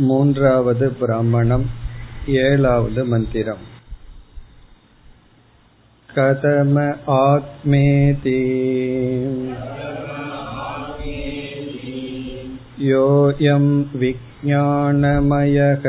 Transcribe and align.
மூன்றாவது 0.00 0.86
பிராமணம் 1.00 1.66
ஏழாவது 2.44 3.02
மந்திரம் 3.04 3.64
कथम 6.10 6.74
आत्मेति 7.12 8.40
योऽयं 12.88 13.64
विज्ञानमयः 13.94 15.84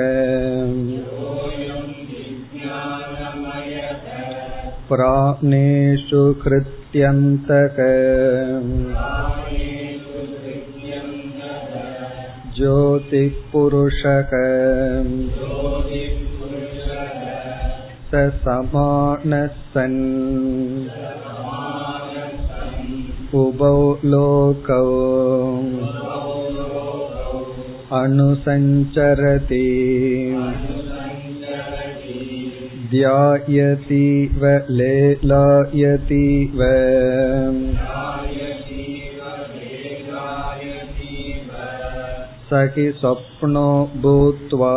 प्राणेषु 4.90 6.24
कृत्यन्तक 6.44 7.80
ज्योतिःपुरुषक 12.58 14.32
स 18.10 18.24
समानः 18.46 19.48
सन् 19.74 20.00
उभौ 23.42 23.78
लोकौ 24.06 24.84
अनुसञ्चरति 28.02 29.66
ध्यायतीव 32.94 34.46
लेलायतीव 34.80 36.60
स 42.50 42.62
हि 42.76 42.86
स्वप्नो 43.00 43.68
भूत्वा 44.04 44.74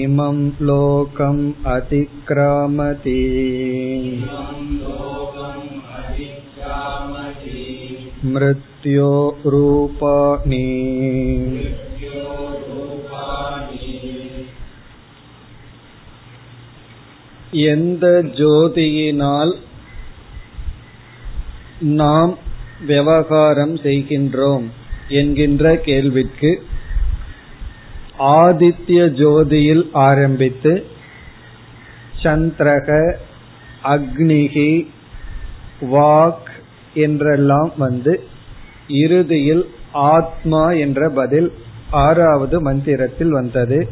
इमं 0.00 0.38
लोकम् 0.68 1.42
अतिक्रामति 1.74 3.20
मृत्यो 8.34 9.12
रूपाणि 9.54 10.64
எந்த 17.70 18.04
ஜோதியினால் 18.38 19.52
நாம் 22.00 22.32
விவகாரம் 22.85 23.75
செய்கின்றோம் 23.75 24.65
என்கின்ற 25.07 25.75
கேள்விக்கு 25.75 26.63
ஆதித்ய 28.19 28.99
ஜோதியில் 29.13 29.89
ஆரம்பித்து 29.91 30.85
சந்திரக 32.23 33.15
அக்னிகி 33.83 34.87
வாக் 35.81 36.49
என்றெல்லாம் 36.93 37.71
வந்து 37.77 38.23
இறுதியில் 38.87 39.69
ஆத்மா 39.91 40.71
என்ற 40.71 41.09
பதில் 41.09 41.53
ஆறாவது 41.89 42.61
மந்திரத்தில் 42.61 43.29
வந்தது. 43.29 43.89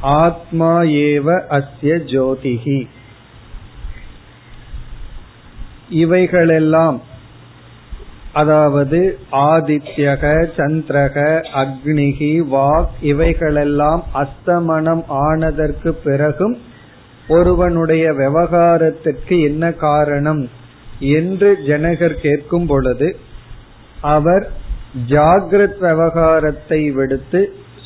ஆத்மா 0.00 0.80
ஏவ 0.80 1.40
அஸ்ய 1.50 1.92
ஜோதிகி 2.04 2.86
இவைகளெல்லாம் 5.88 7.02
அதாவது 8.32 8.98
ஆதித்யக 9.46 10.24
சந்திரக 10.56 11.16
அக்னிகி 11.54 12.32
வாக் 12.50 12.92
இவைகளெல்லாம் 13.02 14.02
அஸ்தமனம் 14.14 15.02
ஆனதற்கு 15.24 15.90
பிறகும் 16.04 16.54
ஒருவனுடைய 17.28 18.04
விவகாரத்திற்கு 18.12 19.34
என்ன 19.40 19.64
காரணம் 19.80 20.42
என்று 21.12 21.50
ஜனகர் 21.66 22.16
கேட்கும் 22.20 22.66
பொழுது 22.66 23.08
அவர் 24.08 24.44
ஜாகிரத் 25.08 25.78
விவகாரத்தை 25.80 26.80
விடுத்து 26.90 27.40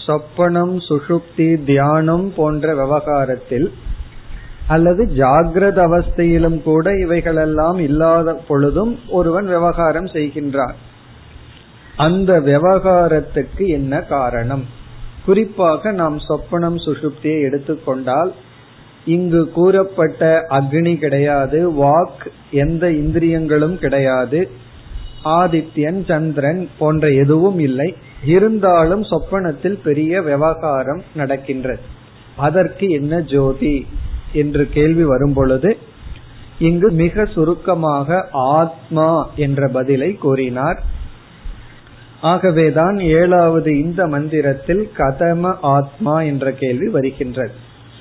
சொப்பனம் 0.07 0.77
சுஷுப்தி 0.89 1.49
தியானம் 1.65 2.27
போன்ற 2.37 2.75
விவகாரத்தில் 2.75 3.69
அல்லது 4.69 5.05
ஜாகிரத 5.05 5.79
அவஸ்தையிலும் 5.81 6.63
கூட 6.63 6.99
இவைகளெல்லாம் 6.99 7.79
இல்லாத 7.79 8.35
பொழுதும் 8.35 8.99
ஒருவன் 9.09 9.47
விவகாரம் 9.47 10.07
செய்கின்றான். 10.07 10.75
அந்த 11.97 12.41
விவகாரத்துக்கு 12.41 13.67
என்ன 13.67 14.01
காரணம்? 14.01 14.65
குறிப்பாக 15.25 15.93
நாம் 15.93 16.17
சொப்பனம் 16.17 16.77
சுசுப்தியை 16.87 17.43
எடுத்துக்கொண்டால் 17.43 18.33
இங்கு 19.05 19.51
கூறப்பட்ட 19.51 20.47
அக்னி 20.51 20.97
கிடையாது 20.97 21.71
வாக் 21.71 22.27
எந்த 22.51 22.91
இந்திரியங்களும் 22.91 23.79
கிடையாது 23.79 24.51
ஆதித்யன் 25.25 26.05
சந்திரன் 26.09 26.69
போன்ற 26.79 27.11
எதுவும் 27.11 27.59
இல்லை. 27.59 27.97
இருந்தாலும் 28.25 29.03
சொப்பனத்தில் 29.03 29.79
பெரிய 29.85 30.23
விவகாரம் 30.23 31.03
நடக்கின்றது. 31.15 31.81
அதற்கு 32.37 32.89
என்ன 32.89 33.21
ஜோதி? 33.21 33.87
என்று 34.37 34.69
கேள்வி 34.69 35.05
வரும் 35.05 35.33
பொழுது 35.33 35.77
இங்கு 36.59 36.91
மிக 36.91 37.25
சுருக்கமாக 37.25 38.29
ஆத்மா 38.33 39.31
என்ற 39.37 39.69
பதிலை 39.69 40.15
கூறினார். 40.15 40.83
ஆகவேதான் 42.21 42.99
ஏழாவது 42.99 43.81
இந்த 43.83 44.07
மந்திரத்தில் 44.07 44.91
கதம 44.97 45.55
ஆத்மா 45.61 46.21
என்ற 46.21 46.53
கேள்வி 46.53 46.89
வருகின்றது. 46.89 47.53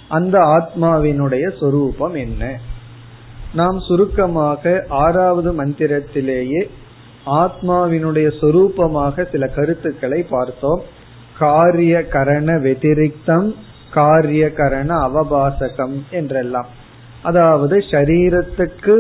அந்த 0.07 0.39
ஆத்மாவினுடைய 0.39 1.57
சொரூபம் 1.59 2.13
என்ன? 2.13 2.59
நாம் 3.53 3.79
சுருக்கமாக 3.79 4.85
ஆறாவது 4.89 5.65
மந்திரத்திலேயே 5.65 6.69
ஆத்மாவினுடைய 7.25 8.31
சொரூபமாக 8.41 9.31
சில 9.31 9.47
கருத்துக்களை 9.47 10.23
பார்த்தோம். 10.23 10.81
காரிய 11.37 12.05
கரண 12.07 12.53
வெதிரிக்தம் 12.53 13.55
காரிய 13.95 14.45
கரண 14.53 14.91
அவபாசகம் 15.07 15.97
என்றெல்லாம். 16.11 16.69
அதாவது 17.21 17.75
சரீரத்துக்கு 17.91 18.95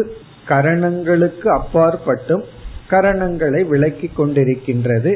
கரணங்களுக்கு 0.49 1.47
அப்பாற்பட்டும் 1.57 2.43
கரணங்களை 2.89 3.61
விளக்கி 3.67 4.07
கொண்டிருக்கின்றது. 4.17 5.13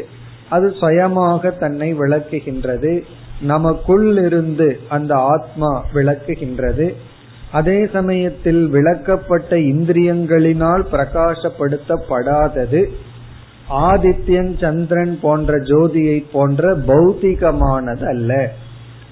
அது 0.50 0.68
சுயமாக 0.80 1.52
தன்னை 1.64 1.90
விளக்குகின்றது. 2.00 2.94
நமக்குள் 3.42 4.08
இருந்து 4.26 4.70
அந்த 4.90 5.14
ஆத்மா 5.34 5.72
விளக்குகின்றது. 5.94 6.88
அதே 7.52 7.78
சமயத்தில் 7.94 8.64
விளக்கப்பட்ட 8.74 9.52
இந்திரியங்களினால் 9.74 10.84
பிரகாசப்படுத்தப்படாதது. 10.94 12.82
ஆதித்யன் 13.90 14.52
சந்திரன் 14.62 15.14
போன்ற 15.22 15.58
ஜோதியை 15.70 16.18
போன்ற 16.32 16.72
பௌத்திகமானது 16.88 18.06
அல்ல 18.14 18.34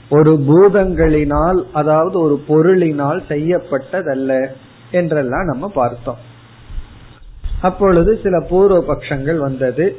ஒரு 0.09 0.34
பூதங்களினால் 0.47 1.59
அதாவது 1.73 2.19
ஒரு 2.19 2.44
பொருளினால் 2.47 3.22
செய்யப்பட்டதல்ல 3.29 4.50
என்றெல்லாம் 4.91 5.45
நம்ம 5.45 5.68
பார்த்தோம். 5.68 6.18
அப்பொழுது 7.62 8.19
சில 8.23 8.40
பூர்வ 8.40 8.78
பட்சங்கள் 8.81 9.38
வந்தது. 9.38 9.97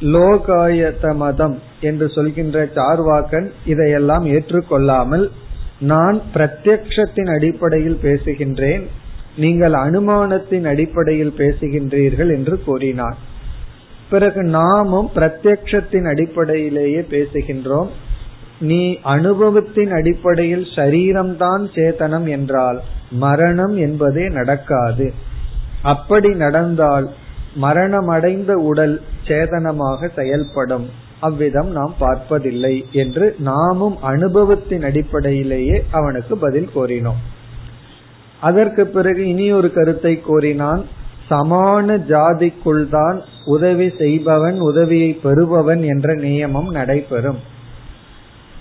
லோகாயத்த 0.00 1.14
மதம் 1.14 1.60
என்று 1.80 2.08
சொல்கின்ற 2.08 2.64
சார்வாக்கன் 2.74 3.50
இதையெல்லாம் 3.66 4.24
ஏற்றுக்கொள்ளாமல் 4.26 5.30
நான் 5.78 6.20
பிரத்யக்ஷத்தின் 6.34 7.30
அடிப்படையில் 7.34 7.98
பேசுகின்றேன் 8.02 8.84
நீங்கள் 9.36 9.72
அனுமானத்தின் 9.72 10.64
அடிப்படையில் 10.64 11.32
பேசுகின்றீர்கள் 11.38 12.30
என்று 12.36 12.62
கூறினார் 12.62 13.16
பிறகு 14.10 14.42
நாமும் 14.42 15.10
பிரத்யக்ஷத்தின் 15.14 16.06
அடிப்படையிலேயே 16.08 17.00
பேசுகின்றோம். 17.10 17.90
நீ 18.60 18.98
அனுபவத்தின் 19.02 19.90
அடிப்படையில் 19.90 20.66
சரீரம்தான் 20.76 21.64
சேதனம் 21.74 22.28
என்றால் 22.28 22.80
மரணம் 23.10 23.76
என்பதே 23.76 24.28
நடக்காது. 24.28 25.12
அப்படி 25.82 26.34
நடந்தால் 26.34 27.10
மரணமடைந்த 27.60 28.52
உடல் 28.52 29.00
சேதனமாக 29.26 30.08
செயல்படும். 30.14 30.86
அவ்விதம் 31.20 31.70
நாம் 31.70 31.94
பார்ப்பதில்லை 31.98 32.84
என்று 32.92 33.36
நாமும் 33.38 33.96
அனுபவத்தின் 34.02 34.82
அடிப்படையிலேயே 34.82 35.84
அவனுக்கு 35.90 36.36
பதில் 36.38 36.68
கோரினோம் 36.74 37.20
அதற்கு 38.40 38.86
பிறகு 38.86 39.28
இனி 39.28 39.52
ஒரு 39.52 39.72
கருத்தை 39.72 40.20
கோரினான் 40.20 40.82
சமான 41.30 41.96
ஜாதிக்குள் 42.08 42.88
தான் 42.88 43.22
உதவி 43.44 43.88
செய்பவன் 43.98 44.58
உதவியை 44.60 45.12
பெறுபவன் 45.22 45.82
என்ற 45.82 46.14
நியமம் 46.14 46.70
நடைபெறும். 46.70 47.40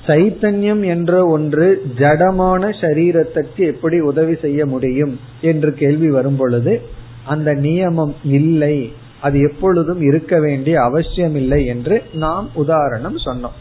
சைத்தன்யம் 0.07 0.84
என்ற 0.86 1.25
ஒன்று 1.25 1.81
ஜடமான 1.98 2.69
சரீரத்திற்கு 2.81 3.63
எப்படி 3.74 4.00
உதவி 4.00 4.36
செய்ய 4.36 4.66
முடியும் 4.66 5.19
என்று 5.42 5.74
கேள்வி 5.74 6.10
வரும் 6.10 6.36
பொழுது 6.36 6.81
அந்த 7.25 7.54
நியமம் 7.54 8.13
இல்லை. 8.24 8.92
அது 9.22 9.40
எப்பொழுதும் 9.40 10.02
இருக்க 10.02 10.40
வேண்டிய 10.40 10.81
அவசியம் 10.81 11.36
இல்லை 11.36 11.66
என்று 11.66 12.02
நாம் 12.13 12.50
உதாரணம் 12.54 13.18
சொன்னோம். 13.25 13.56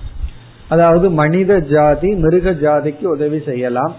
அதாவது 0.68 1.10
மனித 1.10 1.60
ஜாதி 1.60 2.10
மிருக 2.14 2.50
ஜாதிக்கு 2.50 3.04
உதவி 3.04 3.40
செய்யலாம். 3.44 3.94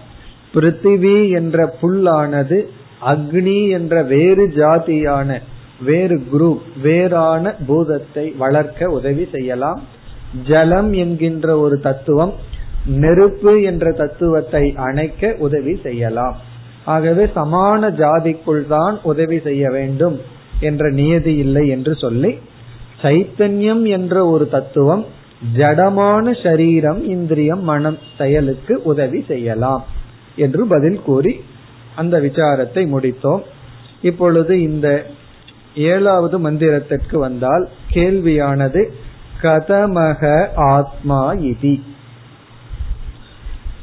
பிருத்திவி 0.54 1.30
என்ற 1.30 1.74
புல்லானது 1.80 2.58
அக்னி 3.06 3.68
என்ற 3.68 4.02
வேறு 4.02 4.44
ஜாதியான 4.48 5.38
வேறு 5.80 6.16
குரூப் 6.32 6.64
வேறான 6.82 7.54
பூதத்தை 7.66 8.26
வளர்க்க 8.38 8.88
உதவி 8.90 9.24
செய்யலாம். 9.32 9.80
ஜலம் 10.46 10.92
என்கின்ற 10.92 11.58
ஒரு 11.58 11.80
தத்துவம் 11.80 12.32
நெருப்பு 12.86 13.62
என்ற 13.62 13.92
தத்துவத்தை 13.92 14.74
அணைக்க 14.76 15.34
உதவி 15.38 15.80
செய்யலாம். 15.82 16.36
ஆகவே 16.84 17.24
சமான 17.24 17.90
ஜாதிக்குள் 17.90 18.66
தான் 18.66 19.00
உதவி 19.02 19.38
செய்ய 19.38 19.70
வேண்டும் 19.70 20.20
என்ற 20.60 20.90
நியதி 20.90 21.34
இல்லை 21.36 21.68
என்று 21.68 21.94
சொல்லி 21.94 22.38
சைத்தன்யம் 23.02 23.84
என்ற 23.84 24.26
ஒரு 24.26 24.48
தத்துவம் 24.48 25.04
ஜடமான 25.56 26.42
சரீரம் 26.42 27.04
இந்திரியம் 27.04 27.60
மனம் 27.60 27.98
செயலுக்கு 28.18 28.82
உதவி 28.82 29.24
செய்யலாம் 29.28 29.84
என்று 30.36 30.66
பதில் 30.66 31.02
கூறி 31.02 31.40
அந்த 31.94 32.18
விசாரத்தை 32.18 32.82
முடித்தோம். 32.94 33.42
இப்பொழுது 34.02 34.62
இந்த 34.62 35.06
ஏழாவது 35.74 36.38
மந்திரத்திற்கு 36.38 37.16
வந்தால் 37.18 37.68
கேள்வியானது 37.90 38.90
கதமக 39.42 40.48
ஆத்மா 40.54 41.32
இதி. 41.32 41.82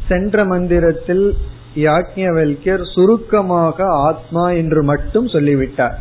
சென்ற 0.08 0.46
மந்திரத்தில் 0.46 1.36
யாக்ஞவல்யர் 1.76 2.94
சுருக்கமாக 2.94 3.86
ஆத்மா 3.88 4.50
என்று 4.50 4.84
மட்டும் 4.84 5.28
சொல்லிவிட்டார். 5.28 6.00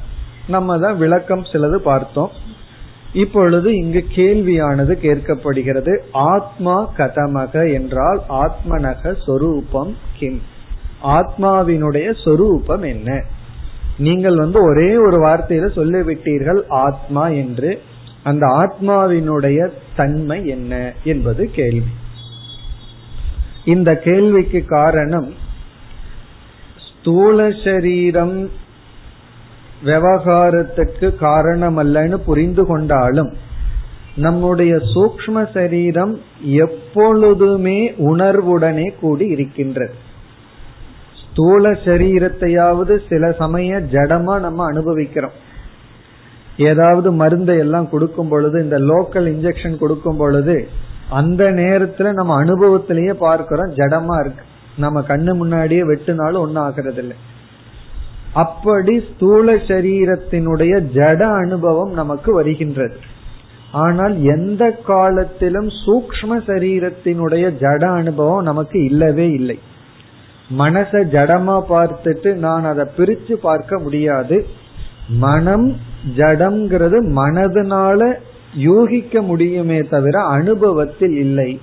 நம்ம 0.48 0.78
தான் 0.78 0.98
விளக்கம் 0.98 1.42
சிலது 1.42 1.74
பார்த்தோம். 1.74 2.30
இப்பொழுது 3.12 3.74
இங்கு 3.74 4.04
கேள்வியானது 4.14 4.92
கேட்கப்படுகிறது. 5.02 5.98
ஆத்மா 6.12 6.90
கதமக 6.96 7.72
என்றால் 7.72 8.22
ஆத்மனக 8.28 9.14
சொரூபம் 9.26 9.96
கிம்? 10.18 10.42
ஆத்மாவினுடைய 11.02 12.24
சொரூபம் 12.24 12.82
என்ன? 12.82 13.22
நீங்கள் 13.98 14.36
வந்து 14.36 14.62
ஒரே 14.64 14.96
ஒரு 14.96 15.24
வார்த்தையில 15.24 15.66
சொல்லிவிட்டீர்கள் 15.76 16.60
ஆத்மா 16.68 17.28
என்று. 17.28 17.82
அந்த 18.24 18.46
ஆத்மாவினுடைய 18.46 19.70
தன்மை 19.96 20.46
என்ன 20.46 20.92
என்பது 21.04 21.50
கேள்வி. 21.50 21.92
இந்த 23.64 23.96
கேள்விக்கு 23.96 24.64
காரணம் 24.64 25.34
ஸ்தூல 26.76 27.50
சரீரம் 27.64 28.50
விவகாரத்துக்கு 29.84 31.14
காரணம் 31.14 31.78
அல்லன்னு 31.78 32.14
புரிந்து 32.14 32.66
கொண்டாலும் 32.66 33.32
நம்முடைய 34.14 34.76
சூக்ம 34.94 35.52
சரீரம் 35.52 36.20
எப்பொழுதுமே 36.40 37.94
உணர்வுடனே 37.96 38.92
கூடி 39.00 39.26
இருக்கின்றது. 39.26 39.94
ஸ்தூல 41.30 41.70
சரீரத்தையாவது 41.70 42.98
சில 43.08 43.32
சமய 43.32 43.78
ஜடமா 43.78 44.40
நம்ம 44.40 44.64
அனுபவிக்கிறோம். 44.64 45.50
ஏதாவது 46.56 47.12
மருந்தை 47.12 47.58
எல்லாம் 47.58 47.88
கொடுக்கும் 47.88 48.28
பொழுது 48.28 48.62
இந்த 48.62 48.78
லோக்கல் 48.78 49.28
இன்ஜெக்ஷன் 49.34 49.76
கொடுக்கும் 49.78 50.16
பொழுது 50.16 50.68
அந்த 51.08 51.44
நேரத்துல 51.50 52.12
நம்ம 52.12 52.44
அனுபவத்திலேயே 52.44 53.12
பார்க்கிறோம் 53.12 53.74
ஜடமா 53.76 54.16
இருக்கு. 54.20 54.44
நம்ம 54.76 55.00
கண்ணு 55.00 55.34
முன்னாடியே 55.34 55.82
வெட்டுனாலும் 55.82 56.44
ஒன்னும் 56.44 56.62
ஆகிறது 56.62 57.02
இல்லை 57.02 57.16
அப்படி 58.32 59.00
ஸ்தூல 59.00 59.54
சரீரத்தினுடைய 59.54 60.74
ஜட 60.94 61.22
அனுபவம் 61.42 61.90
நமக்கு 61.90 62.34
வருகின்றது. 62.34 62.96
ஆனால் 63.70 64.22
எந்த 64.22 64.70
காலத்திலும் 64.70 65.68
சூக்ம 65.84 66.38
சரீரத்தினுடைய 66.46 67.44
ஜட 67.60 67.82
அனுபவம் 67.86 68.42
நமக்கு 68.42 68.84
இல்லவே 68.84 69.30
இல்லை. 69.30 69.58
மனச 70.58 70.92
ஜடமா 71.14 71.56
பார்த்துட்டு 71.68 72.34
நான் 72.34 72.64
அதை 72.64 72.86
பிரிச்சு 72.96 73.32
பார்க்க 73.32 73.78
முடியாது. 73.78 74.46
மனம் 75.08 75.76
ஜடம்ங்கிறது 76.16 76.98
மனதுனால 77.16 78.14
யூகிக்க 78.54 79.22
முடியுமே 79.22 79.78
தவிர 79.78 80.20
அனுபவத்தில் 80.20 81.16
இல்லை. 81.16 81.60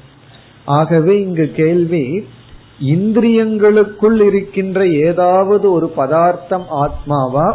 ஆகவே 0.66 1.22
இங்கு 1.22 1.52
கேள்வி 1.56 2.28
இந்திரியங்களுக்குள் 2.82 4.22
இருக்கின்ற 4.22 4.88
ஏதாவது 4.88 5.72
ஒரு 5.72 5.90
பதார்த்தம் 5.90 6.66
ஆத்மாவா? 6.72 7.54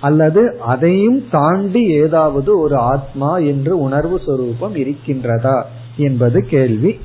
அல்லது 0.00 0.60
அதையும் 0.60 1.28
தாண்டி 1.30 1.88
ஏதாவது 1.88 2.58
ஒரு 2.58 2.76
ஆத்மா 2.76 3.38
என்று 3.38 3.80
உணர்வு 3.80 4.20
சொரூபம் 4.26 4.74
இருக்கின்றதா? 4.74 5.62
என்பது 5.96 6.40
கேள்வி. 6.40 6.98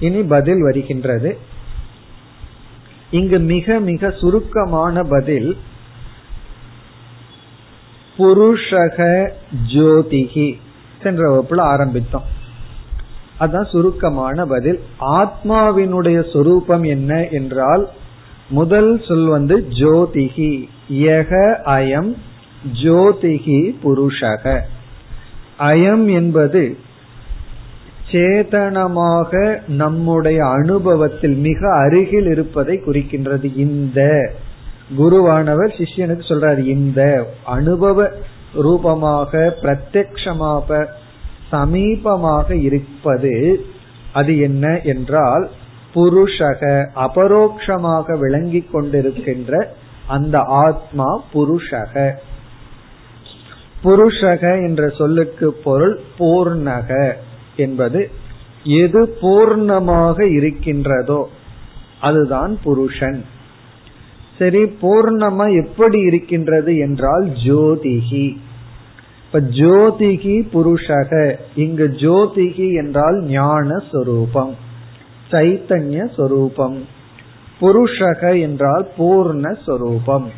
இனி 0.00 0.22
பதில் 0.22 0.62
வருகின்றது. 0.62 1.38
இங்கு 3.10 3.38
மிக 3.38 3.80
மிக 3.80 4.10
சுருக்கமான 4.10 5.02
பதில் 5.02 5.56
புருஷக 8.18 9.30
ஜோதிகி 9.74 10.54
சென்ற 11.02 11.22
வகுப்புல 11.30 11.54
ஆரம்பித்தோம். 11.54 12.26
அதான் 13.40 13.68
சுருக்கமான 13.68 14.46
பதில். 14.46 14.80
ஆத்மாவினுடைய 15.00 16.32
சொரூபம் 16.32 16.82
என்ன 16.82 17.28
என்றால் 17.28 17.88
முதல் 18.48 19.04
சொல் 19.04 19.26
வந்து 19.26 19.66
ஜோதிகி. 19.70 20.68
யக 20.92 21.56
அயம் 21.64 22.14
ஜோதிகி 22.82 23.74
புருஷக. 23.84 24.60
அயம் 25.58 26.12
என்பது 26.12 26.78
சேதனமாக 28.12 29.58
நம்முடைய 29.68 30.46
அனுபவத்தில் 30.46 31.34
மிக 31.34 31.74
அருகில் 31.74 32.26
இருப்பதை 32.26 32.82
குறிக்கின்றது. 32.86 33.56
இந்த 33.56 34.30
குருவானவர் 34.94 35.72
சிஷ்யனுக்கு 35.76 36.24
சொல்றாரு 36.28 36.58
இந்த 36.58 37.30
அனுபவ 37.44 38.12
ரூபமாக 38.54 39.56
பிரத்யக்ஷமாக 39.62 40.86
சமீபமாக 41.52 42.50
இருப்பது 42.62 43.66
அது 44.12 44.38
என்ன 44.38 44.80
என்றால் 44.80 45.50
புருஷக 45.94 46.62
அபரோக்ஷமாக 46.94 48.18
விளங்கி 48.18 48.68
கொண்டிருக்கின்ற 48.72 49.66
அந்த 50.06 50.38
ஆத்மா 50.40 51.22
புருஷக. 51.34 52.12
புருஷக 53.84 54.42
என்ற 54.66 54.88
சொல்லுக்கு 54.88 55.52
பொருள் 55.52 56.00
பூர்ணக 56.18 57.14
என்பது 57.56 58.10
எது 58.64 59.18
பூர்ணமாக 59.20 60.18
இருக்கின்றதோ 60.36 61.28
அதுதான் 62.00 62.58
புருஷன். 62.62 63.24
சரி 64.38 64.62
பூர்ணமா 64.62 65.64
எப்படி 65.64 65.98
இருக்கின்றது 65.98 66.76
என்றால் 66.76 67.28
ஜோதிகி. 67.44 68.36
இப்ப 69.26 69.40
ஜோதிகி 69.40 70.36
புருஷக. 70.52 71.34
இங்கு 71.54 71.86
ஜோதிகி 71.88 72.72
என்றால் 72.72 73.22
ஞான 73.22 73.78
சொரூபம் 73.92 74.54
சைத்தன்ய 75.30 76.14
சொரூபம். 76.16 76.86
புருஷக 77.60 78.40
என்றால் 78.40 78.88
பூர்ண 78.98 79.56
சொரூபம். 79.66 80.30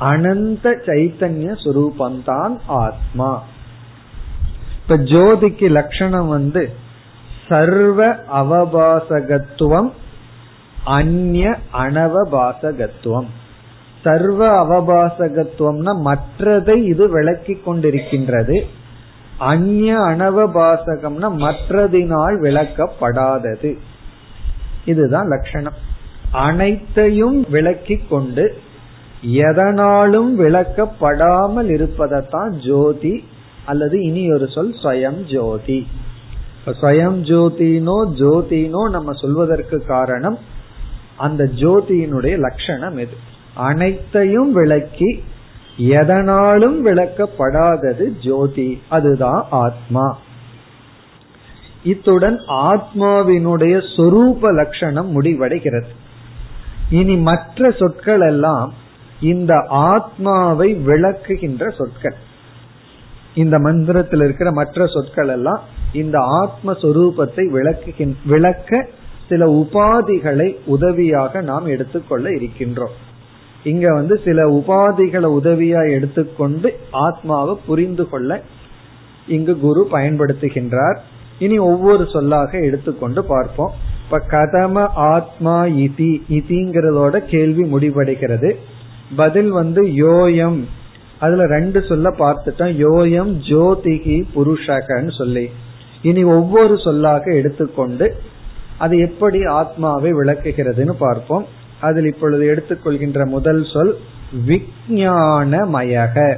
அனந்த 0.00 0.82
சைத்தன்ய 0.86 1.56
சொரூபம்தான் 1.64 2.56
ஆத்மா. 2.66 3.42
இப்ப 4.82 4.96
ஜோதிக்கு 4.96 5.70
லட்சணம் 5.70 6.28
வந்து 6.28 6.70
சர்வ 7.48 8.24
அவபாசகத்துவம் 8.32 9.90
அந்நிய 10.84 11.56
அனவபாசகத்துவம். 11.72 13.26
சர்வ 14.02 14.48
அவபாசகத்துவம்னா 14.62 15.92
மற்றதை 16.04 16.76
இது 16.84 17.10
விளக்கி 17.10 17.60
கொண்டிருக்கின்றது. 17.66 18.62
அந்நிய 19.38 19.98
அனவபாசகம்னா 19.98 21.28
மற்றதினால் 21.44 22.36
விளக்கப்படாதது. 22.40 23.74
இதுதான் 24.84 25.26
லட்சணம். 25.26 25.72
அனைத்தையும் 26.30 27.46
விளக்கி 27.50 27.96
கொண்டு 27.96 28.58
எதனாலும் 29.22 30.40
விளக்கப்படாமல் 30.40 31.68
இருப்பதைத்தான் 31.68 32.50
ஜோதி 32.66 33.24
அல்லது 33.64 34.02
இனி 34.02 34.32
ஒரு 34.32 34.48
சொல் 34.48 34.74
ஸ்வயம் 34.82 35.32
ஜோதி. 35.32 35.86
ஸ்வயம் 36.66 37.18
ஜோதினோ 37.22 37.96
ஜோதினோ 38.14 38.90
நம்ம 38.90 39.12
சொல்வதற்கு 39.12 39.84
காரணம் 39.86 40.38
அந்த 41.16 41.44
ஜோதியினுடைய 41.44 42.38
லட்சணம் 42.38 42.96
எது? 42.96 43.16
அனைத்தையும் 43.54 44.52
விளக்கி 44.52 45.24
எதனாலும் 45.76 46.86
விளக்கப்படாதது 46.86 48.18
ஜோதி. 48.22 48.82
அதுதான் 48.88 49.46
ஆத்மா. 49.50 50.18
இத்துடன் 51.84 52.38
ஆத்மாவினுடைய 52.48 53.96
சொரூப 53.96 54.52
லட்சணம் 54.52 55.22
முடிவடைகிறது. 55.22 55.88
இனி 56.90 57.16
மற்ற 57.16 57.70
சொற்கள் 57.70 58.20
எல்லாம் 58.20 58.74
இந்த 59.20 59.64
ஆத்மாவை 59.68 60.76
விளக்குகின்ற 60.86 61.74
சொற்கள். 61.74 62.14
இந்த 63.34 63.58
மந்திரத்தில் 63.58 64.20
இருக்கிற 64.20 64.52
மற்ற 64.52 64.86
சொற்கள் 64.86 65.28
எல்லாம் 65.28 65.62
இந்த 65.92 66.18
ஆத்மஸ்வரூபத்தை 66.18 67.48
விளக்குகின் 67.52 68.14
விளக்க 68.26 68.88
சில 69.28 69.46
உபாதிகளை 69.46 70.56
உதவியாக 70.66 71.40
நாம் 71.40 71.66
எடுத்துக்கொள்ள 71.66 72.30
இருக்கின்றோம். 72.30 72.94
இங்க 73.64 73.94
வந்து 73.94 74.20
சில 74.24 74.50
உபாதிகளை 74.50 75.38
உதவியா 75.42 75.90
எடுத்துக்கொண்டு 75.90 76.76
ஆத்மாவை 76.90 77.56
புரிந்து 77.66 78.08
கொள்ள 78.08 78.42
இங்கு 79.26 79.58
குரு 79.58 79.88
பயன்படுத்துகின்றார். 79.92 80.96
இனி 81.38 81.58
ஒவ்வொரு 81.58 82.08
சொல்லாக 82.12 82.58
எடுத்துக்கொண்டு 82.58 83.24
பார்ப்போம். 83.24 83.72
இப்ப 84.04 84.22
கதம 84.30 84.86
ஆத்மா 84.94 85.64
இதி 85.64 86.22
இதிங்கிறதோட 86.30 87.18
கேள்வி 87.18 87.62
முடிவடைகிறது. 87.62 88.56
பதில் 89.16 89.50
வந்து 89.50 89.82
யோயம். 89.82 90.64
அதுல 91.18 91.46
ரெண்டு 91.46 91.82
சொல்ல 91.82 92.10
பார்த்துட்டோம். 92.18 92.74
யோயம் 92.78 93.36
ஜோதிகி 93.48 94.24
புருஷகன்னு 94.36 95.16
சொல்லி. 95.16 95.50
இனி 96.02 96.22
ஒவ்வொரு 96.22 96.78
சொல்லாக 96.78 97.34
எடுத்துக்கொண்டு 97.34 98.14
அது 98.78 98.98
எப்படி 98.98 99.44
ஆத்மாவை 99.44 100.12
விளக்குகிறதுன்னு 100.12 100.90
பார்ப்போம். 100.90 101.46
அதில் 101.80 102.06
இப்பொழுது 102.06 102.44
எடுத்துக்கொள்கின்ற 102.54 103.26
முதல் 103.26 103.64
சொல் 103.72 103.96
விஜயானமயக 104.48 106.36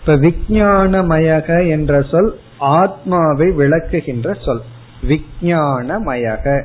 இப்ப 0.00 0.16
விஜயானமயக 0.16 1.68
என்ற 1.68 2.02
சொல் 2.02 2.38
ஆத்மாவை 2.58 3.48
விளக்குகின்ற 3.48 4.44
சொல். 4.44 4.60
விஜயானமயக 5.02 6.64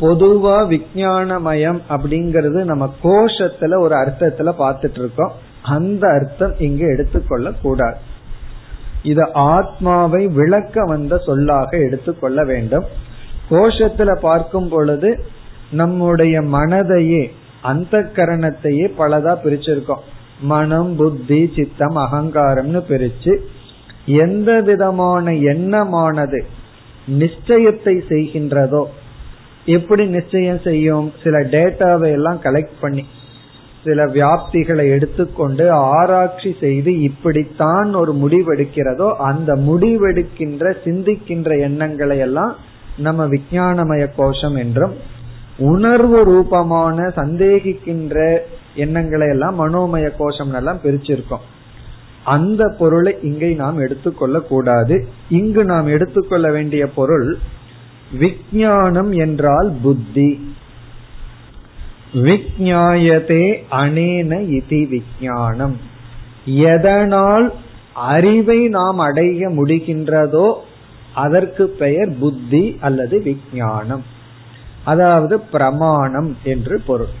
பொதுவா 0.00 0.56
விஜயானமயம் 0.68 1.80
அப்படிங்கறது 1.88 2.64
நம்ம 2.64 2.94
கோஷத்துல 3.02 3.78
ஒரு 3.78 3.94
அர்த்தத்துல 3.94 4.52
பார்த்துட்டு 4.58 4.98
இருக்கோம். 4.98 5.32
அந்த 5.62 6.08
அர்த்தம் 6.08 6.54
இங்கு 6.58 6.86
எடுத்துக்கொள்ள 6.86 7.50
கூடாது 7.50 7.98
இத 9.04 9.20
ஆத்மாவை 9.32 10.22
விளக்க 10.38 10.84
வந்த 10.84 11.14
சொல்லாக 11.18 11.70
எடுத்துக்கொள்ள 11.78 12.44
வேண்டும். 12.44 12.86
கோஷத்துல 13.50 14.10
பார்க்கும் 14.20 14.68
பொழுது 14.68 15.10
நம்முடைய 15.70 16.34
மனதையே 16.56 17.22
அந்த 17.70 17.94
கரணத்தையே 18.16 18.86
பலதா 18.98 19.32
பிரிச்சிருக்கோம். 19.44 20.04
மனம் 20.52 20.92
புத்தி 20.96 21.40
சித்தம் 21.56 21.96
அகங்காரம்னு 21.96 22.80
பிரிச்சு 22.88 23.32
எந்த 24.06 24.50
விதமான 24.60 25.32
எண்ணமானது 25.52 26.40
நிச்சயத்தை 27.18 27.94
செய்கின்றதோ 28.10 28.82
எப்படி 29.66 30.04
நிச்சயம் 30.06 30.60
செய்யும் 30.60 31.06
சில 31.22 31.36
டேட்டாவை 31.54 32.08
எல்லாம் 32.12 32.40
கலெக்ட் 32.42 32.76
பண்ணி 32.80 33.04
சில 33.84 34.04
வியாப்திகளை 34.04 34.84
எடுத்துக்கொண்டு 34.90 35.70
ஆராய்ச்சி 35.70 36.56
செய்து 36.60 37.00
இப்படித்தான் 37.00 37.94
ஒரு 37.94 38.12
முடிவெடுக்கிறதோ 38.12 39.08
அந்த 39.12 39.54
முடிவெடுக்கின்ற 39.54 40.74
சிந்திக்கின்ற 40.84 41.60
எண்ணங்களை 41.60 42.18
எல்லாம் 42.18 42.56
நம்ம 42.96 43.26
விஞ்ஞானமய 43.26 44.06
கோஷம் 44.16 44.56
என்றும் 44.56 44.94
உணர்வு 45.58 46.24
ரூபமான 46.24 47.12
சந்தேகிக்கின்ற 47.16 48.38
எண்ணங்களை 48.74 49.28
எல்லாம் 49.28 49.58
மனோமய 49.60 50.10
கோஷம் 50.18 50.54
எல்லாம் 50.54 50.80
பிரிச்சிருக்கோம். 50.84 51.44
அந்த 52.24 52.74
பொருளை 52.78 53.12
இங்கே 53.22 53.52
நாம் 53.52 53.78
எடுத்துக்கொள்ள 53.78 54.40
கூடாது. 54.40 55.06
இங்கு 55.28 55.64
நாம் 55.64 55.86
எடுத்துக்கொள்ள 55.86 56.50
வேண்டிய 56.50 56.86
பொருள் 56.86 57.36
விஞ்ஞானம் 58.18 59.12
என்றால் 59.12 59.72
புத்தி. 59.82 60.53
விஜாயதே 62.14 63.62
அனேன 63.70 64.48
இது 64.48 64.88
விஜயானம் 64.88 65.76
எதனால் 66.44 67.52
அறிவை 67.94 68.68
நாம் 68.68 68.98
அடைய 68.98 69.48
முடிகின்றதோ 69.48 70.54
அதற்கு 71.14 71.68
பெயர் 71.68 72.18
புத்தி 72.18 72.76
அல்லது 72.80 73.22
விஜயானம் 73.24 74.02
அதாவது 74.84 75.40
பிரமாணம் 75.40 76.36
என்று 76.44 76.80
பொருள். 76.80 77.12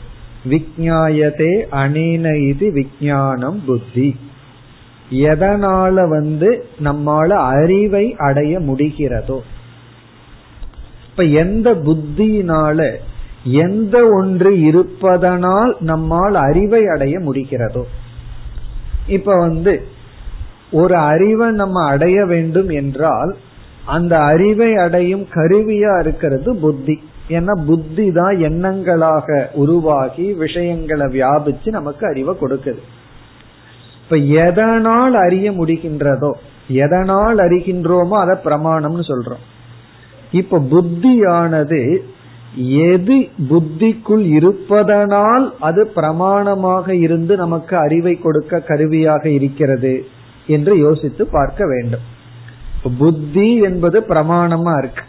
விஜாயதே 0.50 1.64
அனேன 1.72 2.48
இது 2.48 2.72
விஜயானம் 2.72 3.64
புத்தி. 3.66 4.16
எதனால 5.10 6.08
வந்து 6.08 6.66
நம்மால 6.84 7.28
அறிவை 7.28 8.14
அடைய 8.18 8.60
முடிகிறதோ. 8.60 9.40
இப்ப 11.10 11.22
எந்த 11.22 11.74
புத்தியினால 11.74 12.92
எந்த 13.44 14.08
ஒன்று 14.08 14.60
இருப்பதனால் 14.60 15.76
நம்மால் 15.80 16.34
அறிவை 16.34 16.86
அடைய 16.86 17.18
முடிகிறதோ. 17.18 17.82
இப்ப 19.06 19.38
வந்து 19.38 19.86
ஒரு 20.70 20.96
அறிவை 20.96 21.50
நம்ம 21.50 21.84
அடைய 21.84 22.24
வேண்டும் 22.24 22.68
என்றால் 22.68 23.36
அந்த 23.84 24.18
அறிவை 24.18 24.76
அடையும் 24.76 25.26
கருவியா 25.34 26.00
இருக்கிறது 26.00 26.56
புத்தி. 26.56 27.02
ஏன்னா 27.28 27.64
புத்தி 27.66 28.12
தான் 28.12 28.36
எண்ணங்களாக 28.36 29.46
உருவாகி 29.52 30.32
விஷயங்களை 30.32 31.06
வியாபிச்சு 31.06 31.68
நமக்கு 31.70 32.06
அறிவை 32.06 32.36
கொடுக்குது. 32.40 32.78
இப்ப 34.04 34.16
எதனால் 34.16 35.14
அறிய 35.14 35.50
முடிகின்றதோ 35.50 36.32
எதனால் 36.68 37.36
அறிகின்றோமோ 37.36 38.08
அதை 38.08 38.36
பிரமாணம்னு 38.44 39.04
சொல்றோம். 39.08 39.44
இப்ப 40.32 40.58
புத்தியானது 40.58 42.04
எது 42.56 43.28
புத்திக்குள் 43.50 44.26
இருப்பதனால் 44.32 45.54
அது 45.60 45.90
பிரமாணமாக 45.96 46.88
இருந்து 46.88 47.36
நமக்கு 47.36 47.76
அறிவை 47.76 48.18
கொடுக்க 48.18 48.58
கருவியாக 48.58 49.28
இருக்கிறது 49.28 50.04
என்று 50.46 50.78
யோசித்து 50.78 51.26
பார்க்க 51.26 51.66
வேண்டும். 51.66 52.00
புத்தி 52.98 53.56
என்பது 53.56 54.00
பிரமாணமா 54.00 54.78
இருக்கு. 54.78 55.02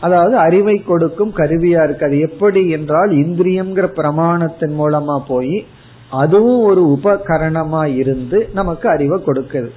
அதாவது 0.00 0.36
அறிவை 0.36 0.76
கொடுக்கும் 0.76 1.32
கருவியா 1.34 1.82
இருக்கு. 1.84 2.06
அது 2.06 2.18
எப்படி 2.18 2.68
என்றால் 2.68 3.10
இந்திரியம்ங்கிற 3.10 3.86
பிரமாணத்தின் 3.96 4.74
மூலமா 4.78 5.22
போய் 5.26 5.66
அதுவும் 6.10 6.62
ஒரு 6.62 6.98
உபகரணமா 7.02 7.96
இருந்து 7.96 8.48
நமக்கு 8.54 8.88
அறிவை 8.88 9.22
கொடுக்குது. 9.26 9.70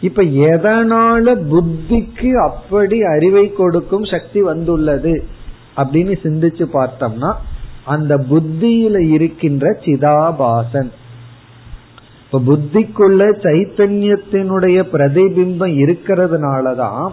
இப்ப 0.00 0.22
எதனால 0.22 1.34
புத்திக்கு 1.50 2.32
அப்படி 2.32 3.02
அறிவை 3.02 3.52
கொடுக்கும் 3.52 4.04
சக்தி 4.04 4.42
வந்துள்ளது? 4.42 5.22
அப்படின்னு 5.76 6.16
சிந்திச்சு 6.22 6.64
பார்த்தோம்னா 6.72 7.34
அந்த 7.84 8.18
புத்தியில 8.18 8.98
இருக்கின்ற 8.98 9.78
சிதாபாசன். 9.84 10.90
இப்ப 12.24 12.54
புத்திக்குள்ள 12.54 13.22
சைத்தன்யத்தினுடைய 13.42 14.78
பிரதிபிம்பம் 14.92 15.76
இருக்கிறதுனாலதான் 15.82 17.12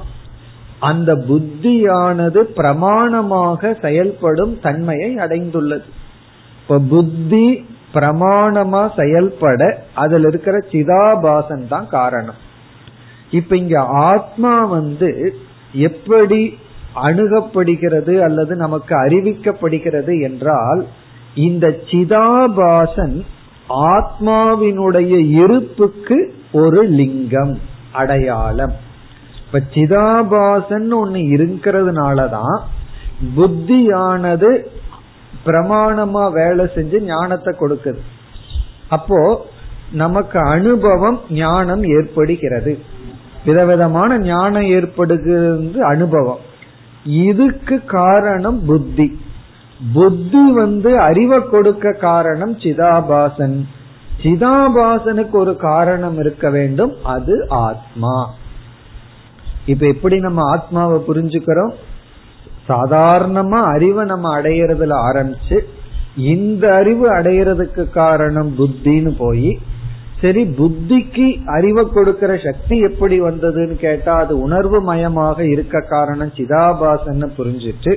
அந்த 0.79 1.15
புத்தியானது 1.15 2.43
பிரமாணமாக 2.55 3.81
செயல்படும் 3.81 4.59
தன்மையை 4.59 5.15
அடைந்துள்ளது. 5.15 5.83
இப்ப 6.61 6.79
புத்தி 6.79 7.65
பிரமாணமா 7.93 8.89
செயல்பட 8.95 9.85
அதுல 9.93 10.27
இருக்கிற 10.27 10.57
சிதாபாசன் 10.57 11.67
தான் 11.67 11.89
காரணம். 11.89 12.51
இப்ப 13.31 13.57
இங்க 13.57 13.81
ஆத்மா 13.81 14.65
வந்து 14.65 15.35
எப்படி 15.73 16.57
அணுகப்படுகிறது 16.95 18.19
அல்லது 18.19 18.55
நமக்கு 18.55 18.95
அறிவிக்கப்படுகிறது 18.95 20.21
என்றால் 20.21 20.87
இந்த 21.35 21.67
சிதாபாசன் 21.67 23.21
ஆத்மாவினுடைய 23.69 25.29
இருப்புக்கு 25.29 26.33
ஒரு 26.51 26.83
லிங்கம் 26.83 27.59
அடையாளம். 27.91 28.73
இப்ப 29.45 29.61
சிதாபாசன் 29.73 30.89
ஒண்ணு 31.03 31.21
இருக்கிறதுனாலதான் 31.33 32.59
புத்தியானது 33.37 34.65
பிரமாணமா 35.45 36.31
வேலை 36.31 36.65
செஞ்சு 36.65 36.99
ஞானத்தை 36.99 37.55
கொடுக்குது. 37.59 37.99
அப்போ 38.89 39.45
நமக்கு 39.91 40.39
அனுபவம் 40.39 41.21
ஞானம் 41.29 41.83
ஏற்படுகிறது. 41.83 42.79
விதவிதமான 43.45 44.19
ஞானம் 44.19 44.63
ஏற்படுகிறது 44.63 45.83
அனுபவம். 45.83 46.51
இதுக்கு 47.05 47.85
காரணம் 47.85 48.65
புத்தி. 48.65 49.19
புத்தி 49.93 50.51
வந்து 50.51 50.99
அறிவை 50.99 51.39
கொடுக்க 51.39 51.91
காரணம் 51.91 52.57
சிதாபாசன். 52.57 53.65
சிதாபாசனுக்கு 54.23 55.31
ஒரு 55.31 55.55
காரணம் 55.55 56.19
இருக்க 56.19 56.49
வேண்டும் 56.49 56.95
அது 57.03 57.45
ஆத்மா. 57.49 58.33
இப்ப 59.65 59.87
எப்படி 59.87 60.19
நம்ம 60.19 60.51
ஆத்மாவை 60.51 61.01
புரிஞ்சுக்கிறோம்? 61.07 61.73
சாதாரணமா 62.69 63.61
அறிவை 63.73 64.05
நம்ம 64.05 64.41
அடையறதுல 64.41 64.91
ஆரம்பிச்சு 65.13 65.59
இந்த 66.17 66.75
அறிவு 66.75 67.11
அடையறதுக்கு 67.11 67.89
காரணம் 67.89 68.55
புத்தின்னு 68.57 69.15
போய் 69.17 69.59
சரி 70.23 70.41
புத்திக்கு 70.57 71.27
அறிவை 71.45 71.83
கொடுக்கிற 71.85 72.31
சக்தி 72.43 72.75
எப்படி 72.79 73.15
வந்ததுன்னு 73.21 73.75
கேட்டா 73.77 74.13
அது 74.15 74.33
உணர்வு 74.41 74.79
மயமாக 74.81 75.39
இருக்க 75.51 75.85
காரணம் 75.93 76.35
சிதாபாசன்னு 76.37 77.29
புரிஞ்சிட்டு 77.37 77.93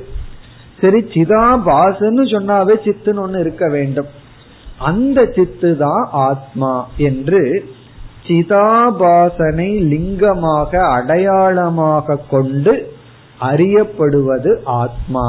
சரி 0.80 1.00
சிதாபாசன்னு 1.14 2.24
சொன்னாவே 2.32 2.74
சித்துன்னு 2.86 3.22
ஒண்ணு 3.24 3.38
இருக்க 3.38 3.66
வேண்டும். 3.68 4.08
அந்த 4.78 5.18
சித்து 5.36 5.76
தான் 5.76 6.04
ஆத்மா 6.10 6.72
என்று 7.08 7.40
சிதாபாசனை 8.26 9.70
லிங்கமாக 9.92 10.72
அடையாளமாக 10.96 12.18
கொண்டு 12.30 12.74
அறியப்படுவது 13.40 14.52
ஆத்மா. 14.64 15.26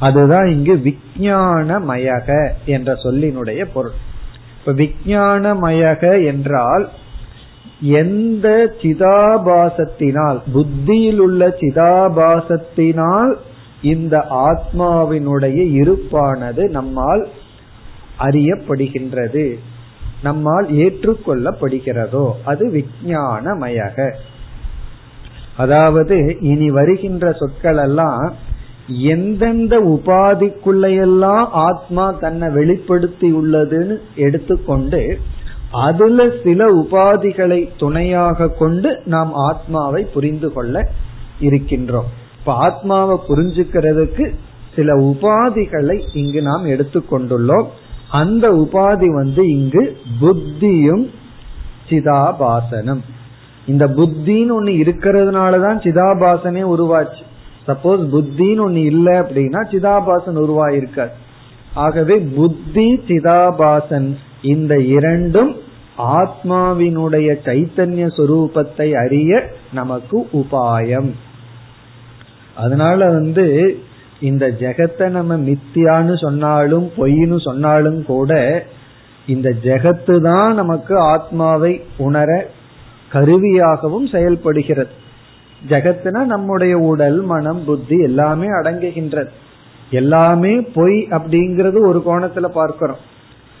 அதுதான் 0.00 0.46
இங்கு 0.46 0.74
விஞ்ஞானமயக 0.86 2.28
என்ற 2.64 2.92
சொல்லினுடைய 3.04 3.62
பொருள். 3.72 3.96
இப்ப 4.66 4.82
விஞ்ஞானமயக 4.82 6.24
என்றால் 6.24 6.88
எந்த 7.80 8.74
சிதாபாசத்தினால் 8.82 10.38
புத்தியில் 10.52 11.18
உள்ள 11.18 11.48
சிதாபாசத்தினால் 11.48 13.34
இந்த 13.82 14.26
ஆத்மாவினுடைய 14.30 15.58
இருப்பானது 15.80 16.68
நம்மால் 16.70 17.28
அறியப்படுகின்றது 18.18 19.58
நம்மால் 20.22 20.66
ஏற்றுக்கொள்ளப்படுகிறதோ 20.70 22.30
அது 22.44 22.70
விஞ்ஞானமயக. 22.70 24.14
அதாவது 25.56 26.36
இனி 26.40 26.70
வருகின்ற 26.70 27.32
சொற்கள் 27.32 27.76
எல்லாம் 27.76 28.34
எந்தெந்த 28.86 29.80
உபாதிக்குள்ளையெல்லாம் 29.80 31.48
ஆத்மா 31.50 32.10
தன்னை 32.10 32.48
வெளிப்படுத்தி 32.48 33.32
உள்ளதுன்னு 33.32 33.98
எடுத்துக்கொண்டு 34.16 35.18
அதுல 35.72 36.30
சில 36.44 36.74
உபாதிகளை 36.74 37.68
துணையாக 37.78 38.48
கொண்டு 38.48 39.00
நாம் 39.04 39.30
ஆத்மாவை 39.34 40.04
புரிந்து 40.04 40.52
கொள்ள 40.52 40.88
இருக்கின்றோம். 41.40 42.10
இப்ப 42.38 42.54
ஆத்மாவை 42.54 43.16
புரிஞ்சுக்கிறதுக்கு 43.28 44.34
சில 44.74 44.94
உபாதிகளை 44.94 46.02
இங்கு 46.12 46.42
நாம் 46.42 46.66
எடுத்துக்கொண்டுள்ளோம். 46.66 47.66
அந்த 48.10 48.50
உபாதி 48.50 49.06
வந்து 49.06 49.48
இங்கு 49.48 49.96
புத்தியும் 50.20 51.10
சிதாபாசனம். 51.88 53.00
இந்த 53.66 53.86
புத்தின்னு 53.86 54.52
ஒண்ணு 54.60 54.74
இருக்கிறதுனாலதான் 54.82 55.78
சிதாபாசனே 55.78 56.62
உருவாச்சு. 56.76 57.32
சப்போஸ் 57.66 58.02
புத்தின்னு 58.10 58.62
ஒன்னு 58.62 58.80
இல்லை 58.84 59.14
அப்படின்னா 59.14 59.60
சிதாபாசன் 59.70 60.42
உருவாயிருக்காது 60.44 61.14
ஆகவே 61.74 62.16
புத்தி 62.34 62.88
சிதாபாசன் 63.08 64.08
இந்த 64.42 64.74
இரண்டும் 64.88 65.52
ஆத்மாவினுடைய 66.14 67.28
சைத்தன்ய 67.44 68.06
சொரூபத்தை 68.16 68.88
அறிய 68.94 69.32
நமக்கு 69.72 70.18
உபாயம் 70.32 71.10
அதனால 72.54 72.98
வந்து 73.10 73.46
இந்த 74.20 74.44
ஜெகத்தை 74.60 75.06
நம்ம 75.08 75.36
மித்தியான்னு 75.46 76.14
சொன்னாலும் 76.16 76.86
பொய்னு 76.96 77.38
சொன்னாலும் 77.40 78.00
கூட 78.04 78.32
இந்த 79.28 79.48
ஜெகத்து 79.64 80.14
தான் 80.20 80.52
நமக்கு 80.54 80.94
ஆத்மாவை 81.04 81.72
உணர 81.98 82.30
கருவியாகவும் 83.12 84.06
செயல்படுகிறது 84.10 84.92
ஜெகத்துனா 85.68 86.24
நம்முடைய 86.24 86.78
உடல் 86.78 87.20
மனம் 87.22 87.64
புத்தி 87.64 87.96
எல்லாமே 87.98 88.46
அடங்குகின்றது 88.46 89.28
எல்லாமே 89.90 90.60
பொய் 90.60 91.06
அப்படிங்கறது 91.10 91.78
ஒரு 91.80 92.02
கோணத்துல 92.06 92.44
பார்க்கிறோம். 92.44 92.96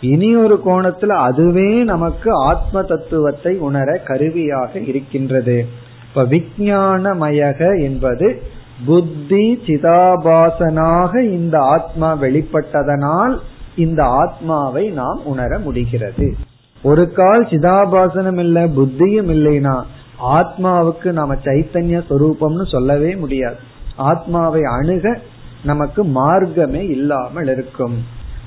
இனி 0.00 0.36
ஒரு 0.36 0.60
கோணத்துல 0.66 1.06
அதுவே 1.06 1.82
நமக்கு 1.82 2.30
ஆத்ம 2.32 2.82
தத்துவத்தை 2.82 3.56
உணர 3.56 3.96
கருவியாக 3.96 4.78
இருக்கின்றது. 4.78 5.66
இப்ப 6.08 6.24
விஜயானமயக 6.24 7.80
என்பது 7.82 8.42
புத்தி 8.86 9.62
சிதாபாசனாக 9.66 11.20
இந்த 11.20 11.58
ஆத்மா 11.58 12.16
வெளிப்பட்டதனால் 12.20 13.38
இந்த 13.76 14.04
ஆத்மாவை 14.04 14.88
நாம் 14.88 15.20
உணர 15.24 15.58
முடிகிறது. 15.58 16.34
ஒரு 16.82 17.12
கால் 17.12 17.44
சிதாபாசனம் 17.44 18.38
இல்ல 18.38 18.66
புத்தியும் 18.66 19.30
இல்லைனா 19.30 19.82
ஆத்மாவுக்கு 20.20 21.12
நாம 21.12 21.34
சைத்தன்ய 21.34 22.02
சொரூபம்னு 22.10 22.66
சொல்லவே 22.66 23.16
முடியாது. 23.16 23.56
ஆத்மாவை 23.96 24.62
அணுக 24.62 25.18
நமக்கு 25.64 26.04
மார்க்கமே 26.04 26.86
இல்லாமல் 26.86 27.48
இருக்கும். 27.48 28.04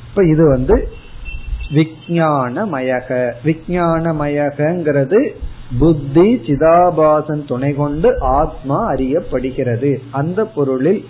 இப்ப 0.09 0.25
இது 0.25 0.47
வந்து 0.47 0.89
விஜயானமயக 1.73 3.31
விஜயானமயகிறது 3.43 5.29
புத்தி 5.79 6.35
சிதாபாசன் 6.35 7.47
துணை 7.47 7.75
கொண்டு 7.75 8.19
ஆத்மா 8.19 8.91
அறியப்படுகிறது. 8.91 10.01
அந்த 10.11 10.45
பொருளில் 10.45 11.05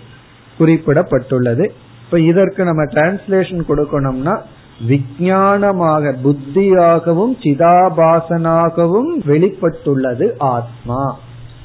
குறிப்பிடப்பட்டுள்ளது. 0.58 1.68
இப்ப 2.04 2.20
இதற்கு 2.20 2.64
நம்ம 2.64 2.84
டிரான்ஸ்லேஷன் 2.84 3.62
கொடுக்கணும்னா 3.68 4.40
விஞ்ஞானமாக 4.86 6.14
புத்தியாகவும் 6.24 7.32
சிதாபாசனாகவும் 7.42 9.10
வெளிப்பட்டுள்ளது 9.26 10.32
ஆத்மா. 10.38 11.18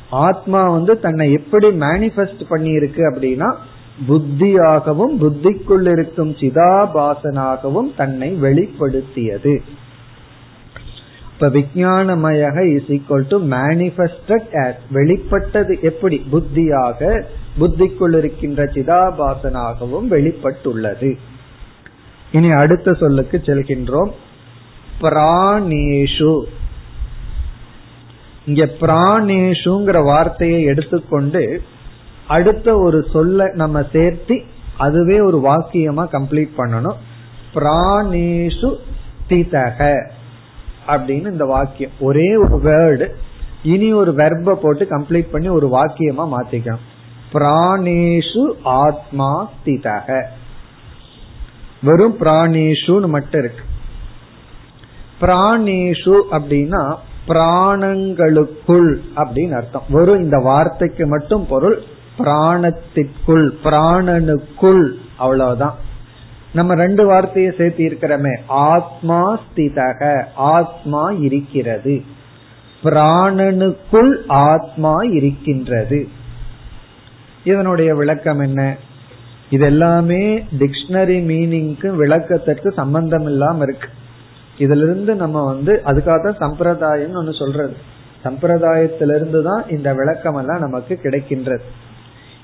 ஆத்மா 0.10 0.70
வந்து 0.70 1.00
தன்னை 1.00 1.32
எப்படி 1.32 1.68
மேனிபெஸ்ட் 1.68 2.42
பண்ணியிருக்கு 2.50 3.04
அப்படின்னா 3.10 3.56
புத்தியாகவும் 4.08 5.16
புத்திக்குள் 5.20 5.92
இருக்கும் 5.92 6.32
சிதாபாசனாகவும் 6.32 7.92
தன்னை 7.96 8.36
வெளிப்படுத்தியது. 8.42 9.62
இப்ப 11.34 11.48
விஜயானமயக 11.48 12.76
இஸ் 12.76 12.90
ஈக்வல் 12.90 13.28
டு 13.28 13.38
மேனிபெஸ்டட் 13.44 14.74
வெளிப்பட்டது 14.92 15.78
எப்படி? 15.82 16.26
புத்தியாக 16.32 17.24
புத்திக்குள் 17.60 18.18
இருக்கின்ற 18.18 18.64
சிதாபாசனாகவும் 18.64 20.08
வெளிப்பட்டுள்ளது. 20.10 21.18
இனி 22.34 22.50
அடுத்த 22.52 22.94
சொல்லுக்கு 22.94 23.38
செல்கின்றோம். 23.46 24.12
பிராணேஷு. 25.02 26.32
இங்க 28.46 28.64
பிராணேஷுங்கிற 28.80 30.04
வார்த்தையை 30.04 30.64
எடுத்துக்கொண்டு 30.64 31.44
அடுத்த 32.28 32.78
ஒரு 32.78 33.00
சொல்ல 33.14 33.50
நம்ம 33.54 33.84
சேர்த்து 33.92 34.42
அதுவே 34.78 35.20
ஒரு 35.20 35.40
வாக்கியமா 35.50 36.06
கம்ப்ளீட் 36.16 36.58
பண்ணணும். 36.58 37.00
பிராணேஷு 37.54 38.70
ஸ்திதக 39.28 39.80
அப்படின்னு 40.88 41.32
இந்த 41.32 41.46
வாக்கியம். 41.46 41.92
ஒரே 42.00 42.30
ஒரு 42.36 42.58
வேர்டு 42.64 43.08
இனி 43.64 43.94
ஒரு 43.94 44.12
வெர்ப 44.12 44.54
போட்டு 44.54 44.88
கம்ப்ளீட் 44.90 45.32
பண்ணி 45.32 45.48
ஒரு 45.48 45.68
வாக்கியமா 45.68 46.26
மாத்திக்கணும் 46.36 46.86
பிராணேஷு 47.34 48.44
ஆத்மா 48.64 49.30
ஸ்திதக 49.50 50.24
வெறும் 51.84 52.18
பிராணேஷுன்னு 52.20 53.08
மட்டும் 53.08 53.44
இருக்கு. 53.44 53.64
பிராணேஷு 55.22 56.22
அப்படின்னா 56.32 56.96
பிராணங்களுக்குள் 57.28 58.96
அப்படின்னு 59.16 59.52
அர்த்தம். 59.52 59.84
வெறும் 59.90 60.24
இந்த 60.24 60.38
வார்த்தைக்கு 60.38 61.08
மட்டும் 61.08 61.48
பொருள் 61.48 61.82
பிராணத்திற்குள் 62.18 63.50
பிராணனுக்குள் 63.64 64.92
அவ்வளவுதான். 65.18 65.76
நம்ம 66.54 66.74
ரெண்டு 66.74 67.06
வார்த்தையை 67.06 67.54
சேர்த்து 67.58 67.86
இருக்கிறோமே. 67.86 68.40
ஆத்மா 68.48 69.40
ஸ்திதக 69.40 70.24
ஆத்மா 70.36 71.12
இருக்கிறது. 71.12 72.04
பிராணனுக்குள் 72.84 74.18
ஆத்மா 74.28 74.96
இருக்கின்றது. 75.02 76.08
இதனுடைய 77.44 77.96
விளக்கம் 77.96 78.40
என்ன? 78.40 78.78
இது 79.54 79.66
எல்லாமே 79.66 80.22
டிக்ஷனரி 80.60 81.18
மீனிங்க்கு 81.32 81.90
விளக்கத்திற்கு 81.96 82.70
சம்பந்தம் 82.72 83.26
இல்லாம 83.26 83.64
இருக்கு. 83.64 83.90
இதுல 84.58 84.86
இருந்து 84.88 85.16
நம்ம 85.16 85.38
வந்து 85.46 85.74
அதுக்காக 85.86 86.20
தான் 86.24 86.42
சம்பிரதாயம் 86.44 87.16
ஒன்னு 87.16 87.34
சொல்றது. 87.34 87.76
சம்பிரதாயத்திலிருந்து 88.26 89.40
தான் 89.44 89.64
இந்த 89.70 89.90
விளக்கம் 89.94 90.36
எல்லாம் 90.36 90.64
நமக்கு 90.66 90.94
கிடைக்கின்றது. 91.04 91.66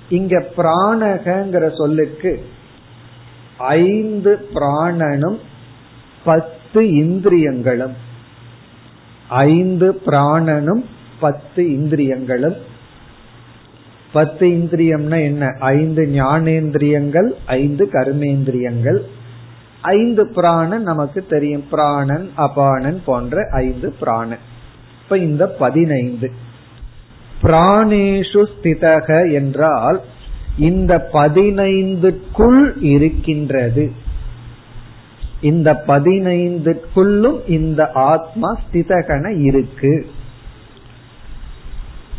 இங்க 0.09 0.35
பிராணகங்கிற 0.57 1.65
சொல்லுக்கு 1.77 2.31
ஐந்து 3.57 4.31
பிராணனும் 4.53 5.39
பத்து 6.23 6.81
இந்திரியங்களும். 7.03 7.95
ஐந்து 9.47 9.87
பிராணனும் 10.05 10.83
பத்து 11.19 11.61
இந்திரியங்களும். 11.77 12.57
பத்து 14.13 14.47
இந்திரியம்னா 14.47 15.23
என்ன? 15.23 15.55
ஐந்து 15.59 16.09
ஞானேந்திரியங்கள் 16.13 17.31
ஐந்து 17.45 17.89
கர்மேந்திரியங்கள். 17.91 18.99
ஐந்து 19.81 20.27
பிராணன் 20.27 20.83
நமக்கு 20.83 21.25
தெரியும். 21.29 21.69
பிராணன் 21.69 22.29
அபானன் 22.37 22.97
போன்ற 23.05 23.47
ஐந்து 23.51 23.93
பிராணன். 23.99 24.37
இப்ப 25.03 25.17
இந்த 25.17 25.47
பதினைந்து. 25.47 26.31
பிராணேஷு 27.41 28.49
ஸ்திதக 28.53 29.31
என்றால் 29.31 30.01
இந்த 30.57 31.09
பதினைந்துக்குள் 31.13 32.71
இருக்கின்றது. 32.81 33.91
இந்த 35.41 35.83
பதினைந்துக்குள்ளும் 35.87 37.49
இந்த 37.49 37.91
ஆத்மா 37.91 38.59
ஸ்திதகன 38.59 39.41
இருக்கு. 39.41 40.05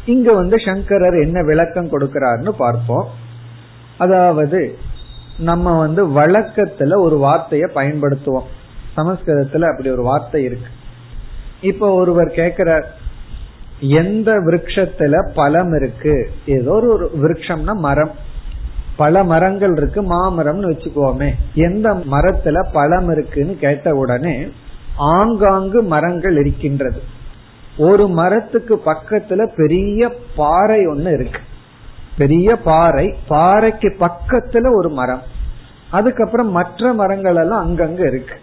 இங்க 0.06 0.32
வந்து 0.32 0.58
சங்கரர் 0.58 1.22
என்ன 1.22 1.42
விளக்கம் 1.42 1.90
கொடுக்கிறார்னு 1.90 2.48
பார்ப்போம். 2.48 3.08
அதாவது 3.98 4.78
நம்ம 5.38 5.78
வந்து 5.78 6.08
வழக்கத்துல 6.08 6.96
ஒரு 6.96 7.18
வார்த்தைய 7.18 7.68
பயன்படுத்துவோம். 7.74 8.48
சமஸ்கிருதத்துல 8.96 9.70
அப்படி 9.70 9.90
ஒரு 9.90 10.02
வார்த்தை 10.02 10.44
இருக்கு. 10.44 10.68
இப்ப 11.60 11.92
ஒருவர் 11.92 12.26
கேக்குறார் 12.26 12.84
எந்த 13.80 14.32
விரக்ஷத்துல 14.32 15.32
பழம் 15.34 15.74
இருக்கு? 15.74 16.30
ஏதோ 16.46 16.70
ஒரு 16.70 17.10
விரக்ஷம்னா 17.22 17.72
மரம். 17.72 18.10
பல 18.96 19.24
மரங்கள் 19.24 19.72
இருக்கு 19.76 20.02
மாமரம்னு 20.02 20.70
வச்சுக்கோமே. 20.70 21.30
எந்த 21.54 21.94
மரத்துல 21.94 22.66
பழம் 22.72 23.10
இருக்குன்னு 23.10 23.56
கேட்ட 23.56 23.94
உடனே 23.94 24.48
ஆங்காங்கு 24.96 25.82
மரங்கள் 25.82 26.36
இருக்கின்றது. 26.36 27.02
ஒரு 27.80 28.08
மரத்துக்கு 28.08 28.82
பக்கத்துல 28.86 29.50
பெரிய 29.56 30.12
பாறை 30.36 30.86
ஒன்னு 30.86 31.12
இருக்கு. 31.12 31.40
பெரிய 32.18 32.56
பாறை 32.56 33.14
பாறைக்கு 33.28 33.96
பக்கத்துல 34.00 34.74
ஒரு 34.76 34.88
மரம். 34.88 35.22
அதுக்கப்புறம் 35.90 36.50
மற்ற 36.50 36.92
மரங்கள் 36.92 37.36
எல்லாம் 37.36 37.68
அங்கங்க 37.68 38.06
இருக்கு. 38.06 38.34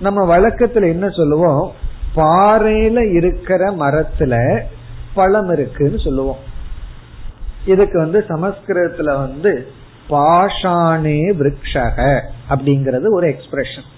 நம்ம 0.00 0.38
வழக்கத்துல 0.38 0.88
என்ன 0.88 1.08
சொல்லுவோம்? 1.08 1.72
பாறையில 2.16 3.12
இருக்கிற 3.12 3.70
மரத்துல 3.70 4.60
பழம் 5.14 5.52
இருக்குன்னு 5.52 5.98
சொல்லுவோம். 5.98 6.38
இதுக்கு 7.66 7.98
வந்து 7.98 8.24
சமஸ்கிருதத்துல 8.28 9.16
வந்து 9.16 9.66
பாஷானே 10.10 11.20
விரக்ஷக 11.32 12.20
அப்படிங்கறது 12.50 13.04
ஒரு 13.10 13.28
எக்ஸ்பிரஷன் 13.28 13.88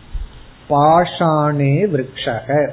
பாஷானே 0.70 1.88
விரக்ஷக. 1.88 2.70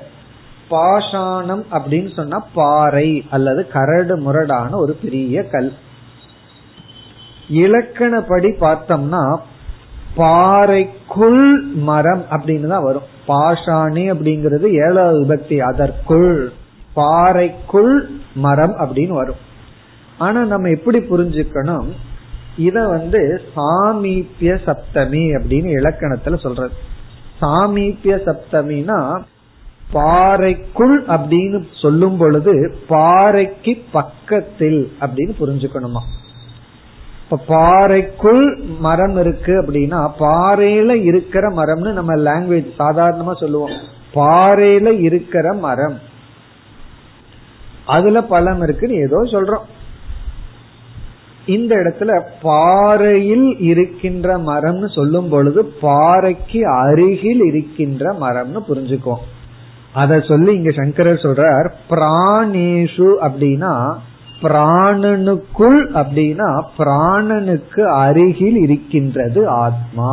பாஷாணம் 0.72 1.64
அப்படின்னு 1.72 2.14
சொன்னா 2.16 2.40
பாறை 2.54 3.26
அல்லது 3.30 3.68
கரடு 3.68 4.18
முரடான 4.18 4.76
ஒரு 4.76 4.98
பெரிய 5.02 5.44
கல். 5.44 5.74
இலக்கணப்படி 7.50 8.50
பார்த்தோம்னா 8.60 9.38
பாறைக்குள் 10.16 11.64
மரம் 11.76 12.26
அப்படின்னு 12.32 12.68
தான் 12.68 12.84
வரும். 12.84 13.02
பாஷாணி 13.28 14.04
அப்படிங்கிறது 14.14 14.68
ஏழாவது 14.72 15.18
விபக்தி 15.24 15.58
அதற்குள். 15.58 16.52
பாறைக்குள் 16.94 18.10
மரம் 18.36 18.76
அப்படின்னு 18.80 19.14
வரும். 19.14 19.42
ஆனா 20.18 20.44
நம்ம 20.44 20.70
எப்படி 20.70 21.00
புரிஞ்சுக்கணும்? 21.00 21.88
இத 22.58 22.88
வந்து 22.88 23.42
சாமீபிய 23.56 24.60
சப்தமி 24.66 25.24
அப்படின்னு 25.40 25.70
இலக்கணத்துல 25.80 26.40
சொல்றது. 26.40 26.74
சாமீபிய 27.40 28.22
சப்தமினா 28.26 29.24
பாறைக்குள் 29.92 31.06
அப்படின்னு 31.06 31.64
சொல்லும் 31.82 32.18
பொழுது 32.18 32.76
பாறைக்கு 32.88 33.84
பக்கத்தில் 33.92 34.92
அப்படின்னு 35.02 35.32
புரிஞ்சுக்கணுமா? 35.40 36.00
இப்ப 37.24 37.38
பாறைக்குள் 37.48 38.62
மரம் 38.80 39.18
இருக்கு 39.18 39.62
அப்படின்னா 39.62 40.10
பாறையில 40.20 41.04
இருக்கிற 41.04 41.50
மரம்னு 41.50 41.92
நம்ம 41.92 42.16
லாங்குவேஜ் 42.16 42.68
சாதாரணமா 42.80 43.34
சொல்லுவோம். 43.34 43.72
பாறையில 44.14 45.00
இருக்கிற 45.00 45.54
மரம். 45.54 46.00
அதுல 47.86 48.22
பழம் 48.22 48.62
இருக்குன்னு 48.62 48.96
ஏதோ 48.96 49.18
சொல்றோம். 49.24 49.64
இந்த 51.46 51.76
இடத்துல 51.76 52.22
பாறையில் 52.42 53.60
இருக்கின்ற 53.60 54.38
மரம்னு 54.38 54.94
சொல்லும் 54.94 55.30
பொழுது 55.30 55.66
பாறைக்கு 55.66 56.68
அருகில் 56.68 57.42
இருக்கின்ற 57.42 58.16
மரம்னு 58.22 58.60
புரிஞ்சுக்கோ 58.70 59.16
அத 59.96 60.20
சொல்லி 60.20 60.52
இங்க 60.56 60.72
சங்கரர் 60.72 61.26
சொல்றார் 61.26 61.68
பிராணேஷு 61.90 63.10
அப்படின்னா 63.28 63.74
பிராணனுக்குள் 64.42 65.82
அப்படின்னா 66.02 66.48
பிராணனுக்கு 66.78 67.84
அருகில் 68.04 68.58
இருக்கின்றது 68.58 69.42
ஆத்மா. 69.64 70.10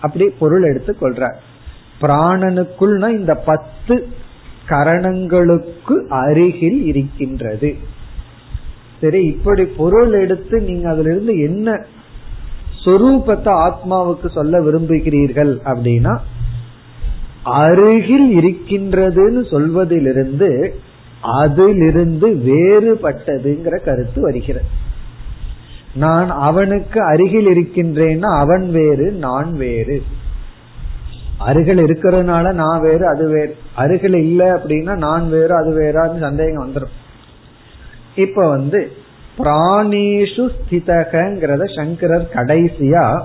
அப்படி 0.00 0.26
பொருள் 0.38 0.62
எடுத்து 0.62 0.92
கொள்றார். 1.00 1.36
பிராணனுக்குள்னா 2.00 3.08
இந்த 3.18 3.34
பத்து 3.34 3.96
கரணங்களுக்கு 4.68 5.96
அருகில் 6.08 6.80
இருக்கின்றது. 6.84 7.70
சரி 9.00 9.22
இப்படி 9.24 9.64
பொருள் 9.64 10.12
எடுத்து 10.12 10.60
நீங்க 10.60 10.88
அதுல 10.88 11.10
இருந்து 11.10 11.34
என்ன 11.40 11.68
சொரூபத்தை 12.84 13.52
ஆத்மாவுக்கு 13.66 14.28
சொல்ல 14.28 14.60
விரும்புகிறீர்கள் 14.60 15.52
அப்படின்னா 15.64 16.14
அருகில் 17.42 18.36
இருக்கின்றதுன்னு 18.38 19.50
சொல்வதிலிருந்து 19.50 20.74
அதிலிருந்து 21.20 22.28
வேறுபட்டதுங்கிற 22.28 23.84
கருத்து 23.84 24.22
வருகிறது. 24.22 24.64
நான் 25.94 26.30
அவனுக்கு 26.30 27.04
அருகில் 27.04 27.46
இருக்கின்றேன்னா 27.46 28.38
அவன் 28.38 28.70
வேறு 28.70 29.12
நான் 29.12 29.56
வேறு. 29.56 30.02
அருகில் 31.38 31.78
இருக்கிறதுனால 31.78 32.52
நான் 32.52 32.80
வேறு 32.80 33.06
அது 33.06 33.28
வேறு. 33.28 33.56
அருகில் 33.74 34.14
இல்லை 34.14 34.46
அப்படின்னா 34.46 34.96
நான் 34.96 35.28
வேறு 35.28 35.54
அது 35.54 35.78
வேறான்னு 35.78 36.18
சந்தேகம் 36.18 36.68
வந்துடும் 36.68 36.94
இப்ப 38.14 38.48
வந்து 38.48 38.92
பிராணேஷு 39.38 40.50
ஸ்திதகங்கிறத 40.58 41.76
சங்கரர் 41.76 42.28
கடைசியா 42.32 43.20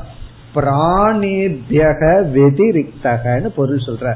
பிராணேபியக 0.55 2.01
வெதிரிக்தகன்னு 2.35 3.47
பொருள் 3.55 3.85
சொல்ற. 3.85 4.13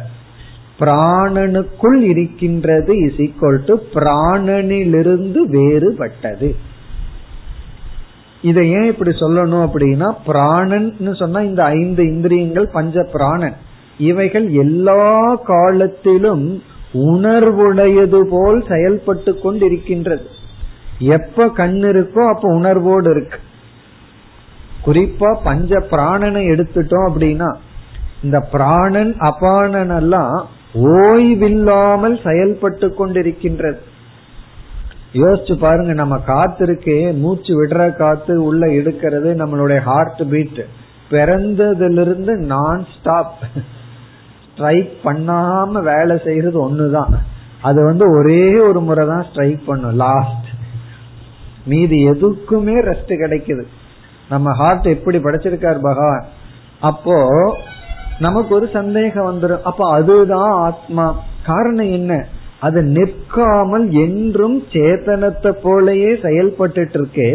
பிராணனுக்குள் 0.80 2.02
இருக்கின்றது 2.02 2.98
இஸ் 2.98 3.20
ஈக்வல் 3.20 3.60
டு 3.66 3.76
பிராணனிலிருந்து 3.94 5.42
வேறுபட்டது. 5.48 6.56
இதை 8.42 8.72
ஏன் 8.72 8.84
இப்படி 8.84 9.10
சொல்லணும் 9.10 9.68
அப்படின்னா 9.68 10.16
பிராணன் 10.26 10.96
சொன்னா 11.12 11.40
இந்த 11.40 11.64
ஐந்து 11.64 12.04
இந்திரியங்கள் 12.04 12.68
பஞ்ச 12.68 13.04
பிராணன். 13.12 13.54
இவைகள் 13.98 14.50
எல்லா 14.50 15.36
காலத்திலும் 15.36 16.64
உணர்வுடையது 16.94 18.22
போல் 18.30 18.64
செயல்பட்டு 18.70 19.40
கொண்டிருக்கின்றது. 19.44 20.26
எப்ப 21.00 21.50
கண் 21.50 21.82
இருக்கோ 21.84 22.28
அப்ப 22.28 22.54
உணர்வோடு 22.54 23.12
இருக்கு. 23.12 23.38
குறிப்பா 24.86 25.30
பஞ்ச 25.48 25.80
பிராணனை 25.92 26.42
எடுத்துட்டோம் 26.54 27.08
அப்படின்னா 27.10 27.50
இந்த 28.26 28.40
பிராணன் 28.54 29.14
அபானன் 29.30 29.94
எல்லாம் 30.00 30.36
ஓய்வில்லாமல் 30.98 32.18
செயல்பட்டு 32.28 32.88
கொண்டிருக்கின்றது. 33.00 33.80
யோசிச்சு 35.22 35.56
பாருங்க 35.64 35.94
நம்ம 36.02 36.16
காத்திருக்கே 36.28 37.00
மூச்சு 37.22 37.54
விடுற 37.60 37.80
காத்து 37.96 38.34
உள்ள 38.50 38.68
எடுக்கிறது 38.80 39.30
நம்மளுடைய 39.42 39.80
ஹார்ட் 39.90 40.24
பீட் 40.34 40.62
பிறந்ததிலிருந்து 41.12 42.34
நான் 42.54 42.82
ஸ்டாப் 42.94 43.42
ஸ்ட்ரைக் 44.52 44.94
பண்ணாம 45.08 45.82
வேலை 45.92 46.16
செய்யறது 46.26 46.58
ஒண்ணுதான். 46.68 47.14
அது 47.68 47.80
வந்து 47.90 48.06
ஒரே 48.18 48.46
ஒரு 48.68 48.80
முறை 48.88 49.04
தான் 49.08 49.26
ஸ்ட்ரைக் 49.30 49.62
பண்ணும் 49.66 50.00
லாஸ்ட் 50.06 50.50
மீதி 51.72 51.98
எதுக்குமே 52.12 52.78
ரெஸ்ட் 52.90 53.14
கிடைக்குது. 53.24 53.66
நம்ம 54.32 54.54
ஹார்ட் 54.60 54.88
எப்படி 54.96 55.18
படைச்சிருக்கார் 55.18 55.88
பகவான்? 55.88 56.26
அப்போ 56.90 57.16
நமக்கு 58.20 58.52
ஒரு 58.56 58.68
சந்தேகம் 58.74 59.30
வந்துடும் 59.30 59.66
அப்ப 59.70 59.82
அதுதான் 59.92 60.52
ஆத்மா. 60.68 61.06
காரணம் 61.46 61.92
என்ன? 61.92 62.14
அது 62.60 62.80
நிற்காமல் 62.96 63.86
என்றும் 64.04 64.58
சேத்தனத்தை 64.74 65.52
போலயே 65.64 66.12
செயல்பட்டு 66.26 66.82
இருக்கே 67.00 67.32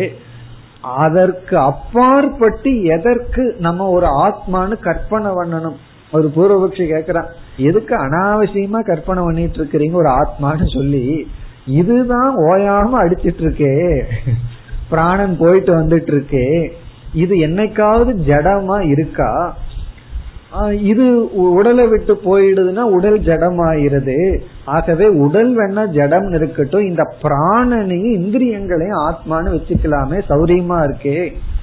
அதற்கு 1.04 1.54
அப்பாற்பட்டு 1.70 2.72
எதற்கு 2.96 3.44
நம்ம 3.58 3.86
ஒரு 3.96 4.08
ஆத்மான்னு 4.26 4.76
கற்பனை 4.86 5.30
பண்ணணும். 5.38 5.78
ஒரு 6.12 6.26
பூர்வபக்ஷி 6.36 6.84
கேக்குறான் 6.92 7.30
எதுக்கு 7.68 7.94
அனாவசியமா 7.96 8.80
கற்பனை 8.90 9.22
பண்ணிட்டு 9.24 9.58
இருக்கிறீங்க 9.60 9.96
ஒரு 10.02 10.10
ஆத்மான்னு 10.20 10.66
சொல்லி? 10.74 11.06
இதுதான் 11.80 12.32
ஓயாம 12.50 12.98
அடிச்சிட்டு 13.04 13.42
இருக்கே 13.46 13.74
பிராணன் 14.90 15.36
போயிட்டு 15.38 15.72
வந்துட்டு 15.76 16.12
இருக்கே 16.14 16.48
இது 17.22 17.34
என்னைக்காவது 17.46 18.12
ஜடமா 18.28 18.76
இருக்கா? 18.92 19.30
இது 20.90 21.04
உடலை 21.34 21.84
விட்டு 21.88 22.14
போயிடுதுன்னா 22.24 22.84
உடல் 22.96 23.18
ஜடமாயிருது 23.20 24.18
ஆகவே 24.64 25.06
உடல் 25.24 25.50
வேணா 25.58 25.82
ஜடம் 25.96 26.28
இருக்கட்டும். 26.34 26.86
இந்த 26.90 27.02
பிராணனையும் 27.22 28.14
இந்திரியங்களையும் 28.20 29.02
ஆத்மானு 29.08 29.50
வச்சுக்கலாமே 29.56 30.20
சௌரியமா 30.30 30.78
இருக்கே 30.86 31.18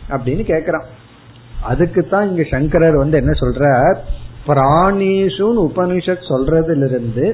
அப்படின்னு 0.10 0.44
கேக்குறான். 0.52 0.88
அதுக்குத்தான் 1.64 2.30
இங்க 2.30 2.44
சங்கரர் 2.52 3.02
வந்து 3.04 3.18
என்ன 3.18 3.34
சொல்ற 3.40 3.72
பிராணேஷுன்னு 4.48 5.66
உபனிஷத் 5.70 6.30
சொல்றதுல 6.30 6.88
இருந்து 6.90 7.28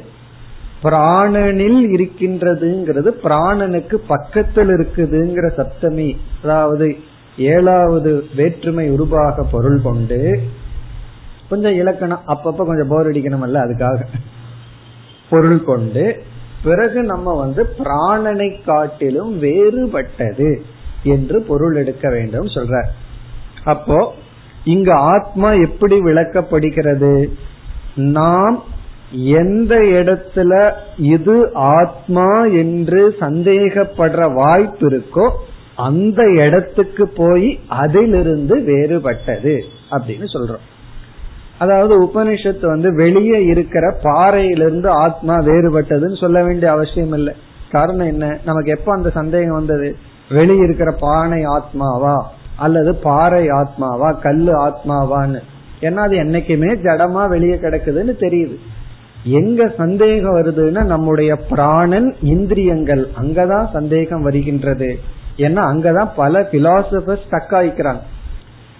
பிராணனில் 0.83 1.79
இருக்கின்றதுங்கிறது 1.95 3.09
பிராணனுக்கு 3.23 3.95
பக்கத்தில் 4.07 4.71
இருக்குதுங்கிற 4.75 5.47
சப்தமி. 5.59 6.09
அதாவது 6.43 6.89
ஏழாவது 7.39 8.25
வேற்றுமை 8.35 8.89
உருவாக 8.89 9.43
பொருள் 9.43 9.81
கொண்டு 9.81 10.41
கொஞ்சம் 11.49 11.73
இலக்கணம் 11.73 12.21
அப்பப்ப 12.27 12.65
கொஞ்சம் 12.65 12.87
போர் 12.87 13.07
அடிக்கணும்ல 13.07 13.61
அதுக்காக. 13.65 13.99
பொருள் 15.29 15.63
கொண்டு 15.63 16.23
பிறகு 16.63 17.03
நம்ம 17.03 17.33
வந்து 17.33 17.69
பிராணனை 17.77 18.63
காட்டிலும் 18.65 19.41
வேறுபட்டது 19.41 20.61
என்று 21.03 21.41
பொருள் 21.41 21.75
எடுக்க 21.75 22.09
வேண்டும் 22.09 22.45
சொல்ற 22.45 22.83
அப்போ 23.63 24.13
இங்கு 24.63 24.91
ஆத்மா 24.91 25.51
எப்படி 25.51 26.03
விளக்கப்படுகிறது? 26.03 27.29
நாம் 27.95 28.63
எந்த 29.11 29.75
இடத்துல 29.75 30.73
இது 30.97 31.51
ஆத்மா 31.53 32.45
என்று 32.45 33.15
சந்தேகப்படுற 33.19 34.33
வாய்ப்பு 34.33 34.89
இருக்கோ 34.89 35.29
அந்த 35.79 36.23
இடத்துக்கு 36.23 37.07
போய் 37.07 37.59
அதிலிருந்து 37.67 38.59
வேறுபட்டது 38.59 39.63
அப்படின்னு 39.91 40.25
சொல்றோம். 40.33 40.63
அதாவது 41.59 42.03
உபனிஷத்து 42.03 42.65
வந்து 42.65 42.95
வெளியே 42.95 43.43
இருக்கிற 43.43 43.99
பாறையிலிருந்து 44.03 44.89
ஆத்மா 44.89 45.35
வேறுபட்டதுன்னு 45.35 46.19
சொல்ல 46.19 46.43
வேண்டிய 46.43 46.71
அவசியம் 46.71 47.13
இல்லை. 47.13 47.33
காரணம் 47.71 48.07
என்ன? 48.07 48.37
நமக்கு 48.45 48.71
எப்ப 48.71 48.93
அந்த 48.93 49.09
சந்தேகம் 49.09 49.53
வந்தது? 49.53 49.95
வெளியே 50.29 50.63
இருக்கிற 50.63 50.91
பானை 50.99 51.45
ஆத்மாவா? 51.45 52.23
அல்லது 52.57 52.95
பாறை 52.95 53.47
ஆத்மாவா? 53.47 54.19
கல்லு 54.19 54.67
ஆத்மாவான்னு. 54.67 55.39
ஏன்னா 55.81 55.95
அது 55.95 56.17
என்னைக்குமே 56.17 56.77
ஜடமா 56.83 57.27
வெளியே 57.27 57.55
கிடக்குதுன்னு 57.55 58.11
தெரியுது. 58.19 58.55
எங்க 59.23 59.67
சந்தேகம் 59.67 60.35
வருதுன்னா 60.35 60.83
நம்முடைய 60.83 61.35
பிராணன் 61.35 62.15
இந்திரியங்கள். 62.21 63.07
அங்கதான் 63.21 63.71
சந்தேகம் 63.71 64.21
வருகின்றது. 64.21 64.99
ஏன்னா 65.39 65.61
அங்கதான் 65.71 66.11
பல 66.15 66.47
பிலாசபர்ஸ் 66.51 67.27
ஸ்டக் 67.29 67.53
ஆயிக்கிறாங்க. 67.59 68.01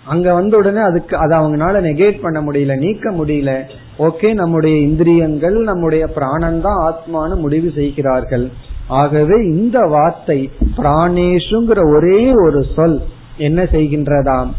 அங்க 0.06 0.34
வந்த 0.34 0.58
உடனே 0.58 0.80
அதுக்கு 0.80 1.18
அதை 1.18 1.40
அவங்களால 1.40 1.82
நெகேட் 1.88 2.22
பண்ண 2.22 2.42
முடியல 2.42 2.78
நீக்க 2.78 3.12
முடியல. 3.12 3.52
ஓகே 4.00 4.34
நம்முடைய 4.34 4.76
இந்திரியங்கள் 4.78 5.58
நம்முடைய 5.64 6.08
பிராணன் 6.08 6.62
தான் 6.62 6.80
ஆத்மானு 6.90 7.36
முடிவு 7.36 7.72
செய்கிறார்கள். 7.76 8.50
ஆகவே 8.88 9.36
இந்த 9.46 9.80
வார்த்தை 9.80 10.52
பிராணேஷுங்கிற 10.78 11.96
ஒரே 11.96 12.34
ஒரு 12.34 12.66
சொல் 12.76 13.02
என்ன 13.38 13.64
செய்கின்றதாம்? 13.64 14.50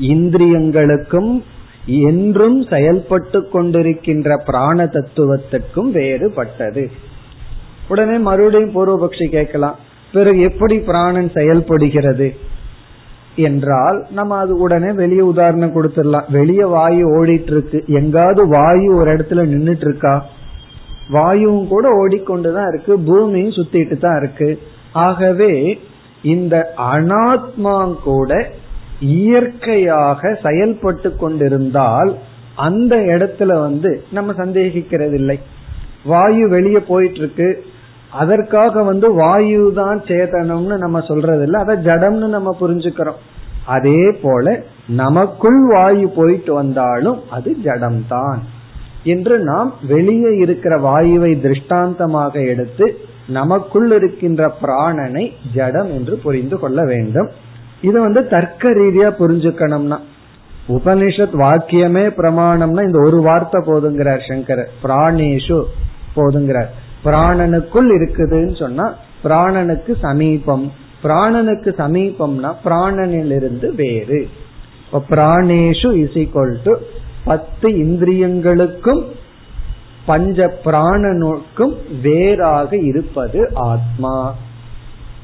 இந்திரியங்களுக்கும் 0.00 1.42
என்றும் 1.86 2.62
செயல்பட்டு 2.62 3.48
கொண்டிருக்கின்ற 3.52 4.36
பிராண 4.44 4.84
தத்துவத்திற்கும் 4.84 5.90
வேறுபட்டது. 5.92 6.84
உடனே 7.88 8.18
மறுபடியும் 8.18 8.74
பூர்வபக்ஷி 8.74 9.26
கேட்கலாம். 9.28 9.78
பிறகு 10.14 10.40
எப்படி 10.40 10.76
பிராணன் 10.88 11.30
செயல்படுகிறது 11.36 12.28
என்றால் 13.48 13.98
நம்ம 14.10 14.36
அது 14.36 14.52
உடனே 14.56 14.90
வெளியே 15.00 15.24
உதாரணம் 15.32 15.74
கொடுத்துடலாம். 15.76 16.28
வெளியே 16.28 16.66
வாயு 16.74 17.04
ஓடிட்டு 17.16 17.52
இருக்கு 17.54 17.78
எங்காவது 18.00 18.42
வாயு 18.48 18.90
ஒரு 18.96 19.08
இடத்துல 19.14 19.44
நின்றுட்டு 19.52 19.86
இருக்கா 19.88 20.14
வாயுவும் 21.08 21.66
கூட 21.68 21.86
ஓடிக்கொண்டுதான் 22.00 22.68
இருக்கு. 22.72 22.92
பூமியும் 23.08 23.56
சுத்திட்டு 23.56 23.96
தான் 23.96 24.18
இருக்கு. 24.20 24.48
ஆகவே 25.06 25.52
இந்த 26.34 26.54
அனாத்மா 26.92 27.76
கூட 28.02 28.30
இயற்கையாக 29.00 30.20
செயல்பட்டு 30.42 31.08
கொண்டிருந்தால் 31.16 32.10
அந்த 32.66 32.94
இடத்துல 33.14 33.52
வந்து 33.60 33.90
நம்ம 34.12 34.32
சந்தேகிக்கிறது 34.32 35.12
இல்லை 35.12 35.38
வாயு 36.04 36.44
வெளியே 36.48 36.80
போயிட்டு 36.90 37.20
இருக்கு 37.22 37.48
அதற்காக 38.20 38.82
வந்து 38.82 39.06
வாயு 39.14 39.62
தான் 39.74 40.00
சேதனம்னு 40.08 40.76
நம்ம 40.84 41.00
சொல்றது 41.10 41.42
இல்லை 41.42 41.60
அதை 41.62 41.74
ஜடம்னு 41.86 42.28
நம்ம 42.36 42.50
புரிஞ்சுக்கிறோம். 42.60 43.20
அதே 43.76 44.02
போல 44.22 44.56
நமக்குள் 45.02 45.60
வாயு 45.72 46.06
போயிட்டு 46.16 46.52
வந்தாலும் 46.54 47.18
அது 47.30 47.50
ஜடம்தான். 47.64 48.40
என்று 49.12 49.34
நாம் 49.50 49.70
வெளியே 49.92 50.32
இருக்கிற 50.36 50.74
வாயுவை 50.88 51.30
திருஷ்டாந்தமாக 51.40 52.34
எடுத்து 52.52 52.86
நமக்குள் 53.38 53.90
இருக்கின்ற 53.90 54.42
பிராணனை 54.62 55.24
ஜடம் 55.54 55.90
என்று 55.90 56.16
புரிந்து 56.24 56.56
கொள்ள 56.58 56.80
வேண்டும். 56.84 57.28
இது 57.80 57.98
வந்து 58.00 58.20
தர்க்க 58.28 58.70
ரீதியா 58.80 59.08
புரிஞ்சுக்கணும்னா 59.20 59.98
உபனிஷத் 60.68 61.36
வாக்கியமே 61.44 62.04
பிரமாணம்னா 62.18 62.82
இந்த 62.88 63.00
ஒரு 63.08 63.18
வார்த்தை 63.22 63.60
போதுங்கிறார் 63.66 64.22
சங்கர் 64.28 64.64
பிராணேஷு 64.82 65.58
போதுங்கிறார். 66.16 66.70
பிராணனுக்குள் 67.04 67.88
இருக்குதுன்னு 67.90 68.58
சொன்னா 68.58 68.94
பிராணனுக்கு 69.24 69.98
சமீபம். 70.00 70.72
பிராணனுக்கு 71.02 71.70
சமீபம்னா 71.78 72.54
பிராணனிலிருந்து 72.64 73.74
வேறு. 73.74 74.28
பிராணேஷு 74.92 75.92
இஸ் 75.94 76.16
ஈக்வல் 76.18 76.56
டு 76.64 76.74
பத்து 77.24 77.68
இந்திரியங்களுக்கும் 77.68 79.02
பஞ்ச 80.06 80.58
பிராணனுக்கும் 80.64 81.74
வேறாக 82.02 82.76
இருப்பது 82.76 83.50
ஆத்மா. 83.54 84.34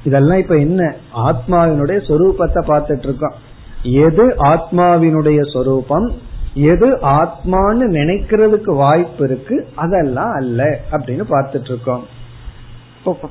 இதெல்லாம் 0.05 0.39
இப்ப 0.39 0.57
என்ன? 0.57 0.95
ஆத்மாவினுடைய 1.15 1.99
சொரூபத்தை 2.09 2.61
பார்த்துட்டு 2.69 3.03
இருக்கோம். 3.03 3.35
எது 3.83 4.29
ஆத்மாவினுடைய 4.29 5.53
சொரூபம்? 5.53 6.13
எது 6.55 6.97
ஆத்மான்னு 6.97 7.87
நினைக்கிறதுக்கு 7.91 8.75
வாய்ப்பு 8.75 9.25
இருக்கு 9.25 9.69
அதெல்லாம் 9.75 10.33
அல்ல 10.33 10.81
அப்படின்னு 10.91 11.25
பார்த்துட்டு 11.31 11.65
இருக்கோம் 11.65 12.19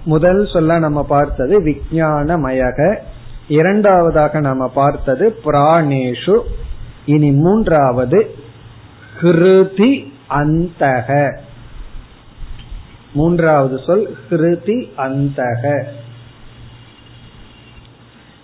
முதல் 0.05 0.47
சொல்ல 0.53 0.79
நம்ம 0.79 1.03
பார்த்தது 1.03 1.61
விஜயானமயக 1.61 2.97
இரண்டாவதாக 3.47 4.39
நம்ம 4.39 4.67
பார்த்தது 4.67 5.39
பிராணேஷு. 5.45 6.39
இனி 7.05 7.31
மூன்றாவது 7.31 8.35
ஹிருதி 9.21 10.11
அந்தக. 10.29 11.37
மூன்றாவது 13.13 13.79
சொல் 13.85 14.17
ஹிருதி 14.29 14.87
அந்தக. 14.97 15.83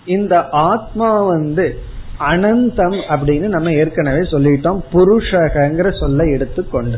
இந்த 0.06 0.50
ஆத்மா 0.50 1.22
வந்து 1.22 1.80
அனந்தம் 2.20 2.98
அப்படின்னு 3.10 3.48
நம்ம 3.48 3.72
ஏற்கனவே 3.72 4.20
சொல்லிட்டோம். 4.20 4.80
புருஷகங்கிற 4.94 6.00
சொல்ல 6.00 6.24
எடுத்துக்கொண்டு. 6.24 6.98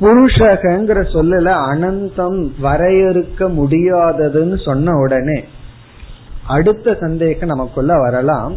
புருஷகங்கிற 0.00 1.00
சொல்லல 1.12 1.54
அனந்தம் 1.72 2.50
வரையறுக்க 2.62 3.38
முடியாததுன்னு 3.38 4.62
சொன்ன 4.64 4.92
உடனே 4.96 5.44
அடுத்த 6.46 6.94
சந்தேகம் 7.00 7.48
நமக்குள்ள 7.48 7.98
வரலாம். 7.98 8.54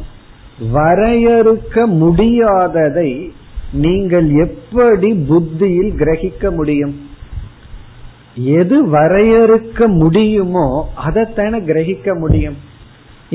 வரையறுக்க 0.73 1.75
முடியாததை 1.75 3.31
நீங்கள் 3.73 4.29
எப்படி 4.29 5.13
புத்தியில் 5.13 5.91
கிரகிக்க 5.91 6.55
முடியும்? 6.55 7.10
எது 8.36 8.86
வரையறுக்க 8.86 9.88
முடியுமோ 9.88 10.89
அதைத்தானே 11.05 11.60
கிரகிக்க 11.63 12.19
முடியும்? 12.19 12.73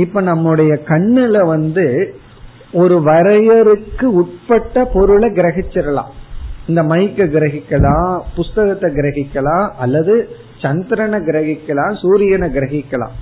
இப்ப 0.04 0.20
நம்முடைய 0.30 0.72
கண்ணுல 0.88 1.36
வந்து 1.46 1.86
ஒரு 2.82 2.96
வரையறுக்கு 3.06 4.06
உட்பட்ட 4.20 4.84
பொருளை 4.94 5.28
கிரகிச்சிடலாம். 5.38 6.10
இந்த 6.68 6.82
மைக்க 6.90 7.26
கிரகிக்கலாம் 7.36 8.12
புஸ்தகத்தை 8.36 8.88
கிரகிக்கலாம் 8.98 9.66
அல்லது 9.84 10.14
சந்திரனை 10.64 11.18
கிரகிக்கலாம் 11.28 11.94
சூரியனை 12.02 12.48
கிரகிக்கலாம். 12.56 13.14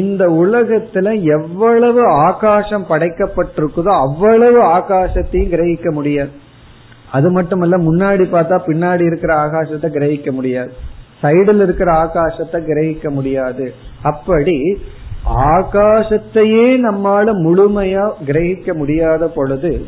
இந்த 0.00 0.22
உலகத்துல 0.42 1.08
எவ்வளவு 1.36 2.02
ஆகாசம் 2.28 2.86
படைக்கப்பட்டிருக்குதோ 2.88 3.92
அவ்வளவு 4.06 4.60
ஆகாசத்தையும் 4.78 5.52
கிரகிக்க 5.54 5.90
முடியாது. 5.98 6.32
அது 7.16 7.28
மட்டுமல்ல 7.30 7.76
முன்னாடி 7.88 8.24
பார்த்தா 8.32 8.56
பின்னாடி 8.68 9.04
இருக்கிற 9.10 9.32
ஆகாசத்தை 9.44 9.88
கிரகிக்க 9.96 10.30
முடியாது. 10.32 10.72
சைடுல 11.22 11.66
இருக்கிற 11.66 11.90
ஆகாசத்தை 12.04 12.58
கிரகிக்க 12.70 13.10
முடியாது. 13.10 13.66
அப்படி 14.02 14.56
ஆகாசத்தையே 15.28 16.66
நம்மால 16.88 17.26
முழுமையா 17.44 18.10
கிரகிக்க 18.26 18.74
முடியாத 18.74 19.28
பொழுது 19.28 19.86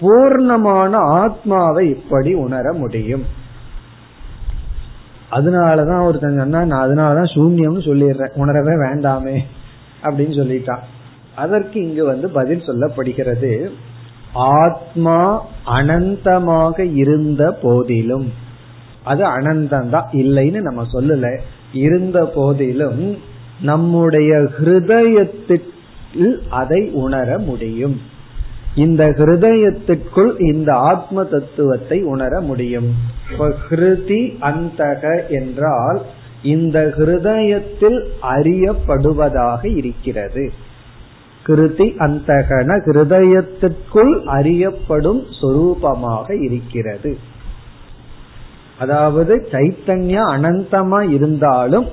பூர்ணமான 0.00 0.92
ஆத்மாவை 0.92 1.88
இப்படி 1.88 2.34
உணர 2.34 2.72
முடியும். 2.72 3.24
அதனாலதான் 5.30 6.04
ஒருத்தன் 6.04 6.38
சொன்னா 6.38 6.64
நான் 6.64 6.88
அதனாலதான் 6.88 7.34
சூன்யம்னு 7.34 7.80
சொல்லிடுறேன். 7.88 8.34
உணரவே 8.34 8.74
வேண்டாமே 8.86 9.38
அப்படின்னு 10.02 10.34
சொல்லிட்டான். 10.40 10.84
அதற்கு 11.34 11.88
இங்கு 11.88 12.04
வந்து 12.04 12.28
பதில் 12.28 12.66
சொல்லப்படுகிறது 12.66 13.70
ஆத்மா 14.32 15.46
அனந்தமாக 15.66 16.94
இருந்த 16.94 17.58
போதிலும் 17.62 18.32
அது 19.04 19.24
அனந்தம் 19.24 19.88
தான் 19.88 20.08
இல்லைன்னு 20.12 20.60
நம்ம 20.60 20.82
சொல்லல. 20.92 21.38
இருந்த 21.72 22.24
போதிலும் 22.24 23.18
நம்முடைய 23.60 24.36
ஹிருதயத்தில் 24.36 26.40
அதை 26.50 26.90
உணர 26.90 27.38
முடியும். 27.38 28.00
இந்த 28.74 29.06
ஹிருதயத்திற்குள் 29.06 30.38
இந்த 30.38 30.74
ஆத்ம 30.74 31.24
தத்துவத்தை 31.24 32.02
உணர 32.02 32.40
முடியும். 32.40 32.94
ஹிருதி 33.38 34.36
அந்தக 34.40 35.28
என்றால் 35.28 36.02
இந்த 36.42 36.94
ஹிருதயத்தில் 36.96 38.04
அறியப்படுவதாக 38.22 39.76
இருக்கிறது. 39.76 40.52
கிருதி 41.46 41.98
அந்தகன 41.98 42.82
ஹிருதயத்திற்குள் 42.86 44.22
அறியப்படும் 44.22 45.24
சொரூபமாக 45.42 46.42
இருக்கிறது. 46.42 47.18
அதாவது 48.78 49.48
சைத்தன்யா 49.50 50.36
அனந்தமா 50.36 51.10
இருந்தாலும் 51.10 51.86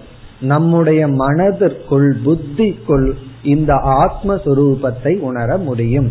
நம்முடைய 0.46 1.02
மனதிற்குள் 1.22 2.08
புத்திக்குள் 2.26 3.08
இந்த 3.54 3.74
ஆத்மஸ்வரூபத்தை 4.04 5.14
உணர 5.20 5.58
முடியும். 5.58 6.10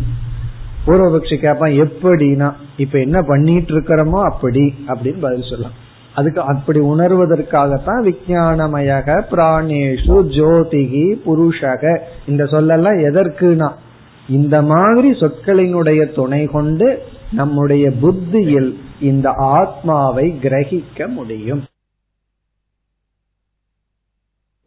பூர்வபக்ஷி 0.85 1.35
கேட்பான் 1.37 1.77
எப்படின்னா 1.83 2.49
இப்ப 2.77 2.99
என்ன 2.99 3.17
பண்ணிட்டு 3.21 3.71
இருக்கிறோமோ 3.75 4.19
அப்படி 4.31 4.63
அப்படின்னு 4.87 5.19
பதில் 5.19 5.49
சொல்லலாம். 5.49 5.77
அதுக்கு 6.13 6.41
அப்படி 6.41 6.79
உணர்வதற்காகத்தான் 6.79 8.01
விஜயானமயக 8.09 9.17
பிராணேஷு 9.31 10.17
ஜோதிகி 10.37 11.05
புருஷக. 11.25 11.83
இந்த 12.27 12.43
சொல்லெல்லாம் 12.43 12.99
எதற்குனா 13.09 13.69
இந்த 14.29 14.55
மாதிரி 14.61 15.09
சொற்களினுடைய 15.19 16.01
துணை 16.13 16.41
கொண்டு 16.45 16.87
நம்முடைய 17.31 17.85
புத்தியில் 18.01 18.71
இந்த 19.01 19.27
ஆத்மாவை 19.29 20.27
கிரகிக்க 20.43 21.07
முடியும். 21.07 21.63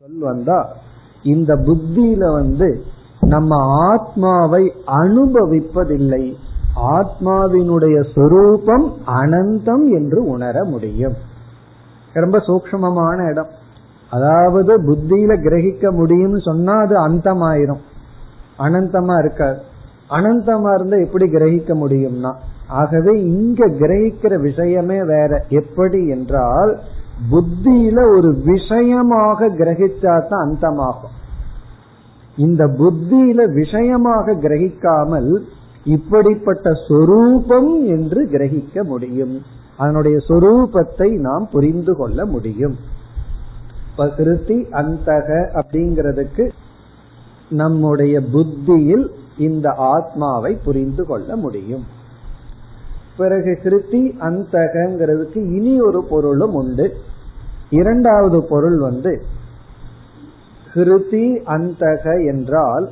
சொல் 0.09 0.21
வந்தா 0.21 0.68
இந்த 1.23 1.57
புத்தியில 1.57 2.33
வந்து 2.33 2.83
நம்ம 3.21 3.57
ஆத்மாவை 3.88 4.73
அனுபவிப்பதில்லை. 4.87 6.35
ஆத்மாவினுடைய 6.77 7.97
சொரூபம் 8.14 8.87
அனந்தம் 9.07 9.85
என்று 9.88 10.25
உணர 10.25 10.64
முடியும். 10.64 11.16
ரொம்ப 12.12 12.38
சூக்மமான 12.38 13.31
இடம். 13.31 13.51
அதாவது 14.11 14.75
புத்தியில 14.83 15.33
கிரகிக்க 15.47 15.92
முடியும்னு 16.01 16.40
சொன்னா 16.40 16.75
அது 16.79 16.97
அந்தமாயிரும். 17.09 17.83
அனந்தமா 18.59 19.18
இருக்காது. 19.18 19.61
அனந்தமா 20.11 20.75
இருந்தா 20.75 20.97
எப்படி 20.97 21.25
கிரகிக்க 21.25 21.75
முடியும்னா 21.85 22.33
ஆகவே 22.68 23.12
இங்க 23.25 23.66
கிரகிக்கிற 23.66 24.40
விஷயமே 24.40 25.05
வேற. 25.05 25.44
எப்படி 25.49 26.09
என்றால் 26.09 26.79
புத்தியில 27.31 28.16
ஒரு 28.16 28.42
விஷயமாக 28.44 29.48
கிரகிச்சா 29.48 30.26
தான் 30.26 30.44
அந்தமாகும். 30.46 31.14
இந்த 32.37 32.66
புத்தியில 32.66 33.52
விஷயமாக 33.52 34.33
கிரகிக்காமல் 34.33 35.42
இப்படிப்பட்ட 35.85 36.72
சொரூபம் 36.88 37.87
என்று 37.87 38.28
கிரகிக்க 38.31 38.85
முடியும். 38.85 39.42
அதனுடைய 39.76 40.18
சொரூபத்தை 40.28 41.18
நாம் 41.18 41.48
புரிந்து 41.50 41.96
கொள்ள 41.96 42.24
முடியும். 42.24 42.76
பிரகிருதி 43.96 44.66
அந்தக 44.72 45.28
அப்படிங்கிறதுக்கு 45.61 46.48
நம்முடைய 47.48 48.20
புத்தியில் 48.20 49.11
இந்த 49.38 49.70
ஆத்மாவை 49.70 50.57
புரிந்து 50.64 51.07
கொள்ள 51.07 51.37
முடியும். 51.37 51.85
பிறகு 53.18 53.52
கிருத்தி 53.62 54.00
அந்தகங்கிறதுக்கு 54.28 55.40
இனி 55.57 55.74
ஒரு 55.81 56.00
பொருளும் 56.11 56.54
உண்டு. 56.54 56.87
இரண்டாவது 57.70 58.38
பொருள் 58.42 58.78
வந்து 58.78 59.12
கிருதி 60.74 61.26
அந்தக 61.46 62.04
என்றால் 62.26 62.87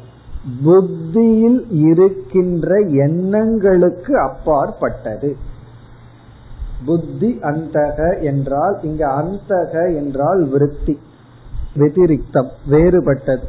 புத்தியில் 0.65 1.61
இருக்கின்ற 1.71 2.79
எண்ணங்களுக்கு 3.07 4.13
அப்பாற்பட்டது. 4.19 5.31
புத்தி 6.87 7.31
அந்தக 7.43 7.99
என்றால் 8.23 8.77
இங்க 8.83 9.03
அந்தக 9.23 9.75
என்றால் 9.97 10.43
விருத்தி 10.45 10.95
வெதிரிக்தம் 11.77 12.51
வேறுபட்டது. 12.71 13.47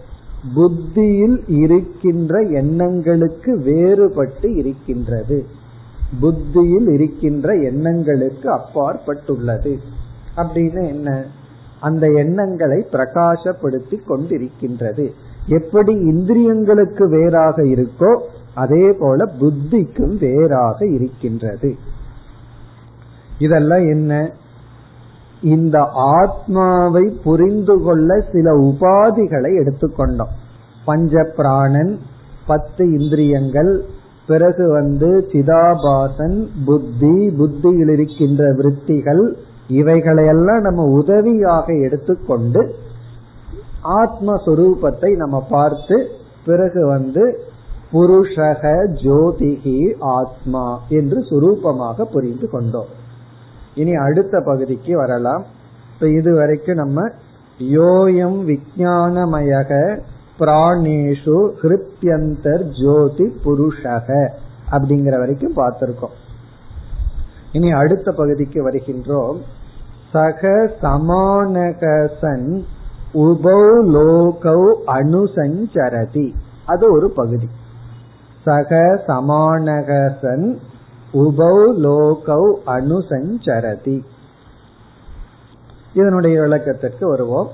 புத்தியில் 0.55 1.37
இருக்கின்ற 1.47 2.41
எண்ணங்களுக்கு 2.61 3.53
வேறுபட்டு 3.65 4.49
இருக்கின்றது. 4.55 5.39
புத்தியில் 6.19 6.87
இருக்கின்ற 6.87 7.55
எண்ணங்களுக்கு 7.55 8.51
அப்பாற்பட்டுள்ளது. 8.51 9.79
அப்படின்னு 10.37 10.87
என்ன? 10.87 11.23
அந்த 11.79 12.07
எண்ணங்களை 12.07 12.85
பிரகாசப்படுத்தி 12.91 13.99
கொண்டிருக்கின்றது. 14.09 15.11
எப்படி 15.47 15.93
இந்திரியங்களுக்கு 15.95 17.09
வேறாக 17.09 17.63
இருக்கோ 17.63 18.21
அதே 18.53 18.91
போல 18.99 19.25
புத்திக்கும் 19.39 20.17
வேறாக 20.17 20.87
இருக்கின்றது. 20.87 21.75
இதெல்லாம் 23.39 23.87
என்ன? 23.87 24.31
இந்த 25.41 25.87
ஆத்மாவை 25.93 27.19
புரிந்து 27.23 27.81
கொள்ள 27.81 28.25
சில 28.31 28.57
உபாதிகளை 28.57 29.57
எடுத்துக்கொண்டோம். 29.57 30.33
பஞ்ச 30.85 31.33
பிராணன் 31.35 31.99
பத்து 32.47 32.99
இந்திரியங்கள் 32.99 33.85
பிறகு 34.27 34.69
வந்து 34.71 35.29
சிதாபாசன் 35.31 36.47
புத்தி 36.65 37.29
புத்தியில் 37.29 37.89
இருக்கின்ற 37.89 38.53
விற்த்திகள் 38.57 39.37
இவைகளையெல்லாம் 39.67 40.61
நம்ம 40.61 40.83
உதவியாக 40.83 41.73
எடுத்துக்கொண்டு 41.73 42.75
ஆத்மஸ்வரூபத்தை 43.83 45.15
நம்ம 45.15 45.45
பார்த்து 45.49 46.07
பிறகு 46.45 46.87
வந்து 46.87 47.39
புருஷக 47.93 48.63
ஜோதிகி 49.03 49.93
ஆத்மா 49.99 50.79
என்று 50.89 51.19
சுரூபமாக 51.29 52.03
புரிந்து 52.03 52.49
கொண்டோம். 52.49 52.91
இனி 53.75 53.93
அடுத்த 53.95 54.41
பகுதிக்கு 54.45 54.97
வரலாம். 54.97 55.45
இப்ப 55.93 56.09
இதுவரைக்கும் 56.09 56.75
நம்ம 56.75 57.09
யோயம் 57.59 58.39
விஜயானமயக 58.47 59.71
பிராணேஷு 60.39 61.49
ஹிருத்யந்தர் 61.61 62.83
ஜோதி 62.83 63.23
புருஷக 63.45 64.29
அப்படிங்கிற 64.71 65.17
வரைக்கும் 65.19 65.55
பார்த்திருக்கோம். 65.55 66.15
இனி 67.51 67.71
அடுத்த 67.71 68.11
பகுதிக்கு 68.11 68.71
வருகின்றோம். 68.71 69.37
சக 70.11 70.71
சமானகசன் 70.81 72.63
உபௌ 73.13 73.83
லோகௌ 73.85 74.73
அனுசஞ்சரதி. 74.87 76.33
அது 76.65 76.91
ஒரு 76.91 77.09
பகுதி. 77.09 77.49
சக 78.45 79.03
சமானகசன் 79.07 80.57
உபௌ 81.13 81.73
லோகௌ 81.83 82.53
அனுசஞ்சரதி. 82.65 84.03
இதனுடைய 85.93 86.41
விளக்கத்திற்கு 86.41 87.07
வருவோம். 87.07 87.47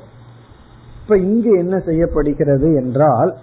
இப்ப 1.04 1.18
இங்கு 1.18 1.58
என்ன 1.58 1.78
செய்யப்படுகிறது 1.80 2.76
என்றால் 2.76 3.38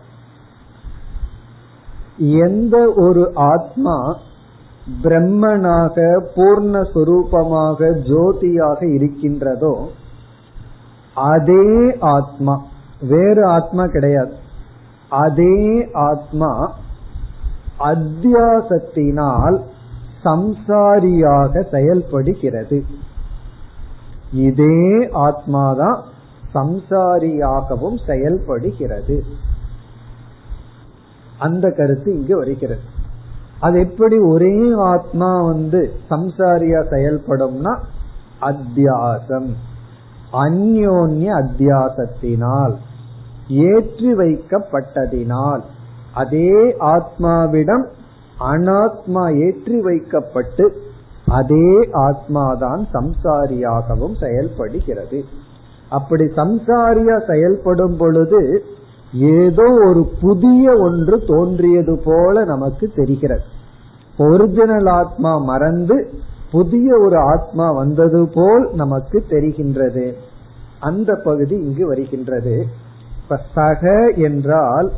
எந்த 2.19 2.93
ஒரு 2.97 3.33
ஆத்மா 3.35 4.19
பிரம்மனாக 5.03 5.97
பூர்ணஸ்வரூபமாக 6.37 7.91
ஜோதியாக 8.09 8.95
இருக்கின்றதோ 8.95 9.75
அதே 11.15 11.97
ஆத்மா 12.01 12.55
வேறு 13.09 13.45
ஆத்மா 13.47 13.87
கிடையாது. 13.87 14.33
அதே 15.09 15.89
ஆத்மா 15.93 16.73
அத்தியாசத்தினால் 17.79 19.57
சம்சாரியாக 20.25 21.63
செயல்படுகிறது. 21.71 22.85
இதே 24.33 25.09
ஆத்மாதான் 25.13 25.99
சம்சாரியாகவும் 26.55 27.99
செயல்படுகிறது. 28.07 29.25
அந்த 31.39 31.71
கருத்து 31.71 32.19
இங்கு 32.19 32.37
வருகிறது. 32.37 32.81
அது 33.61 33.81
எப்படி 33.81 34.19
ஒரே 34.19 34.73
ஆத்மா 34.73 35.43
வந்து 35.43 35.93
சம்சாரியா 36.11 36.81
செயல்படும்னா 36.91 37.79
அத்தியாசம். 38.41 39.51
அந்யோன்ய 40.33 41.29
அத்தியாசத்தினால் 41.43 42.75
ஏற்றி 43.49 44.15
வைக்கப்பட்டதினால் 44.15 45.61
அதே 46.15 46.77
ஆத்மாவிடம் 46.81 47.87
அனாத்மா 48.41 49.25
ஏற்றி 49.47 49.81
வைக்கப்பட்டு 49.81 50.83
அதே 51.27 51.77
ஆத்மாதான் 51.93 52.83
சம்சாரியாகவும் 52.93 54.19
செயல்படுகிறது. 54.21 55.25
அப்படி 55.91 56.25
சம்சாரியா 56.25 57.17
செயல்படும் 57.27 57.97
பொழுது 57.97 58.65
ஏதோ 59.15 59.63
ஒரு 59.63 60.11
புதிய 60.21 60.77
ஒன்று 60.77 61.25
தோன்றியது 61.27 62.03
போல 62.05 62.45
நமக்கு 62.45 62.93
தெரிகிறது. 62.95 63.43
ஒரிஜினல் 64.17 64.87
ஆத்மா 64.87 65.39
மறந்து 65.39 66.13
புதிய 66.51 66.99
ஒரு 66.99 67.19
ஆத்மா 67.19 67.73
வந்தது 67.73 68.29
போல் 68.35 68.71
நமக்கு 68.75 69.25
தெரிகின்றது. 69.29 70.13
அந்த 70.81 71.21
பகுதி 71.25 71.57
இங்கு 71.57 71.87
வருகின்றது. 71.87 72.67
இப்ப 73.23 73.39
சக 73.55 74.13
என்றால் 74.17 74.91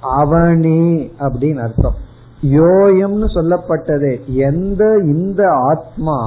அவனே 0.00 1.12
அப்படின்னு 1.18 1.58
அர்த்தம். 1.58 1.94
யோயம்னு 2.42 3.28
சொல்லப்பட்டது. 3.34 4.24
எந்த 4.26 4.84
இந்த 5.02 5.42
ஆத்மா 5.50 6.18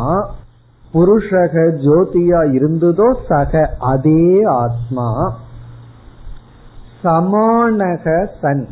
புருஷக 0.93 1.55
ஜோதியா 1.83 2.39
இருந்ததோ 2.53 3.07
சக 3.27 3.75
அதே 3.79 4.41
ஆத்மா. 4.43 5.33
சமானக 7.03 8.27
சன் 8.41 8.67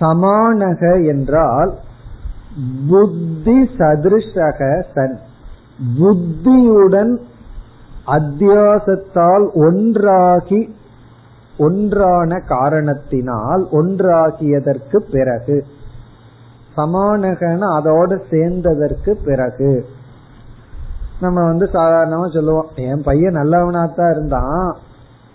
சமானக 0.00 1.06
என்றால் 1.06 1.72
புத்தி 2.88 3.56
சதிருஷக 3.78 4.60
சன் 4.94 5.18
புத்தியுடன் 5.98 7.18
அத்தியாசத்தால் 8.06 9.46
ஒன்றாகி 9.54 10.74
ஒன்றான 11.58 12.38
காரணத்தினால் 12.38 13.68
ஒன்றாகியதற்கு 13.72 14.96
பிறகு. 15.12 15.64
சமானகன 16.76 17.58
அதோடு 17.58 18.24
சேர்ந்ததற்கு 18.30 19.12
பிறகு. 19.24 19.86
நம்ம 21.20 21.44
வந்து 21.44 21.68
சாதாரணமா 21.72 22.34
சொல்லுவோம் 22.34 22.66
என் 22.74 23.02
பையன் 23.02 23.34
நல்லவனாத்தான் 23.34 24.10
இருந்தான். 24.10 24.76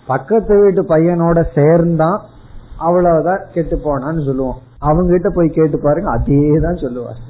பக்கத்து 0.06 0.60
வீட்டு 0.60 0.82
பையனோட 0.82 1.44
சேர்ந்தான். 1.54 2.20
அவ்வளவுதான் 2.78 3.42
கெட்டு 3.52 3.76
போனான்னு 3.76 4.24
சொல்லுவோம். 4.26 4.58
அவங்க 4.78 5.12
கிட்ட 5.12 5.30
போய் 5.34 5.48
கேட்டு 5.48 5.78
பாருங்க 5.78 6.10
அதே 6.10 6.58
தான் 6.62 6.76
சொல்லுவார். 6.76 7.20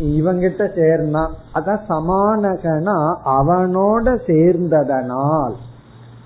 இவங்கிட்ட 0.00 0.74
சேர்ந்தான். 0.74 1.32
அதான் 1.54 1.82
சமானகனா 1.88 2.96
அவனோட 3.24 4.06
சேர்ந்ததனால் 4.26 5.54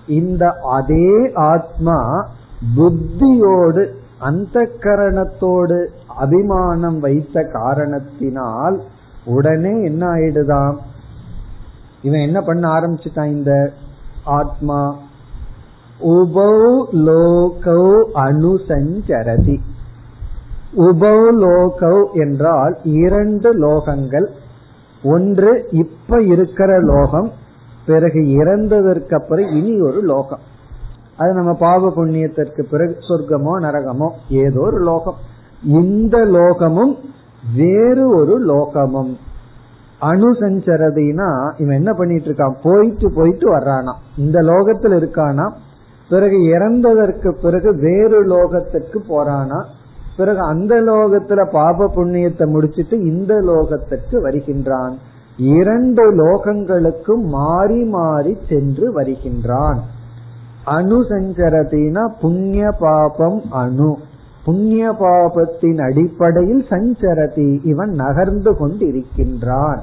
இந்த 0.06 0.50
அதே 0.50 1.32
ஆத்மா 1.34 2.28
புத்தியோடு 2.76 3.94
அந்த 4.18 4.68
கரணத்தோடு 4.78 5.86
அபிமானம் 6.18 6.98
வைத்த 7.00 7.48
காரணத்தினால் 7.52 8.82
உடனே 9.24 9.82
என்ன 9.82 10.06
ஆயிடுதான் 10.06 10.76
இவன் 12.02 12.20
என்ன 12.20 12.40
பண்ண 12.40 12.68
ஆரம்பிச்சுட்டான் 12.68 13.26
இந்த 13.26 13.72
ஆத்மா? 14.24 14.96
உபௌ 16.00 16.84
லோகௌ 16.92 18.02
அனுசஞ்சரதி. 18.14 19.58
உபௌ 20.76 21.18
லோகௌ 21.40 22.12
என்றால் 22.12 22.78
இரண்டு 22.82 23.68
லோகங்கள். 23.68 24.26
ஒன்று 25.02 25.68
இப்ப 25.70 26.22
இருக்கிற 26.22 26.78
லோகம் 26.78 27.30
பிறகு 27.86 28.20
இறந்ததற்கு 28.20 29.14
அப்புறம் 29.14 29.46
இனி 29.46 29.80
ஒரு 29.80 30.02
லோகம். 30.02 30.38
அது 31.16 31.32
நம்ம 31.32 31.52
பாவ 31.54 31.92
புண்ணியத்திற்கு 31.96 32.62
பிறகு 32.62 32.96
சொர்க்கமோ 33.08 33.62
நரகமோ 33.62 34.10
ஏதோ 34.28 34.60
ஒரு 34.60 34.78
லோகம். 34.78 35.16
இந்த 35.64 36.18
லோகமும் 36.18 36.98
வேறு 37.54 38.16
ஒரு 38.16 38.46
லோகமும். 38.46 39.16
அணுசஞ்சரதினா 40.00 41.52
இவன் 41.58 41.76
என்ன 41.76 41.92
பண்ணிட்டு 41.92 42.30
இருக்கான் 42.30 42.54
போயிட்டு 42.62 43.12
போயிட்டு 43.12 43.56
வர்றானா. 43.56 43.94
இந்த 44.16 44.40
லோகத்தில் 44.40 44.92
இருக்கானா? 44.92 45.52
பிறகு 46.08 46.36
இறந்ததற்கு 46.36 47.30
பிறகு 47.42 47.74
வேறு 47.74 48.26
லோகத்துக்கு 48.26 48.98
போறானா? 49.08 49.64
பிறகு 50.16 50.38
அந்த 50.38 50.82
லோகத்துல 50.82 51.50
பாப 51.50 51.90
புண்ணியத்தை 51.94 52.46
முடிச்சிட்டு 52.46 53.00
இந்த 53.00 53.34
லோகத்துக்கு 53.34 54.20
வருகின்றான். 54.20 54.96
இரண்டு 55.36 56.12
லோகங்களுக்கும் 56.12 57.22
மாறி 57.22 57.84
மாறி 57.84 58.38
சென்று 58.48 58.92
வருகின்றான். 58.92 59.80
அணுசஞ்சரதினா 60.66 62.08
புண்ணிய 62.20 62.70
பாபம் 62.78 63.42
அணு. 63.50 63.96
புண்ணிய 64.50 64.92
பாபத்தின் 65.00 65.80
அடிப்படையில் 65.80 66.66
சஞ்சரதி 66.68 67.60
இவன் 67.64 67.90
நகர்ந்து 67.90 68.52
கொண்டிருக்கின்றான். 68.52 69.80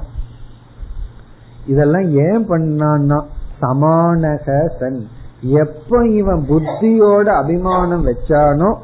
இதெல்லாம் 1.67 2.07
ஏன் 2.09 2.49
பண்ணான்னா 2.49 3.19
சமானக 3.61 4.67
சன். 4.79 5.07
எப்ப 5.41 6.05
இவன் 6.07 6.45
புத்தியோட 6.49 7.23
அபிமானம் 7.23 8.05
வச்சானோ 8.07 8.75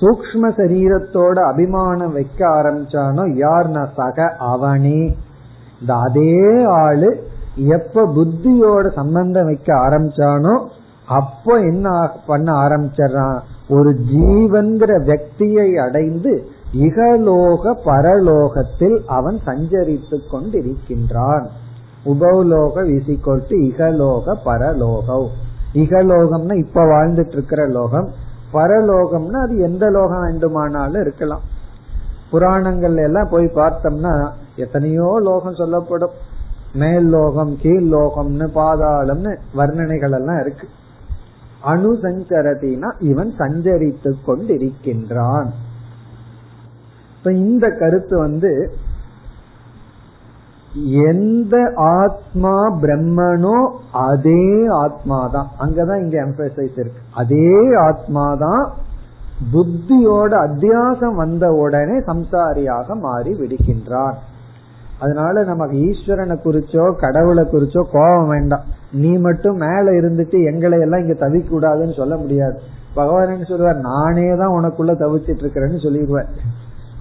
சூக்ம 0.00 0.50
சரீரத்தோட 0.58 1.36
அபிமானம் 1.52 2.12
வைக்க 2.12 2.48
ஆரம்பிச்சானோ 2.48 3.24
யார் 3.36 3.70
சக 3.94 4.36
அவனே. 4.38 5.16
இந்த 5.80 5.94
அதே 5.94 6.64
ஆளு 6.64 7.26
எப்ப 7.56 8.06
புத்தியோட 8.06 8.92
சம்பந்தம் 8.92 9.44
வைக்க 9.44 9.74
ஆரம்பிச்சானோ 9.74 10.54
அப்போ 11.06 11.58
என்ன 11.58 12.10
பண்ண 12.26 12.52
ஆரம்பிச்சான் 12.52 13.40
ஒரு 13.68 13.96
ஜீவன்கிற 14.12 15.04
வக்தியை 15.04 15.76
அடைந்து 15.76 16.46
இகலோக 16.72 17.74
பரலோகத்தில் 17.84 19.04
அவன் 19.06 19.38
சஞ்சரித்து 19.46 20.18
கொண்டிருக்கின்றான். 20.32 21.46
உபவலோக 22.04 22.82
இசிக்கோல் 22.82 23.42
டு 23.48 23.56
இகலோக 23.56 24.34
பரலோகம். 24.44 25.28
இகலோகம்னா 25.74 26.54
இப்ப 26.54 26.82
வாழ்ந்துட்டு 26.82 27.32
இருக்கிற 27.32 27.66
லோகம். 27.66 28.08
பரலோகம்னா 28.52 29.40
அது 29.42 29.58
எந்த 29.58 29.90
லோகம் 29.90 30.20
வேண்டுமானாலும் 30.20 31.00
இருக்கலாம். 31.00 31.40
புராணங்கள்ல 32.32 33.02
எல்லாம் 33.02 33.28
போய் 33.30 33.44
பார்த்தோம்னா 33.44 34.30
எத்தனையோ 34.56 35.20
லோகம் 35.22 35.54
சொல்லப்படும். 35.54 36.10
மேல் 36.74 37.08
லோகம் 37.08 37.56
கீழ் 37.60 37.94
லோகம்னு 37.94 38.48
பாதாளம்னு 38.54 39.36
வர்ணனைகள் 39.56 40.12
எல்லாம் 40.12 40.40
இருக்கு. 40.40 40.68
அணுசஞ்சரதினா 41.66 42.92
இவன் 42.98 43.32
சஞ்சரித்து 43.38 44.12
கொண்டிருக்கின்றான் 44.26 45.50
இப்ப 47.16 47.32
இந்த 47.32 47.70
கருத்து 47.70 48.18
வந்து 48.18 48.76
எந்த 51.12 51.72
ஆத்மா 51.74 52.78
பிரம்மனோ 52.78 53.70
அதே 53.92 54.66
ஆத்மாதான். 54.66 55.46
அங்கதான் 55.60 56.02
இங்க 56.02 56.24
எம்பசைஸ் 56.24 56.78
இருக்கு. 56.78 57.00
அதே 57.14 57.76
ஆத்மாதான் 57.76 58.70
புத்தியோட 59.52 60.32
அத்தியாசம் 60.46 61.14
வந்த 61.14 61.50
உடனே 61.50 61.98
சம்சாரியாக 61.98 63.00
மாறி 63.00 63.32
விடுகின்றான். 63.32 64.14
அதனால 64.98 65.44
நமக்கு 65.44 65.76
ஈஸ்வரனை 65.76 66.36
குறிச்சோ 66.44 66.96
கடவுளை 66.96 67.44
குறிச்சோ 67.44 67.82
கோபம் 67.92 68.28
வேண்டாம். 68.28 68.64
நீ 68.94 69.10
மட்டும் 69.16 69.56
மேல 69.56 69.90
இருந்துட்டு 69.90 70.38
எங்களை 70.44 70.80
எல்லாம் 70.80 71.00
இங்க 71.00 71.26
தவிக்க 71.26 71.46
கூடாதுன்னு 71.50 71.94
சொல்ல 71.94 72.16
முடியாது. 72.16 72.58
பகவான் 72.94 73.28
என்ன 73.28 73.44
சொல்லுவார் 73.44 73.80
நானே 73.80 74.36
தான் 74.36 74.54
உனக்குள்ள 74.58 74.92
தவிச்சிட்டு 75.02 75.42
இருக்கிறேன்னு 75.44 75.80
சொல்லிடுவேன் 75.86 76.30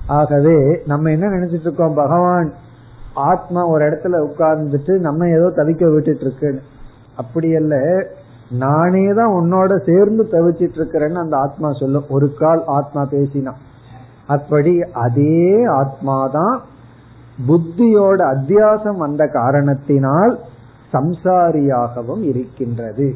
ஆகவே 0.07 0.81
நம்ம 0.85 1.11
என்ன 1.11 1.27
நினைச்சிட்டு 1.27 1.67
இருக்கோம்? 1.67 1.93
பகவான் 1.93 2.53
ஆத்மா 3.13 3.67
ஒரு 3.67 3.89
இடத்துல 3.89 4.19
உட்கார்ந்துட்டு 4.27 4.99
நம்ம 4.99 5.27
ஏதோ 5.27 5.47
தவிக்க 5.55 5.93
விட்டுட்டு 5.93 6.21
இருக்குன்னு. 6.21 6.61
அப்படி 7.15 7.55
அல்ல 7.55 7.75
நானே 8.51 9.13
தான் 9.13 9.33
உன்னோட 9.33 9.71
சேர்ந்து 9.85 10.23
தவிச்சிட்டு 10.31 10.77
இருக்கிறேன்னு 10.79 11.23
அந்த 11.25 11.37
ஆத்மா 11.37 11.71
சொல்லும். 11.71 12.03
ஒரு 12.09 12.33
கால் 12.39 12.63
ஆத்மா 12.65 13.01
பேசினா. 13.11 13.53
அப்படி 14.27 14.81
அதே 14.81 15.65
ஆத்மாதான் 15.65 16.55
புத்தியோட 17.47 18.19
அத்தியாசம் 18.33 18.97
வந்த 18.97 19.27
காரணத்தினால் 19.27 20.39
சம்சாரியாகவும் 20.93 22.21
இருக்கின்றது. 22.21 23.15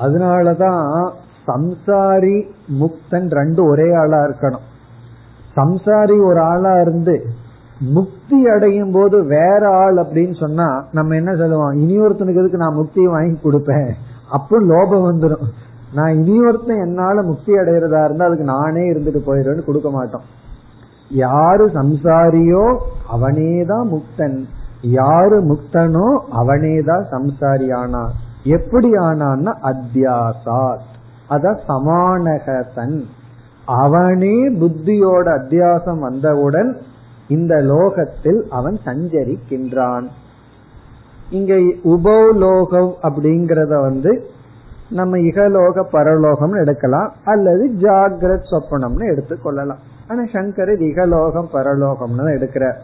அதனாலதான் 0.00 1.10
சம்சாரி 1.46 2.46
முக்தன் 2.80 3.30
ரெண்டு 3.30 3.64
ஒரே 3.64 3.94
ஆளா 3.94 4.18
இருக்கணும். 4.24 4.66
சம்சாரி 5.56 6.24
ஒரு 6.24 6.40
ஆளா 6.40 6.80
இருந்து 6.80 7.26
முக்தி 7.80 8.48
அடையும் 8.48 8.92
போது 8.92 9.24
வேற 9.24 9.70
ஆள் 9.70 9.96
அப்படின்னு 9.96 10.40
சொன்னா 10.40 10.86
நம்ம 10.92 11.14
என்ன 11.14 11.36
சொல்லுவோம்? 11.36 11.80
இனியொருத்தனுக்கு 11.80 12.38
எதுக்கு 12.38 12.56
நான் 12.56 12.76
முக்தியை 12.76 13.04
வாங்கி 13.04 13.40
கொடுப்பேன்? 13.40 13.90
அப்போ 14.30 14.60
லோபம் 14.60 15.12
வந்துடும் 15.12 15.46
நான் 15.94 16.12
இனியொருத்தன் 16.12 16.80
என்னால 16.80 17.22
முக்தி 17.22 17.52
அடைகிறதா 17.52 18.04
இருந்தா 18.04 18.24
அதுக்கு 18.24 18.44
நானே 18.44 18.92
இருந்துட்டு 18.92 19.20
போயிடுவேன்னு 19.26 19.64
கொடுக்க 19.64 19.90
மாட்டோம். 19.90 20.22
யாரு 21.10 21.66
சம்சாரியோ 21.66 22.78
அவனேதான் 23.12 23.88
முக்தன். 23.88 24.44
யாரு 24.82 25.42
முக்தனோ 25.42 26.20
அவனேதான் 26.38 27.04
சம்சாரி 27.10 27.74
ஆனா 27.74 28.10
எப்படி 28.44 28.90
ஆனான்னா 28.90 29.54
அத்தியாசாத். 29.62 30.90
அத 31.28 31.60
சமானகசன் 31.68 33.02
அவனே 33.66 34.50
புத்தியோட 34.50 35.38
அத்தியாசம் 35.38 35.98
வந்தவுடன் 35.98 36.76
இந்த 37.28 37.60
லோகத்தில் 37.60 38.46
அவன் 38.50 38.78
சஞ்சரிக்கின்றான். 38.84 40.06
இங்க 41.30 41.58
உபோலோகம் 41.82 42.94
அப்படிங்கறத 43.02 43.80
வந்து 43.80 44.26
நம்ம 44.90 45.16
இகலோக 45.16 45.84
பரலோகம்னு 45.92 46.58
எடுக்கலாம் 46.58 47.12
அல்லது 47.24 47.74
ஜாகிரத் 47.80 48.50
சொப்பனம்னு 48.50 49.16
எடுத்துக்கொள்ளலாம். 49.16 49.78
ஆனா 50.08 50.24
சங்கரர் 50.32 50.80
இகலோகம் 50.80 51.48
பரலோகம்னு 51.52 52.48
தான் 52.48 52.74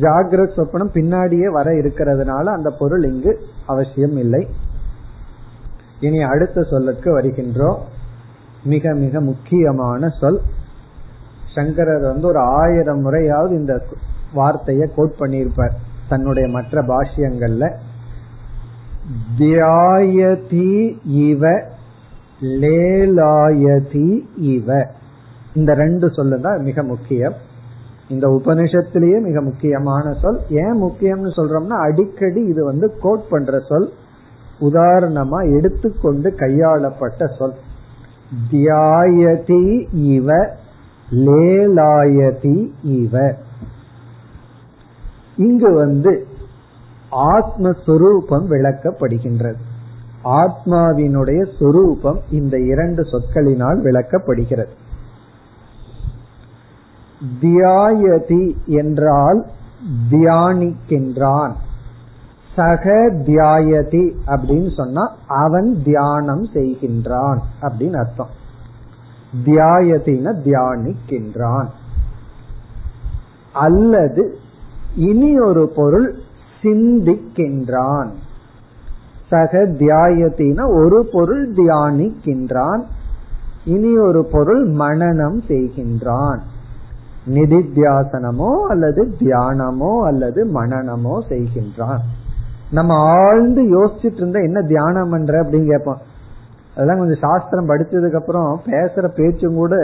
ஜாகிரத் 0.00 0.56
சொப்பனம் 0.56 0.92
பின்னாடியே 0.94 1.46
வர 1.46 1.72
இருக்கிறதுனால 1.72 2.42
அந்த 2.42 2.70
பொருள் 2.78 3.02
இங்கு 3.02 3.40
அவசியம் 3.66 4.16
இல்லை. 4.16 4.46
இனி 6.00 6.22
அடுத்த 6.22 6.62
சொல்லுக்கு 6.62 7.20
வருகின்றோம். 7.20 7.78
மிக 8.64 8.94
மிக 8.94 9.20
முக்கியமான 9.20 10.08
சொல். 10.08 10.40
சங்கரர் 11.54 12.00
வந்து 12.00 12.26
ஒரு 12.26 12.38
ஆயிரம் 12.38 13.00
முறையாவது 13.00 13.54
இந்த 13.54 13.84
வார்த்தையை 14.32 14.88
கோட் 14.96 15.16
பண்ணியிருப்பார் 15.18 15.72
தன்னுடைய 16.08 16.48
மற்ற 16.48 16.82
பாஷ்யங்கள்ல. 16.82 17.72
தியாயதி 19.38 20.98
இவ 21.04 21.60
லேலாயதி 22.40 24.26
இவ. 24.36 24.86
இந்த 25.54 25.74
ரெண்டு 25.74 26.10
சொல்லு 26.10 26.40
தான் 26.40 26.62
மிக 26.62 26.82
முக்கியம். 26.82 27.32
இந்த 28.08 28.28
உபனிஷத்திலேயே 28.28 29.20
மிக 29.20 29.40
முக்கியமான 29.40 30.12
சொல். 30.12 30.40
ஏன் 30.50 30.82
முக்கியம்னு 30.82 31.28
சொல்றோம்னா 31.36 31.66
அடிக்கடி 31.66 32.42
இது 32.42 32.64
வந்து 32.64 32.96
கோட் 33.00 33.28
பண்ற 33.28 33.60
சொல். 33.60 33.90
உதாரணமா 34.60 35.56
எடுத்துக்கொண்டு 35.56 36.30
கையாளப்பட்ட 36.30 37.36
சொல். 37.38 37.52
தியாயதி 38.52 39.86
இவ 39.92 40.48
லேலாயதி 41.10 42.70
இவ. 42.82 43.34
இங்கு 45.36 45.72
வந்து 45.72 46.26
ஆத்மஸ்வரூபம் 47.12 48.46
விளக்கப்படுகின்றது. 48.50 49.56
ஆத்மாவினுடைய 50.24 51.46
சொரூபம் 51.58 52.20
இந்த 52.30 52.58
இரண்டு 52.60 53.02
சொற்களினால் 53.02 53.80
விளக்கப்படுகிறது. 53.80 54.84
தியாயதி 57.40 58.54
என்றால் 58.66 59.46
தியானிக்கின்றான். 60.10 61.52
சக 62.54 63.10
தியாயதி 63.10 64.14
அப்படின்னு 64.26 64.74
சொன்னா 64.76 65.14
அவன் 65.26 65.82
தியானம் 65.84 66.44
செய்கின்றான் 66.44 67.38
அப்படின்னு 67.62 67.96
அர்த்தம். 67.96 68.28
தியாயத்தின 69.44 70.40
தியானிக்கின்றான். 70.44 71.66
அல்லது 73.52 74.36
இனி 74.96 75.40
ஒரு 75.40 75.72
பொருள் 75.76 76.16
சிந்திக்கின்றான். 76.62 78.10
சக 79.28 79.58
தியாயத்தின 79.58 80.68
ஒரு 80.68 81.08
பொருள் 81.12 81.52
தியானிக்கின்றான். 81.52 82.84
இனி 83.64 83.98
ஒரு 83.98 84.28
பொருள் 84.32 84.70
மனநம் 84.70 85.40
செய்கின்றான். 85.48 86.38
நிதித்தியாசனமோ 87.34 88.50
அல்லது 88.72 89.02
தியானமோ 89.20 89.92
அல்லது 90.08 90.40
மனநமோ 90.56 91.14
செய்கின்றான். 91.30 92.02
நம்ம 92.70 92.92
ஆழ்ந்து 93.16 93.62
யோசிச்சுட்டு 93.76 94.20
இருந்தா 94.22 94.40
என்ன 94.40 94.60
தியானம் 94.72 95.10
பண்ற 95.10 95.42
அப்படின்னு 95.42 95.70
கேட்போம். 95.72 96.00
அதெல்லாம் 96.74 96.98
கொஞ்சம் 96.98 97.22
சாஸ்திரம் 97.24 97.68
படிச்சதுக்கு 97.68 98.20
அப்புறம் 98.20 98.48
பேசுற 98.66 99.06
பேச்சும் 99.18 99.54
கூட 99.54 99.74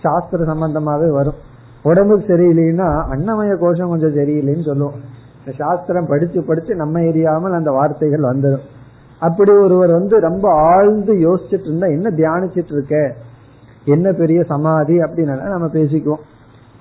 சாஸ்திர 0.00 0.44
சம்பந்தமாவே 0.44 1.08
வரும். 1.18 1.40
உடம்புக்கு 1.84 2.24
சரியில்லைன்னா 2.30 2.88
அன்னமய 3.14 3.52
கோஷம் 3.58 3.92
கொஞ்சம் 3.92 4.16
சரியில்லைன்னு 4.16 4.68
சொல்லுவோம். 4.70 4.98
சாஸ்திரம் 5.58 6.10
படிச்சு 6.10 6.40
படிச்சு 6.42 6.72
நம்ம 6.74 7.00
எரியாமல் 7.10 7.58
அந்த 7.58 7.70
வார்த்தைகள் 7.70 8.30
வந்துடும் 8.30 8.66
அப்படி 9.22 9.52
ஒருவர் 9.64 9.92
வந்து 9.92 10.16
ரொம்ப 10.20 10.46
ஆழ்ந்து 10.70 11.12
யோசிச்சுட்டு 11.26 11.68
இருந்தா 11.70 11.88
என்ன 11.96 12.10
தியானிச்சிட்டு 12.20 12.74
இருக்க? 12.76 12.96
என்ன 13.84 14.06
பெரிய 14.20 14.40
சமாதி 14.52 14.96
அப்படின்னு 14.98 15.54
நம்ம 15.54 15.68
பேசிக்குவோம். 15.78 16.22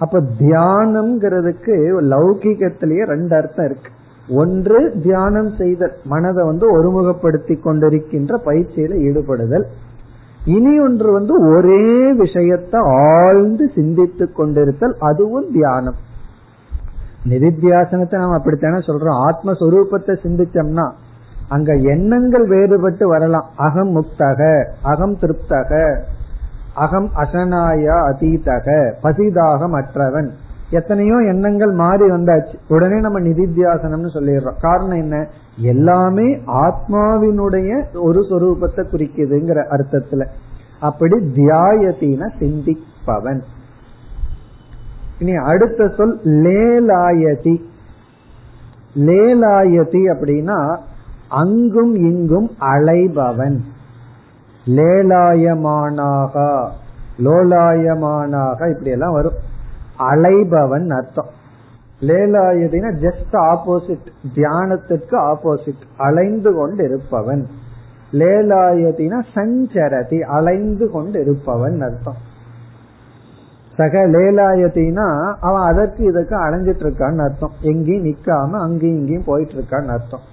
அப்ப 0.03 0.19
தியானம்ங்கிறதுக்கு 0.41 1.75
லௌகிகத்திலேயே 2.11 3.03
ரெண்டு 3.13 3.35
அர்த்தம் 3.35 3.65
இருக்கு. 3.65 3.89
ஒன்று 4.41 4.79
தியானம் 5.03 5.49
செய்தல் 5.59 5.95
மனதை 6.03 6.41
வந்து 6.45 6.65
ஒருமுகப்படுத்தி 6.75 7.55
கொண்டிருக்கின்ற 7.65 8.33
பயிற்சியில 8.45 8.97
ஈடுபடுதல். 9.07 9.65
இனி 10.45 10.73
ஒன்று 10.79 11.09
வந்து 11.11 11.33
ஒரே 11.55 12.13
விஷயத்தை 12.13 12.79
ஆழ்ந்து 13.07 13.65
சிந்தித்து 13.75 14.25
கொண்டிருத்தல் 14.37 14.95
அதுவும் 15.09 15.49
தியானம். 15.51 15.97
நிதித்தியாசனத்தை 17.31 18.17
நாம் 18.23 18.37
அப்படித்தானே 18.37 18.79
சொல்றோம். 18.87 19.19
ஆத்மஸ்வரூபத்தை 19.27 20.13
சிந்திச்சோம்னா 20.23 20.85
அங்க 21.49 21.71
எண்ணங்கள் 21.93 22.45
வேறுபட்டு 22.47 23.05
வரலாம். 23.13 23.47
அகம் 23.67 23.93
முக்தக 23.97 24.41
அகம் 24.81 25.15
திருப்தக. 25.21 25.71
அகம் 26.73 27.09
அசனாயா 27.15 28.13
அதீதக 28.13 28.93
பசிதாகம் 29.03 29.83
அற்றவன். 29.83 30.29
எத்தனையோ 30.69 31.15
எண்ணங்கள் 31.15 31.71
மாறி 31.71 32.03
வந்தாச்சு. 32.03 32.53
உடனே 32.67 32.99
நம்ம 32.99 33.19
நிதித்தியாசனம்னு 33.19 34.07
சொல்லிடுறோம். 34.13 34.61
காரணம் 34.61 34.97
என்ன? 34.97 35.27
எல்லாமே 35.57 36.35
ஆத்மாவினுடைய 36.35 37.83
ஒரு 37.93 38.21
சொரூபத்தை 38.29 38.85
குறிக்குதுங்கிற 38.91 39.63
அர்த்தத்துல. 39.69 40.25
அப்படி 40.79 41.17
தியாயத்தின 41.17 42.29
சிந்திப்பவன். 42.39 43.41
இனி 45.19 45.35
அடுத்த 45.35 45.87
சொல் 45.87 46.19
லேலாயதி. 46.23 47.61
லேலாயதி 48.95 50.15
அப்படின்னா 50.15 50.77
அங்கும் 51.29 51.95
இங்கும் 51.95 52.51
அலைபவன். 52.59 53.59
லேலாயமானாக 54.65 56.61
லோலாயமானாக 57.17 58.69
இப்படி 58.69 58.89
எல்லாம் 58.89 59.13
வரும். 59.13 59.33
அலைபவன் 59.99 60.89
அர்த்தம். 60.89 61.25
லேலாயதினா 62.01 62.95
ஜஸ்ட் 62.95 63.31
ஆப்போசிட் 63.31 64.07
தியானத்திற்கு 64.35 65.11
ஆப்போசிட் 65.11 65.81
அலைந்து 65.97 66.55
கொண்டு 66.55 66.83
இருப்பவன் 66.83 67.47
லேலாயதினா 68.11 69.23
சஞ்சரதி 69.33 70.21
அலைந்து 70.21 70.91
கொண்டு 70.91 71.21
இருப்பவன் 71.21 71.81
அர்த்தம். 71.81 72.15
சக 73.75 74.07
லேலாயத்தினா 74.07 75.35
அவன் 75.39 75.61
அதற்கு 75.61 76.03
இதற்கு 76.03 76.35
அலைஞ்சிட்டு 76.35 76.85
இருக்கான்னு 76.85 77.17
அர்த்தம். 77.17 77.51
எங்கேயும் 77.61 78.05
நிக்காம 78.05 78.51
அங்கேயும் 78.51 78.97
இங்கேயும் 78.97 79.25
போயிட்டு 79.25 79.53
இருக்கான்னு 79.53 79.87
அர்த்தம். 79.87 80.30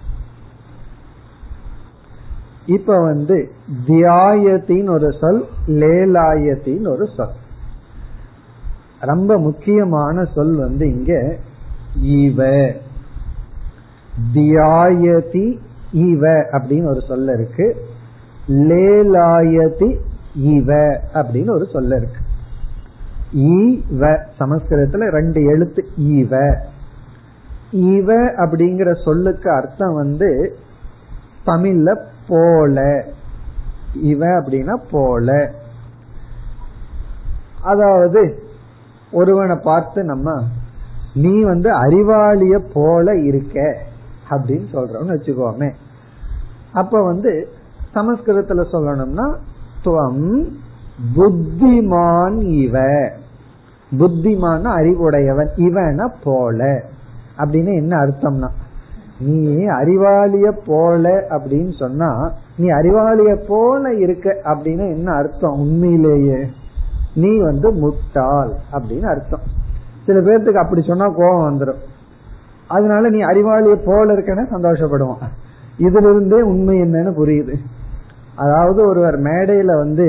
இப்ப 2.69 3.01
வந்து 3.01 3.51
தியாயத்தின் 3.87 4.91
ஒரு 4.91 5.13
சொல் 5.13 5.45
லேலாயத்தின் 5.67 6.89
ஒரு 6.89 7.07
சொல். 7.17 7.35
ரொம்ப 9.01 9.39
முக்கியமான 9.39 10.25
சொல் 10.25 10.57
வந்து 10.57 10.89
இங்க 10.95 11.37
இவ. 12.03 12.45
தியாயதி 14.35 15.59
இவ 15.93 16.29
அப்படின்னு 16.29 16.87
ஒரு 16.87 17.01
சொல்ல 17.09 17.33
இருக்கு. 17.33 17.77
லேலாயதி 18.49 19.97
இவ 20.35 20.75
அப்படின்னு 21.15 21.51
ஒரு 21.51 21.67
சொல்ல 21.73 21.97
இருக்கு. 21.97 22.21
ஈவ 23.35 24.19
சமஸ்கிருதத்துல 24.39 25.11
ரெண்டு 25.11 25.43
எழுத்து 25.43 25.85
ஈவ 26.01 26.55
இவ 27.71 28.15
அப்படிங்கிற 28.15 29.03
சொல்லுக்கு 29.05 29.51
அர்த்தம் 29.51 29.95
வந்து 29.95 30.57
தமிழ்ல 31.47 32.07
போல. 32.29 33.05
இவ 33.95 34.27
அப்படின்னா 34.27 34.77
போல. 34.91 35.53
அதாவது 37.63 38.43
ஒருவனை 39.13 39.57
பார்த்து 39.57 40.05
நம்ம 40.05 40.43
நீ 41.15 41.43
வந்து 41.43 41.71
அறிவாளிய 41.71 42.61
போல 42.73 43.17
இருக்க 43.19 43.79
அப்படின்னு 44.31 44.67
சொல்றோம்னு 44.73 45.09
வச்சுக்கோமே. 45.09 45.73
அப்ப 46.73 47.05
வந்து 47.05 47.49
சமஸ்கிருதத்துல 47.95 48.65
சொல்லணும்னா 48.73 49.37
துவம் 49.85 50.45
புத்திமான் 51.17 52.43
இவ. 52.43 52.79
புத்திமான 53.99 54.73
அறிவுடையவன் 54.73 55.51
இவன 55.57 56.09
போல. 56.25 56.85
அப்படின்னு 57.39 57.75
என்ன 57.75 57.97
அர்த்தம்னா 57.97 58.49
நீ 59.21 59.67
அறிவாளிய 59.67 60.59
போல 60.67 61.27
அப்படின்னு 61.31 61.79
சொன்னா 61.79 62.33
நீ 62.57 62.67
அறிவாளிய 62.69 63.45
போல 63.47 63.95
இருக்க 63.95 64.41
அப்படின்னு 64.45 64.85
என்ன 64.97 65.13
அர்த்தம் 65.13 65.53
உண்மையிலேயே? 65.53 66.47
நீ 67.15 67.39
வந்து 67.39 67.73
முட்டாள் 67.73 68.53
அப்படின்னு 68.73 69.05
அர்த்தம். 69.05 69.41
சில 70.07 70.19
பேர்த்துக்கு 70.21 70.55
அப்படி 70.55 70.83
சொன்னா 70.83 71.09
கோபம் 71.09 71.47
வந்துடும் 71.49 71.81
அதனால 72.69 73.09
நீ 73.09 73.19
அறிவாளிய 73.19 73.75
போல 73.85 74.13
இருக்கனே 74.13 74.45
சந்தோஷப்படுவான். 74.51 75.25
இதுல 75.79 76.11
இருந்தே 76.11 76.41
உண்மை 76.41 76.81
என்னன்னு 76.81 77.13
புரியுது. 77.19 77.55
அதாவது 78.35 78.89
ஒருவர் 78.89 79.17
மேடையில 79.19 79.77
வந்து 79.77 80.07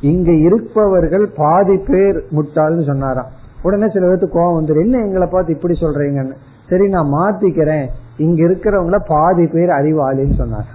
இங்க 0.00 0.32
இருப்பவர்கள் 0.32 1.32
பாதி 1.36 1.76
பேர் 1.76 2.24
முட்டாள்னு 2.30 2.84
சொன்னாராம். 2.86 3.26
உடனே 3.62 3.86
சில 3.88 4.06
பேருக்கு 4.06 4.28
கோபம் 4.28 4.66
வந்துடும் 4.66 4.80
என்ன 4.80 4.98
எங்களை 4.98 5.28
பார்த்து 5.30 5.52
இப்படி 5.52 5.78
சொல்றீங்கன்னு? 5.80 6.32
சரி 6.68 6.88
நான் 6.88 7.06
மாத்திக்கிறேன். 7.06 7.86
இங்க 8.18 8.42
இருக்கிறவங்கள 8.48 8.98
பாதி 9.08 9.46
பேர் 9.46 9.70
அறிவாளின்னு 9.70 10.36
சொன்னார் 10.36 10.70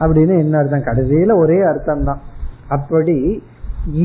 அப்படின்னு 0.00 0.34
என்ன 0.38 0.58
அர்த்தம்? 0.58 0.86
கடைசியில 0.88 1.36
ஒரே 1.36 1.62
அர்த்தம் 1.62 2.04
தான் 2.04 2.20
அப்படி 2.68 3.16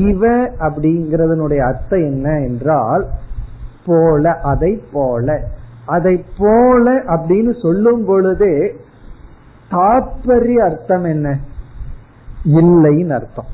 இவ 0.06 0.22
அப்படிங்கறதனுடைய 0.58 1.58
அர்த்தம் 1.58 2.04
என்ன 2.04 2.40
என்றால் 2.40 3.04
போல 3.84 4.30
அதை 4.42 4.82
போல. 4.92 5.28
அதை 5.86 6.24
போல 6.38 6.92
அப்படின்னு 7.06 7.52
சொல்லும் 7.60 8.04
பொழுது 8.04 8.50
தாற்பரிய 9.70 10.64
அர்த்தம் 10.64 11.04
என்ன? 11.04 11.28
இல்லைன்னு 12.44 13.14
அர்த்தம். 13.14 13.50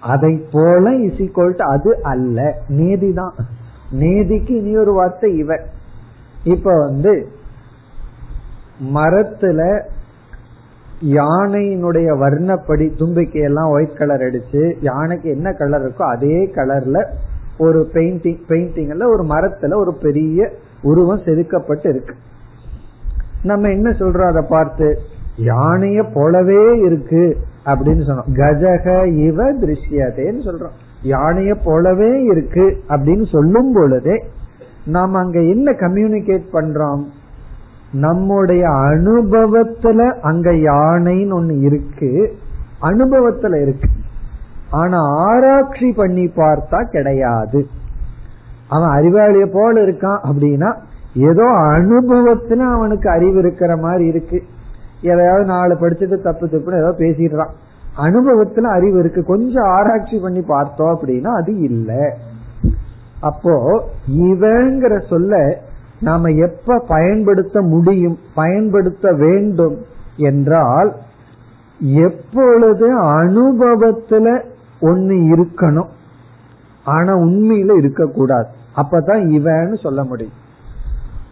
அதை 0.00 0.34
போல 0.50 0.90
இசிக்கோல்ட்டு 0.90 1.64
அது 1.74 1.90
அல்ல 2.02 2.38
நேதி 2.68 3.12
தான் 3.12 3.34
நேதிக்கு 3.92 4.50
இனி 4.50 4.76
ஒரு 4.76 4.92
வார்த்தை 4.92 5.36
இவ. 5.36 5.50
இப்ப 6.44 6.78
வந்து 6.78 7.12
மரத்துல 8.80 9.80
யானையினுடைய 11.00 12.08
வர்ணப்படி 12.22 12.96
தும்பிக்கை 12.96 13.42
எல்லாம் 13.42 13.70
ஒயிட் 13.70 13.96
கலர் 13.96 14.20
அடிச்சு 14.20 14.74
யானைக்கு 14.80 15.30
என்ன 15.30 15.52
கலர் 15.52 15.82
இருக்கோ 15.82 16.02
அதே 16.02 16.46
கலர்ல 16.46 17.04
ஒரு 17.58 17.90
பெயிண்டிங் 17.92 18.38
பெயிண்டிங்ல 18.48 19.04
ஒரு 19.08 19.24
மரத்துல 19.24 19.74
ஒரு 19.74 19.94
பெரிய 19.94 20.50
உருவம் 20.82 21.18
செதுக்கப்பட்டு 21.18 21.88
இருக்கு. 21.88 22.14
நம்ம 23.42 23.68
என்ன 23.68 23.90
சொல்றோம் 23.90 24.26
அதை 24.26 24.44
பார்த்து? 24.48 24.98
யானைய 25.36 26.10
போலவே 26.14 26.78
இருக்கு 26.78 27.36
அப்படின்னு 27.64 28.02
சொன்னோம். 28.08 28.30
கஜக 28.32 29.16
இவ 29.16 29.52
திருஷ்யதேன்னு 29.52 30.40
சொல்றோம். 30.44 30.76
யானைய 31.04 31.56
போலவே 31.64 32.22
இருக்கு 32.22 32.76
அப்படின்னு 32.88 33.26
சொல்லும் 33.32 33.72
பொழுதே 33.72 34.24
நாம் 34.86 35.14
அங்க 35.14 35.40
என்ன 35.40 35.72
கம்யூனிகேட் 35.72 36.44
பண்றோம்? 36.52 37.04
நம்முடைய 37.92 38.68
அனுபவத்துல 38.68 40.20
அங்க 40.20 40.50
யானைன்னு 40.50 41.32
ஒண்ணு 41.32 41.60
இருக்கு. 41.60 42.34
அனுபவத்துல 42.82 43.62
இருக்கு. 43.62 43.88
ஆனா 44.70 44.98
ஆராய்ச்சி 45.00 45.92
பண்ணி 45.92 46.24
பார்த்தா 46.24 46.84
கிடையாது. 46.84 47.66
அவன் 48.68 48.88
அறிவாளிய 48.88 49.50
போல 49.52 49.80
இருக்கான் 49.80 50.18
அப்படின்னா 50.28 50.76
ஏதோ 51.14 51.42
அனுபவத்துல 51.42 52.56
அவனுக்கு 52.56 53.10
அறிவு 53.10 53.38
இருக்கிற 53.38 53.76
மாதிரி 53.76 54.06
இருக்கு. 54.06 54.42
எதையாவது 55.00 55.44
நாலு 55.44 55.74
படிச்சுட்டு 55.74 56.22
தப்பு 56.22 56.46
தப்புன்னு 56.46 56.76
ஏதோ 56.76 56.94
பேசிடுறான். 56.98 57.50
அனுபவத்துல 57.98 58.60
அறிவு 58.60 58.98
இருக்கு. 58.98 59.24
கொஞ்சம் 59.24 59.64
ஆராய்ச்சி 59.64 60.18
பண்ணி 60.22 60.40
பார்த்தோம் 60.40 60.98
அப்படின்னா 60.98 61.34
அது 61.34 61.58
இல்லை. 61.58 62.10
அப்போ 63.20 63.84
இவங்கிற 64.18 65.08
சொல்ல 65.08 65.60
நாம 66.00 66.28
எப்ப 66.28 66.84
பயன்படுத்த 66.88 67.60
முடியும் 67.60 68.18
பயன்படுத்த 68.34 69.12
வேண்டும் 69.12 69.76
என்றால் 70.16 70.94
எப்பொழுது 71.80 73.02
அனுபவத்துல 73.02 74.42
ஒன்னு 74.80 75.14
இருக்கணும். 75.14 75.88
ஆனா 76.84 77.16
உண்மையில 77.16 77.76
இருக்கக்கூடாது. 77.76 78.48
அப்பதான் 78.76 79.22
இவன்னு 79.26 79.80
சொல்ல 79.82 80.04
முடியும். 80.04 80.32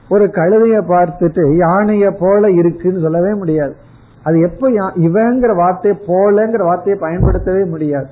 ஒரு 0.09 0.25
கழுதைய 0.25 0.83
பார்த்துட்டு 0.83 1.43
யானைய 1.59 2.17
போல 2.19 2.51
இருக்குன்னு 2.51 3.01
சொல்லவே 3.01 3.33
முடியாது. 3.33 3.75
அது 4.23 4.41
எப்ப 4.41 4.71
இவங்கிற 4.95 5.57
வார்த்தையை 5.57 6.01
போலங்கிற 6.07 6.63
வார்த்தையை 6.63 7.01
பயன்படுத்தவே 7.01 7.65
முடியாது. 7.65 8.07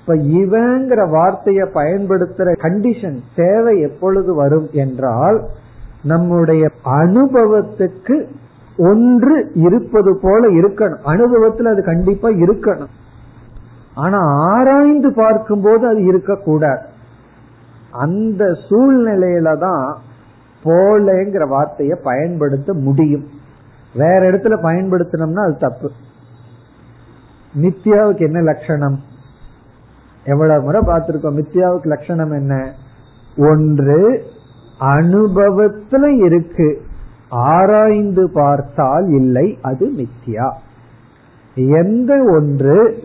இப்ப 0.00 0.14
இவங்கிற 0.14 1.10
வார்த்தையை 1.10 1.68
பயன்படுத்துற 1.74 2.52
கண்டிஷன் 2.62 3.18
தேவை 3.36 3.80
எப்பொழுது 3.80 4.34
வரும் 4.34 4.68
என்றால் 4.72 5.46
நம்முடைய 6.06 6.70
அனுபவத்துக்கு 6.84 8.26
ஒன்று 8.76 9.50
இருப்பது 9.54 10.18
போல 10.22 10.48
இருக்கணும். 10.48 11.02
அனுபவத்தில் 11.02 11.66
அது 11.66 11.84
கண்டிப்பா 11.84 12.28
இருக்கணும். 12.28 12.92
ஆனா 13.94 14.18
ஆராய்ந்து 14.50 15.12
பார்க்கும்போது 15.12 15.86
அது 15.88 16.04
இருக்கக்கூடாது. 16.04 16.82
அந்த 17.90 18.44
சூழ்நிலையில 18.70 19.58
தான் 19.58 19.98
போலங்கிற 20.64 21.48
வார்த்தையை 21.48 21.98
பயன்படுத்த 22.04 22.72
முடியும். 22.74 23.24
வேற 23.94 24.20
இடத்துல 24.30 24.56
பயன்படுத்தினோம்னா 24.62 25.44
அது 25.44 25.56
தப்பு. 25.58 25.90
நித்யாவுக்கு 27.60 28.18
என்ன 28.18 28.40
லட்சணம்? 28.40 28.98
எவ்வளவு 30.24 30.62
முறை 30.62 30.80
பார்த்திருக்கோம் 30.80 31.42
மித்யாவுக்கு 31.42 31.86
லட்சணம் 31.86 32.32
என்ன? 32.32 32.72
ஒன்று 33.36 34.24
அனுபவத்துல 34.80 36.24
இருக்கு. 36.24 36.80
ஆராய்ந்து 37.28 38.30
பார்த்தால் 38.32 39.06
இல்லை 39.06 39.58
அது 39.62 39.92
மித்யா 39.96 40.52
எந்த 41.54 42.24
ஒன்று 42.28 42.98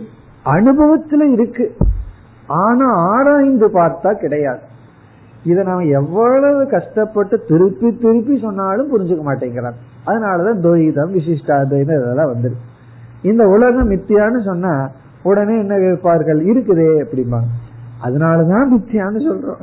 அனுபவத்துல 0.46 1.32
இருக்கு. 1.32 1.76
ஆனா 2.48 2.92
ஆராய்ந்து 2.94 3.68
பார்த்தா 3.68 4.14
கிடையாது. 4.14 4.60
இதை 5.46 5.64
நாம 5.64 5.84
எவ்வளவு 5.84 6.68
கஷ்டப்பட்டு 6.68 7.44
திருப்பி 7.48 7.98
திருப்பி 7.98 8.40
சொன்னாலும் 8.40 8.98
புரிஞ்சுக்க 8.98 9.28
மாட்டேங்கிறான். 9.28 9.78
அதனாலதான் 10.06 10.62
துவைதம் 10.62 11.14
விசிஷ்டாத்வைதம் 11.14 12.02
இதெல்லாம் 12.02 12.34
வந்துருக்கு 12.34 12.70
இந்த 13.22 13.48
உலகம் 13.48 13.92
மித்தியான்னு 13.92 14.44
சொன்னா 14.46 14.90
உடனே 15.24 15.60
என்ன 15.60 15.78
கேட்பார்கள்? 15.78 16.46
இருக்குதே 16.46 17.06
அப்படிம்பாங்க. 17.06 17.50
அதனாலதான் 18.04 18.68
மித்தியான்னு 18.76 19.22
சொல்றோம். 19.30 19.62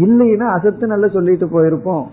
இல்லைன்னா 0.00 0.48
அசத்து 0.56 0.86
நல்லா 0.86 1.08
சொல்லிட்டு 1.08 1.46
போயிருப்போம். 1.46 2.04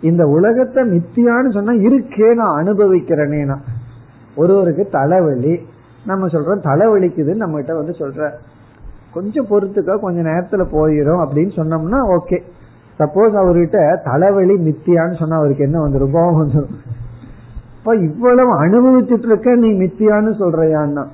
இந்த 0.00 0.26
உலகத்தை 0.26 0.82
மித்தியான்னு 0.82 1.52
சொன்னா 1.52 1.72
இருக்கே 1.72 2.34
நான் 2.34 2.64
அனுபவிக்கிறேனேனா 2.64 3.56
ஒருவருக்கு 4.36 4.88
தலைவலி. 4.92 5.60
நம்ம 6.06 6.26
சொல்றோம் 6.26 6.64
தலைவலிக்குதுன்னு 6.64 7.34
நம்ம 7.34 7.56
கிட்ட 7.56 7.74
வந்து 7.74 7.92
சொல்ற. 7.92 8.30
கொஞ்சம் 9.14 9.46
பொறுத்துக்க 9.46 10.00
கொஞ்ச 10.00 10.20
நேரத்துல 10.20 10.64
போயிடும் 10.72 11.22
அப்படின்னு 11.24 11.52
சொன்னோம்னா 11.56 12.00
ஓகே. 12.18 12.42
சப்போஸ் 12.98 13.36
அவர்கிட்ட 13.40 13.98
தலைவலி 14.04 14.54
மித்தியான்னு 14.54 15.16
சொன்னா 15.16 15.36
அவருக்கு 15.36 15.64
என்ன 15.64 15.88
வந்துடும் 15.88 16.12
கோபம் 16.12 16.38
வந்துடும் 16.42 16.74
இப்ப 17.78 17.96
இவ்வளவு 17.96 18.64
அனுபவிச்சுட்டு 18.64 19.26
இருக்க 19.26 19.54
நீ 19.54 19.68
மித்தியான்னு 19.68 20.32
சொல்றியான்னா? 20.40 21.06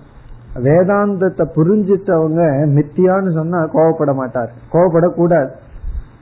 வேதாந்தத்தை 0.62 1.44
புரிஞ்சிட்டவங்க 1.56 2.42
மித்தியான்னு 2.68 3.32
சொன்னா 3.32 3.64
கோவப்பட 3.64 4.14
மாட்டார். 4.14 4.50
கோவப்படக்கூடாது. 4.72 5.48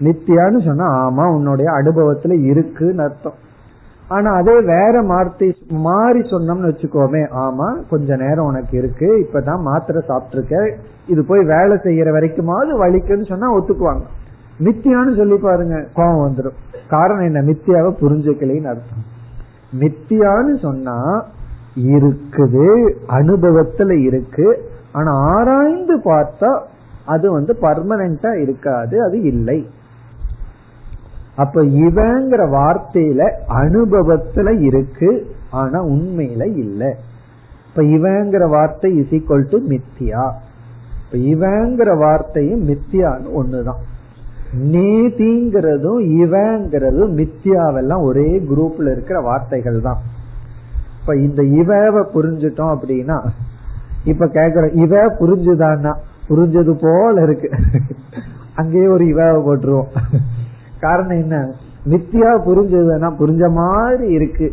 நித்தியான்னு 0.00 0.60
சொன்னா 0.68 0.86
ஆமா 1.04 1.24
உன்னுடைய 1.36 1.68
அனுபவத்துல 1.80 2.36
இருக்குன்னு 2.50 3.02
அர்த்தம். 3.06 3.38
ஆனா 4.08 4.28
அதே 4.40 4.54
வேற 4.70 5.02
மாற்றி 5.10 5.46
மாறி 5.86 6.20
சொன்னோம்னு 6.30 6.70
வச்சுக்கோமே 6.70 7.22
ஆமா 7.44 7.68
கொஞ்ச 7.90 8.16
நேரம் 8.16 8.48
உனக்கு 8.50 8.74
இருக்கு 8.78 9.08
இப்பதான் 9.24 9.66
மாத்திரை 9.68 10.00
சாப்பிட்டுருக்க 10.08 10.62
இது 11.12 11.20
போய் 11.24 11.42
வேலை 11.52 11.76
செய்யற 11.86 12.08
வரைக்குமாவது 12.16 12.72
வலிக்குன்னு 12.82 13.26
சொன்னா 13.32 13.50
ஒத்துக்குவாங்க. 13.58 14.04
மித்தியான்னு 14.66 15.12
சொல்லி 15.20 15.36
பாருங்க 15.44 15.76
கோபம் 15.98 16.24
வந்துடும் 16.24 16.58
காரணம் 16.88 17.26
என்ன? 17.28 17.40
மித்தியாவை 17.50 17.90
புரிஞ்சுக்கலைன்னு 18.02 18.70
அர்த்தம். 18.72 19.04
மித்தியான்னு 19.82 20.54
சொன்னா 20.66 20.96
இருக்குது 21.94 22.66
அனுபவத்துல 23.18 23.92
இருக்கு 24.08 24.46
ஆனா 24.92 25.10
ஆராய்ந்து 25.34 25.96
பார்த்தா 26.10 26.50
அது 27.06 27.26
வந்து 27.32 27.52
பர்மனண்டா 27.62 28.32
இருக்காது 28.44 28.96
அது 29.06 29.16
இல்லை. 29.32 29.58
அப்ப 31.42 31.62
இவங்கிற 31.86 32.42
வார்த்தையில 32.56 33.22
அனுபவத்துல 33.62 34.48
இருக்கு 34.68 35.10
ஆனா 35.50 35.78
உண்மையில 35.84 36.44
இல்லை. 36.56 36.90
இப்ப 37.68 37.82
இவங்கிற 37.96 38.44
வார்த்தை 38.48 38.90
இஸ் 39.00 39.12
ஈக்வல் 39.18 39.48
டு 39.50 39.58
மித்தியா. 39.72 40.24
இப்ப 41.02 41.18
இவங்கிற 41.32 41.90
வார்த்தையும் 41.98 42.64
மித்தியான்னு 42.68 43.30
ஒண்ணுதான். 43.40 43.80
நீதிங்கிறதும் 44.72 46.00
இவங்கிறதும் 46.22 47.12
மித்தியாவெல்லாம் 47.20 48.02
ஒரே 48.02 48.30
குரூப்ல 48.50 48.86
இருக்கிற 48.92 49.18
வார்த்தைகள் 49.20 49.78
தான் 49.80 50.00
இப்ப 51.00 51.14
இந்த 51.26 51.42
இவவை 51.60 52.02
புரிஞ்சுட்டோம் 52.14 52.72
அப்படின்னா 52.74 53.18
இப்ப 54.04 54.26
கேக்குற 54.38 54.64
இவ 54.84 55.02
புரிஞ்சுதான்னா 55.20 55.92
புரிஞ்சது 56.28 56.72
போல 56.82 57.14
இருக்கு. 57.22 57.48
அங்கேயே 58.54 58.86
ஒரு 58.86 59.04
இவ 59.06 59.20
போட்டுருவோம். 59.46 59.90
காரணம் 60.80 61.20
என்ன? 61.20 61.52
மித்தியா 61.86 62.40
புரிஞ்சதுன்னா 62.46 63.14
புரிஞ்ச 63.18 63.50
மாதிரி 63.52 64.12
இருக்கு. 64.12 64.52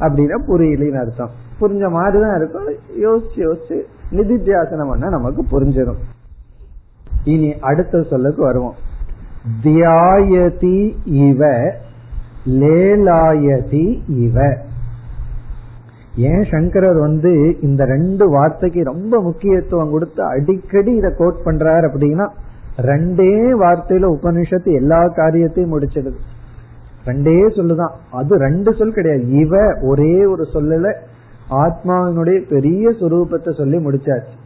அப்படின்னா 0.00 0.38
புரியலன்னு 0.48 1.00
அர்த்தம். 1.00 1.30
புரிஞ்ச 1.60 1.90
மாதிரிதான் 1.90 2.36
இருக்கும். 2.36 2.68
யோசிச்சு 3.02 3.36
யோசிச்சு 3.36 3.82
நிதித்தியாசனம் 4.10 4.88
பண்ணா 4.88 5.08
நமக்கு 5.08 5.44
புரிஞ்சிடும். 5.50 5.96
இனி 7.24 7.54
அடுத்த 7.60 8.02
சொல்லுக்கு 8.02 8.42
வருவோம். 8.42 8.74
தியாயதி 9.62 10.94
இவ 11.04 11.72
லேலாயதி 12.46 14.00
இவ. 14.08 14.56
ஏன் 16.16 16.42
சங்கரர் 16.50 16.98
வந்து 16.98 17.58
இந்த 17.60 17.84
ரெண்டு 17.84 18.28
வார்த்தைக்கு 18.28 18.82
ரொம்ப 18.82 19.20
முக்கியத்துவம் 19.20 19.90
கொடுத்து 19.90 20.24
அடிக்கடி 20.24 20.94
இதை 20.94 21.10
கோட் 21.16 21.40
பண்றார் 21.44 21.88
அப்படின்னா 21.88 22.28
ரெண்டே 22.76 23.52
வார்த்தையில 23.60 24.16
உபனிஷத்து 24.20 24.74
எல்லா 24.74 25.08
காரியத்தையும் 25.08 25.78
முடிச்சிடுது 25.78 26.14
ரெண்டே 27.06 27.48
சொல்லுதான். 27.48 27.92
அது 28.10 28.38
ரெண்டு 28.38 28.74
சொல் 28.74 28.92
கிடையாது. 28.92 29.28
இவ 29.28 29.78
ஒரே 29.82 30.24
ஒரு 30.24 30.46
சொல்லல 30.54 30.94
ஆத்மாவினுடைய 31.50 32.38
பெரிய 32.48 32.90
சுரூபத்தை 32.90 33.56
சொல்லி 33.56 33.76
முடிச்சாச்சு. 33.76 34.38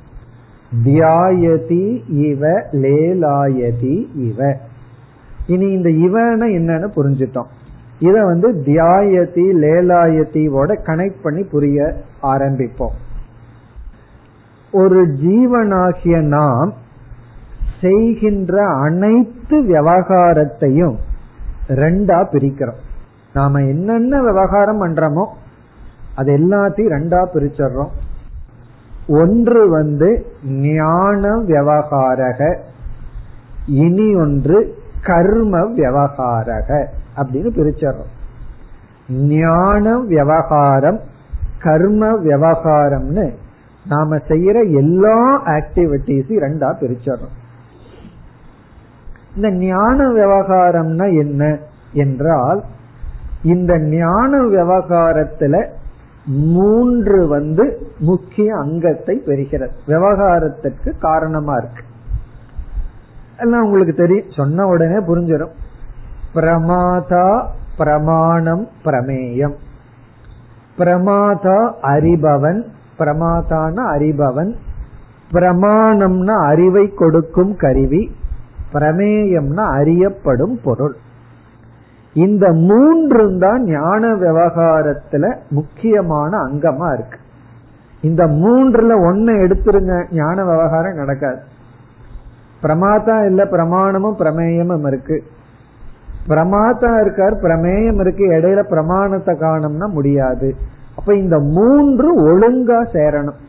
தியாயதி 0.85 2.03
இவ 2.09 2.49
லேலாயதி 2.73 4.07
இவ. 4.17 4.57
இனி 5.47 5.67
இந்த 5.67 5.89
இவன 5.89 6.49
என்னன்னு 6.49 6.89
புரிஞ்சிட்டோம். 6.97 7.47
இத 7.99 8.25
வந்து 8.25 8.53
தியாயதி 8.53 9.53
லேலாயத்தியோட 9.63 10.79
கனெக்ட் 10.87 11.23
பண்ணி 11.23 11.43
புரிய 11.43 11.95
ஆரம்பிப்போம். 12.23 12.95
ஒரு 14.73 15.07
ஜீவனாகிய 15.07 16.21
நாம் 16.21 16.75
செய்கின்ற 17.81 18.67
அனைத்து 18.67 19.57
விவகாரத்தையும் 19.63 20.97
ரெண்டா 21.69 22.19
பிரிக்கிறோம். 22.33 22.81
நாம 23.35 23.61
என்னென்ன 23.61 24.23
விவகாரம் 24.23 24.83
பண்றோமோ 24.83 25.25
அது 26.15 26.33
எல்லாத்தையும் 26.39 26.95
ரெண்டா 26.97 27.21
பிரிச்சிடுறோம். 27.35 27.93
ஒன்று 29.21 29.69
வந்து 29.69 30.09
ஞான 30.45 31.31
விவகாரக 31.31 32.41
இனி 33.67 34.15
ஒன்று 34.15 34.77
கர்ம 35.03 35.61
விவகாரக 35.61 36.71
அப்படின்னு 37.17 37.51
பிரிச்சிடுறோம். 37.61 38.13
ஞான 39.09 39.99
விவகாரம் 39.99 41.01
கர்ம 41.59 42.11
விவகாரம்னு 42.23 43.27
நாம 43.89 44.17
செய்யற 44.17 44.57
எல்லா 44.83 45.17
ஆக்டிவிட்டிஸையும் 45.57 46.45
ரெண்டா 46.47 46.69
பிரிச்சிடுறோம். 46.83 47.35
இந்த 49.35 49.51
ஞான 49.51 50.09
விவகாரம்னா 50.09 51.19
என்ன 51.19 51.59
என்றால் 51.93 52.65
இந்த 53.43 53.79
ஞான 53.79 54.43
விவகாரத்துல 54.43 55.69
மூன்று 56.27 57.29
வந்து 57.29 57.87
முக்கிய 57.99 58.57
அங்கத்தை 58.57 59.23
பெறுகிறது. 59.27 59.71
விவகாரத்துக்கு 59.87 60.93
காரணமா 61.01 61.55
இருக்கு. 61.55 61.83
எல்லாம் 63.39 63.63
உங்களுக்கு 63.63 63.93
தெரியும். 63.93 64.31
சொன்ன 64.31 64.67
உடனே 64.67 64.97
புரிஞ்சிடும். 64.97 65.53
பிரமாதா 66.35 67.47
பிரமாணம் 67.77 68.69
பிரமேயம். 68.85 69.55
பிரமாதா 70.79 71.73
அறிபவன் 71.83 72.63
பிரமாதான 72.99 73.75
அறிபவன் 73.97 74.55
பிரமாணம்னா 75.33 76.47
அறிவை 76.47 76.93
கொடுக்கும் 76.95 77.57
கருவி 77.57 78.11
பிரமேயம்னா 78.75 79.65
அறியப்படும் 79.79 80.61
பொருள். 80.65 80.95
இந்த 82.15 82.53
மூன்று 82.53 83.39
தான் 83.39 83.65
ஞான 83.65 84.09
விவகாரத்துல 84.15 85.37
முக்கியமான 85.51 86.39
அங்கமா 86.39 86.93
இருக்கு. 86.93 87.19
இந்த 88.01 88.27
மூன்றுல 88.27 88.93
ஒன்னு 89.07 89.33
எடுத்துருங்க 89.33 90.05
ஞான 90.13 90.45
விவகாரம் 90.45 90.95
நடக்காது. 90.95 91.41
பிரமாதா 92.63 93.25
இல்ல 93.25 93.45
பிரமாணமும் 93.45 94.19
பிரமேயமும் 94.19 94.87
இருக்கு. 94.87 95.23
பிரமாதா 96.29 97.01
இருக்கார் 97.01 97.35
பிரமேயம் 97.43 98.01
இருக்கு 98.01 98.27
இடையில 98.27 98.63
பிரமாணத்தை 98.63 99.35
காணும்னா 99.35 99.87
முடியாது. 99.89 100.55
அப்ப 100.97 101.15
இந்த 101.15 101.39
மூன்று 101.39 102.09
ஒழுங்கா 102.27 102.79
சேரணும். 102.93 103.41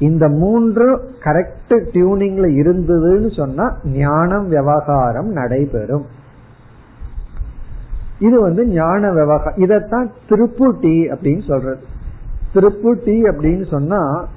இந்த 0.00 0.28
மூன்று 0.28 0.96
கரெக்ட் 1.20 1.78
டியூனிங்ல 1.92 2.46
இருந்ததுன்னு 2.60 3.36
சொன்னா 3.36 3.76
ஞானம் 3.84 4.48
விவகாரம் 4.48 5.28
நடைபெறும். 5.28 6.04
இது 8.18 8.40
வந்து 8.40 8.66
ஞான 8.66 9.12
விவகாரம் 9.12 9.58
இதத்தான் 9.58 10.08
திருப்புட்டி 10.28 11.14
அப்படின்னு 11.14 11.42
சொல்றது. 11.46 11.82
திருப்புட்டி 12.54 13.14
அப்படின்னு 13.14 13.68
சொன்னா 13.70 14.28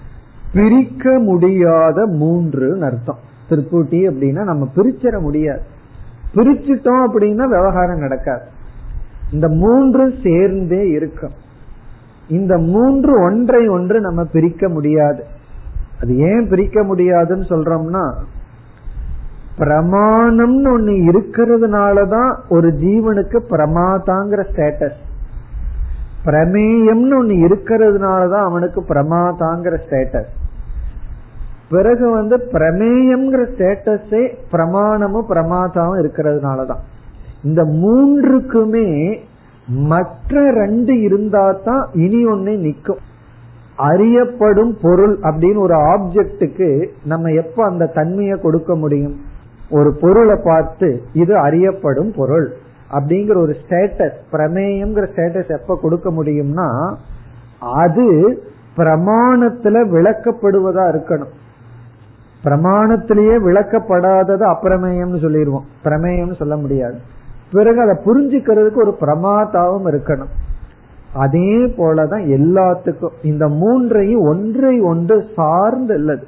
பிரிக்க 0.53 1.19
முடியாத 1.19 2.05
மூன்று 2.05 2.77
அர்த்தம். 2.81 3.19
திருப்புட்டி 3.49 4.09
அப்படின்னா 4.09 4.43
நம்ம 4.43 4.69
பிரிச்சிட 4.75 5.19
முடியாது. 5.19 5.61
பிரிச்சுட்டோம் 6.35 7.03
அப்படின்னா 7.07 7.43
விவகாரம் 7.43 7.99
நடக்காது. 7.99 8.45
இந்த 9.31 9.47
மூன்று 9.47 10.13
சேர்ந்தே 10.23 10.89
இருக்கும். 10.89 11.33
இந்த 12.27 12.57
மூன்று 12.57 13.21
ஒன்றை 13.21 13.67
ஒன்று 13.67 13.99
நம்ம 13.99 14.23
பிரிக்க 14.23 14.69
முடியாது. 14.69 15.23
அது 16.03 16.13
ஏன் 16.29 16.47
பிரிக்க 16.47 16.83
முடியாதுன்னு 16.83 17.45
சொல்றோம்னா 17.49 18.05
பிரமாணம்னு 19.59 20.69
ஒண்ணு 20.75 20.93
இருக்கிறதுனாலதான் 21.09 22.31
ஒரு 22.49 22.69
ஜீவனுக்கு 22.83 23.39
பிரமாதாங்கிற 23.49 24.41
ஸ்டேட்டஸ் 24.51 25.01
பிரமேயம்னு 26.25 27.15
ஒண்ணு 27.19 27.35
இருக்கிறதுனாலதான் 27.47 28.47
அவனுக்கு 28.49 28.81
பிரமாதாங்கிற 28.81 29.77
ஸ்டேட்டஸ் 29.85 30.31
பிறகு 31.69 32.09
வந்து 32.09 32.35
பிரமேயம்ங்கிற 32.53 33.43
ஸ்டேட்டஸே 33.51 34.23
பிரமாணமும் 34.51 35.29
பிரமாதாவும் 35.29 36.01
இருக்கிறதுனாலதான். 36.01 36.81
இந்த 37.43 37.61
மூன்றுக்குமே 37.63 38.89
மற்ற 39.65 40.51
ரெண்டு 40.51 41.01
இருந்தா 41.01 41.45
தான் 41.63 41.83
இனி 41.93 42.27
ஒன்னே 42.27 42.55
நிக்கும். 42.67 43.01
அறியப்படும் 43.75 44.77
பொருள் 44.81 45.19
அப்படின்னு 45.19 45.57
ஒரு 45.57 45.75
ஆப்ஜெக்டுக்கு 45.75 46.87
நம்ம 47.05 47.29
எப்ப 47.29 47.65
அந்த 47.65 47.85
தன்மையை 47.85 48.39
கொடுக்க 48.39 48.75
முடியும்? 48.75 49.15
ஒரு 49.69 49.97
பொருளை 50.01 50.39
பார்த்து 50.43 51.01
இது 51.13 51.37
அறியப்படும் 51.37 52.13
பொருள் 52.15 52.53
அப்படிங்கிற 52.91 53.37
ஒரு 53.37 53.55
ஸ்டேட்டஸ் 53.67 54.13
பிரமேயம்ங்கிற 54.31 55.07
ஸ்டேட்டஸ் 55.15 55.59
எப்ப 55.59 55.79
கொடுக்க 55.81 56.11
முடியும்னா 56.11 56.95
அது 57.59 58.37
பிரமாணத்துல 58.77 59.87
விளக்கப்படுவதா 59.87 60.95
இருக்கணும். 60.95 61.33
பிரமாணத்திலேயே 62.43 63.35
விளக்கப்படாதது 63.39 64.55
அப்பிரமேயம்னு 64.55 65.21
சொல்லிடுவோம். 65.21 65.65
பிரமேயம்னு 65.83 66.35
சொல்ல 66.35 66.57
முடியாது. 66.57 66.97
பிறகு 67.51 67.81
அதை 67.81 67.95
புரிஞ்சுக்கிறதுக்கு 68.05 68.75
ஒரு 68.75 68.97
பிரமாதாவும் 69.01 69.87
இருக்கணும். 69.87 70.52
அதே 71.13 71.57
போலதான் 71.57 72.25
எல்லாத்துக்கும். 72.25 73.25
இந்த 73.25 73.47
மூன்றையும் 73.47 74.21
ஒன்றை 74.21 74.79
ஒன்று 74.79 75.25
சார்ந்து 75.35 75.95
இல்லது 75.95 76.27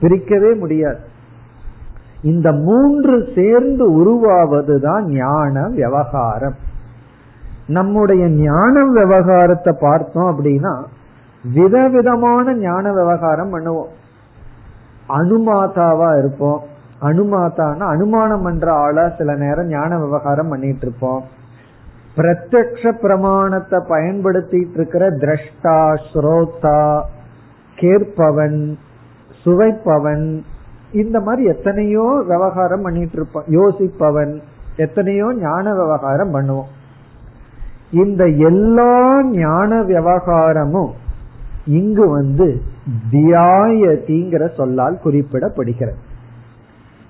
பிரிக்கவே 0.00 0.58
முடியாது. 0.58 0.98
இந்த 2.22 2.52
மூன்று 2.52 3.28
சேர்ந்து 3.34 3.90
உருவாவதுதான் 3.90 5.02
ஞான 5.02 5.68
விவகாரம். 5.68 6.54
நம்முடைய 7.66 8.28
ஞான 8.28 8.84
விவகாரத்தை 8.84 9.76
பார்த்தோம் 9.80 10.38
அப்படின்னா 10.38 10.82
விதவிதமான 11.54 12.54
ஞான 12.54 12.92
விவகாரம் 12.92 13.54
பண்ணுவோம். 13.54 13.88
அனுமாதாவா 15.08 16.18
இருப்போம். 16.18 16.62
அனுமாதான்னா 17.02 17.78
அனுமானம் 17.78 18.42
பண்ற 18.42 18.72
ஆளா 18.72 19.08
சில 19.18 19.34
நேரம் 19.34 19.66
ஞான 19.66 19.98
விவகாரம் 19.98 20.48
பண்ணிட்டு 20.48 20.86
இருப்போம். 20.86 21.22
பிரத்யக்ஷ 22.16 22.92
பிரமாணத்தை 23.00 23.78
பயன்படுத்திட்டு 23.88 24.76
இருக்கிற 24.78 25.04
திரஷ்டா 25.22 25.78
ஸ்ரோதா 26.08 26.80
கேட்பவன் 27.78 28.60
சுவைப்பவன் 29.44 30.26
இந்த 30.92 31.16
மாதிரி 31.20 31.42
எத்தனையோ 31.48 32.06
விவகாரம் 32.28 32.82
பண்ணிட்டு 32.82 33.16
இருப்பான் 33.18 33.48
யோசிப்பவன் 33.58 34.32
எத்தனையோ 34.76 35.26
ஞான 35.40 35.74
விவகாரம் 35.74 36.32
பண்ணுவோம். 36.34 36.70
இந்த 38.02 38.22
எல்லா 38.48 39.22
ஞான 39.32 39.82
விவகாரமும் 39.82 40.92
இங்கு 41.78 42.04
வந்து 42.08 42.48
தியாயதிங்கிற 43.12 44.42
சொல்லால் 44.54 45.02
குறிப்பிடப்படுகிறது. 45.04 46.00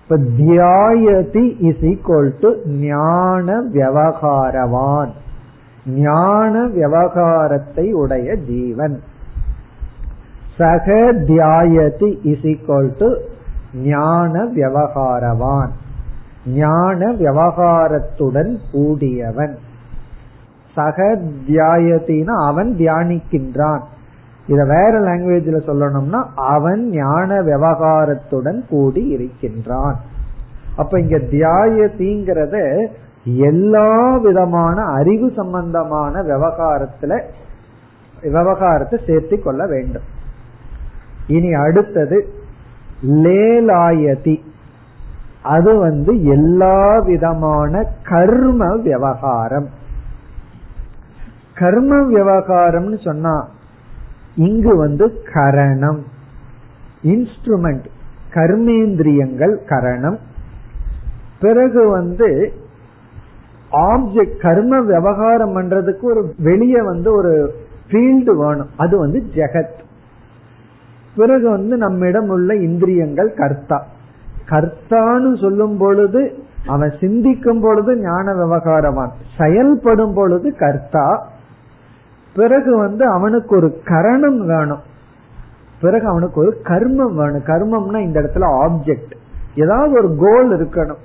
இப்ப 0.08 0.22
தியாயதி 0.38 1.56
இஸ் 1.58 1.80
ஈக்வல் 1.80 2.30
டு 2.40 2.54
ஞான 2.66 3.60
விவகாரவான். 3.60 5.10
ஞான 5.86 6.66
விவகாரத்தை 6.66 7.92
உடைய 7.92 8.36
ஜீவன். 8.36 9.00
சக 10.56 11.12
தியாயதி 11.12 12.18
இஸ் 12.22 12.42
ஈக்வல் 12.42 12.90
டு 12.98 13.14
ஞான 13.74 14.44
விவகாரவான். 14.44 15.70
ஞான 16.46 17.12
விவகாரத்துடன் 17.12 18.58
கூடியவன். 18.72 19.58
சக 20.74 21.18
தியாயத்தின 21.48 22.24
அவன் 22.24 22.76
தியானிக்கின்றான். 22.78 23.80
இத 24.46 24.64
வேற 24.64 25.00
லாங்குவேஜ்ல 25.00 25.58
சொல்லணும்னா 25.66 26.24
அவன் 26.34 26.90
ஞான 26.90 27.42
விவகாரத்துடன் 27.42 28.68
கூடி 28.68 29.06
இருக்கின்றான். 29.06 29.96
அப்ப 30.76 31.00
இங்க 31.00 31.16
தியாயத்திங்கிறத 31.16 32.86
எல்லா 33.24 34.16
விதமான 34.16 34.84
அறிவு 34.84 35.32
சம்பந்தமான 35.36 36.22
விவகாரத்துல 36.22 37.22
விவகாரத்தை 38.22 38.98
சேர்த்து 39.06 39.42
கொள்ள 39.42 39.66
வேண்டும். 39.66 40.02
இனி 41.26 41.52
அடுத்தது 41.52 42.28
லேலாயதி. 43.06 44.40
அது 45.42 45.78
வந்து 45.78 46.24
எல்லா 46.24 46.98
விதமான 46.98 47.84
கர்ம 48.02 48.76
விவகாரம். 48.76 49.68
கர்ம 51.54 52.00
விவகாரம்னு 52.00 53.04
சொன்னா 53.04 53.48
இங்கு 54.36 54.76
வந்து 54.76 55.12
கரணம். 55.32 56.02
இன்ஸ்ட்ருமெண்ட் 57.02 57.84
கர்மேந்திரியங்கள் 58.34 59.56
கரணம். 59.68 60.18
பிறகு 61.40 61.88
வந்து 61.88 62.52
ஆப்ஜெக்ட் 63.72 64.40
கர்ம 64.40 64.80
விவகாரம் 64.80 65.56
பண்றதுக்கு 65.56 66.02
ஒரு 66.02 66.34
வெளியே 66.38 66.82
வந்து 66.82 67.12
ஒரு 67.12 67.54
ஃபீல்டு 67.90 68.30
வேணும். 68.36 68.68
அது 68.76 68.98
வந்து 68.98 69.22
ஜெகத். 69.34 69.84
பிறகு 71.16 71.50
வந்து 71.50 71.76
நம்மிடம் 71.76 72.28
உள்ள 72.28 72.54
இந்திரியங்கள் 72.54 73.34
கர்த்தா. 73.34 73.86
கர்த்தான்னு 74.50 75.40
சொல்லும் 75.40 75.78
பொழுது 75.78 76.34
அவன் 76.66 76.92
சிந்திக்கும் 77.00 77.60
பொழுது 77.60 77.96
ஞான 77.96 78.32
விவகாரமான். 78.32 79.10
செயல்படும் 79.38 80.14
பொழுது 80.14 80.56
கர்த்தா. 80.56 81.28
பிறகு 82.36 82.76
வந்து 82.76 83.06
அவனுக்கு 83.06 83.56
ஒரு 83.56 83.78
கரணம் 83.84 84.46
வேணும். 84.46 84.84
பிறகு 85.80 86.06
அவனுக்கு 86.06 86.40
ஒரு 86.40 86.60
கர்மம் 86.64 87.14
வேணும். 87.14 87.44
கர்மம்னா 87.44 87.98
இந்த 87.98 88.20
இடத்துல 88.20 88.44
ஆப்ஜெக்ட் 88.64 89.14
ஏதாவது 89.54 89.92
ஒரு 89.92 90.16
கோல் 90.18 90.50
இருக்கணும். 90.60 91.02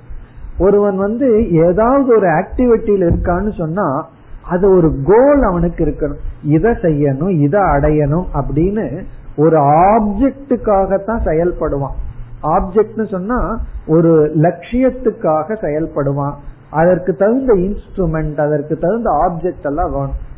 ஒருவன் 0.58 0.96
வந்து 0.96 1.50
ஏதாவது 1.50 2.06
ஒரு 2.06 2.26
ஆக்டிவிட்டியில 2.26 3.10
இருக்கான்னு 3.10 3.58
சொன்னா 3.58 4.08
அது 4.48 4.76
ஒரு 4.76 4.94
கோல் 5.04 5.42
அவனுக்கு 5.42 5.84
இருக்கணும். 5.84 6.20
இதை 6.44 6.70
செய்யணும் 6.70 7.40
இதை 7.40 7.60
அடையணும் 7.60 8.24
அப்படின்னு 8.34 9.04
ஒரு 9.36 9.58
ஆப்ஜெக்டுக்காகத்தான் 9.60 11.22
செயல்படுவான். 11.24 11.96
ஆப்ஜெக்ட்னு 12.42 13.10
சொன்னா 13.10 13.58
ஒரு 13.86 14.32
லட்சியத்துக்காக 14.36 15.56
செயல்படுவான். 15.60 16.34
அதற்கு 16.70 17.16
தகுந்த 17.16 17.54
இன்ஸ்ட்ருமெண்ட் 17.54 18.40
அதற்கு 18.40 18.76
தகுந்த 18.76 19.10
ஆப்ஜெக்ட் 19.10 19.62
எல்லாம் 19.62 19.92
வேணும். 19.92 20.30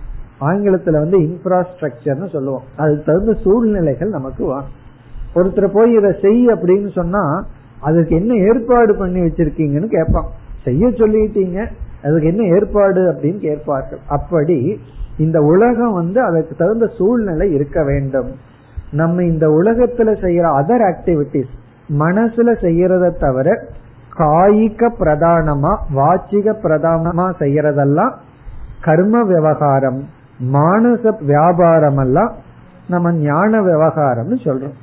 ஆங்கிலத்துல 0.45 0.90
வந்து 0.90 1.18
இன்ஃப்ராஸ்ட்ரக்சர்னு 1.18 2.28
சொல்லுவோம். 2.28 2.62
அதுக்கு 2.76 3.03
தகுந்த 3.07 3.34
சூழ்நிலைகள் 3.40 4.09
நமக்கு 4.09 4.45
வரும். 4.47 4.72
ஒருத்தர் 5.34 5.74
போய் 5.74 5.92
இதை 5.92 6.11
செய் 6.22 6.47
அப்படின்னு 6.47 6.92
சொன்னா 6.92 7.45
அதுக்கு 7.80 8.16
என்ன 8.16 8.34
ஏற்பாடு 8.34 8.97
பண்ணி 8.97 9.20
வச்சிருக்கீங்கன்னு 9.20 9.86
கேட்பான். 9.86 10.28
செய்ய 10.64 10.86
சொல்லிட்டீங்க 10.88 11.68
அதுக்கு 12.05 12.26
என்ன 12.26 12.42
ஏற்பாடு 12.42 13.01
அப்படின்னு 13.11 13.38
கேட்பார்கள். 13.38 13.99
அப்படி 14.09 14.80
இந்த 15.18 15.40
உலகம் 15.40 15.92
வந்து 15.92 16.20
அதற்கு 16.22 16.55
தகுந்த 16.55 16.86
சூழ்நிலை 16.86 17.53
இருக்க 17.53 17.84
வேண்டும். 17.84 18.30
நம்ம 18.92 19.22
இந்த 19.22 19.49
உலகத்துல 19.49 20.11
செய்யற 20.24 20.47
அதர் 20.61 20.84
ஆக்டிவிட்டிஸ் 20.90 21.53
மனசுல 21.99 22.49
செய்யறத 22.64 23.11
தவிர 23.18 23.66
காய்க 24.18 24.88
பிரதானமா 25.01 25.76
வாச்சிக 25.97 26.57
பிரதானமா 26.62 27.26
செய்யறதெல்லாம் 27.38 28.12
கர்ம 28.80 29.22
விவகாரம். 29.22 30.03
மானச 30.41 31.24
வியாபாரம் 31.24 31.97
எல்லாம் 31.97 32.32
நம்ம 32.89 33.12
ஞான 33.12 33.61
விவகாரம்னு 33.61 34.37
சொல்றோம். 34.45 34.74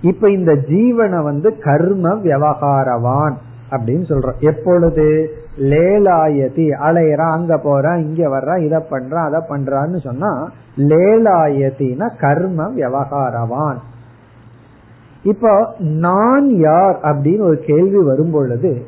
இப்ப 0.00 0.30
இந்த 0.30 0.52
ஜீவனை 0.52 1.22
வந்து 1.22 1.58
கர்ம 1.58 2.14
விவகாரவான் 2.14 3.36
அப்படின்னு 3.70 4.04
சொல்றோம். 4.08 4.38
எப்பொழுது? 4.38 5.36
லேலாயதி 5.58 6.68
அலையறான் 6.82 7.30
அங்க 7.30 7.58
போறான் 7.58 7.98
இங்க 7.98 8.28
வர்றான் 8.28 8.64
இத 8.64 8.86
பண்றான் 8.90 9.24
அதை 9.24 9.40
பண்றான்னு 9.48 10.00
சொன்னா 10.00 10.50
லேலாயத்தினா 10.76 12.18
கர்ம 12.20 12.68
விவகாரவான். 12.68 13.76
இப்போ 15.22 15.74
நான் 15.78 16.48
யார் 16.48 16.98
அப்படின்னு 17.02 17.40
ஒரு 17.40 17.58
கேள்வி 17.66 18.02
வரும் 18.02 18.30
பொழுது 18.30 18.86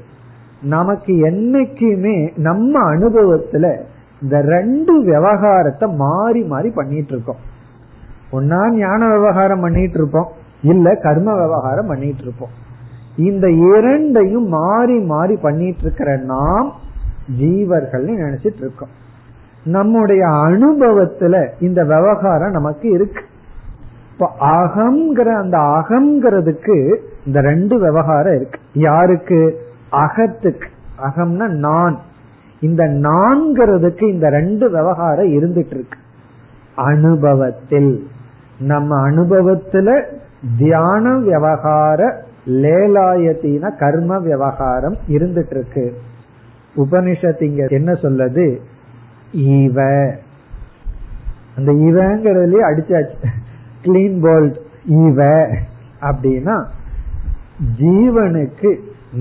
நமக்கு 0.63 1.13
என்னைக்குமே 1.13 2.37
நம்ம 2.37 2.95
அனுபவத்துல 2.95 3.81
இந்த 4.23 4.41
ரெண்டு 4.41 5.03
விவகாரத்தை 5.03 5.91
மாறி 5.91 6.43
மாறி 6.43 6.71
பண்ணிட்டு 6.71 7.13
இருக்கோம் 7.15 7.43
ஒன்னா 8.33 8.71
ஞான 8.71 9.09
விவகாரம் 9.15 9.61
பண்ணிட்டு 9.61 9.99
இருப்போம் 9.99 10.29
இல்ல 10.63 10.95
கர்ம 10.95 11.35
விவகாரம் 11.35 11.87
பண்ணிட்டு 11.87 12.23
இருப்போம் 12.23 12.65
இந்த 13.17 13.51
இரண்டையும் 13.51 14.49
மாறி 14.49 14.99
மாறி 14.99 15.37
பண்ணிட்டு 15.37 15.81
இருக்கிற 15.81 16.17
நாம் 16.17 16.73
ஜீவர்கள் 17.41 18.05
நினைச்சிட்டு 18.05 18.57
இருக்கோம் 18.57 19.05
நம்முடைய 19.65 20.27
அனுபவத்துல 20.27 21.49
இந்த 21.61 21.85
விவகாரம் 21.85 22.51
நமக்கு 22.51 22.91
இருக்கு. 22.91 23.23
இப்ப 24.13 24.31
அகங்கிற 24.41 25.35
அந்த 25.35 25.59
அகங்கிறதுக்கு 25.59 26.97
இந்த 27.27 27.41
ரெண்டு 27.41 27.79
விவகாரம் 27.79 28.37
இருக்கு. 28.37 28.59
யாருக்கு? 28.73 29.61
அகத்துக்கு. 29.91 30.69
அகம்னா 31.03 31.49
நான். 31.49 31.99
இந்த 32.67 32.83
நான்கிறதுக்கு 32.85 34.05
இந்த 34.13 34.29
ரெண்டு 34.29 34.71
விவகாரம் 34.71 35.29
இருந்துட்டு 35.29 35.73
இருக்கு 35.75 35.99
அனுபவத்தில். 36.75 37.93
நம்ம 38.61 39.11
அனுபவத்துல 39.11 39.89
தியான 40.59 41.19
விவகார 41.19 42.01
லேலாயத்தின 42.47 43.79
கர்ம 43.79 44.19
விவகாரம் 44.19 44.97
இருந்துட்டு 45.09 45.51
இருக்கு 45.51 45.87
உபனிஷத் 46.77 47.43
இங்க 47.43 47.67
என்ன 47.69 47.93
சொல்லுது? 47.93 48.47
இவ 49.33 49.79
அந்த 51.57 51.73
இவங்கிறதுலயே 51.73 52.63
அடிச்சாச்சு. 52.71 53.25
கிளீன் 53.83 54.19
போல்ட் 54.25 54.57
இவ 54.85 55.49
அப்படின்னா 56.01 56.57
ஜீவனுக்கு 57.79 58.71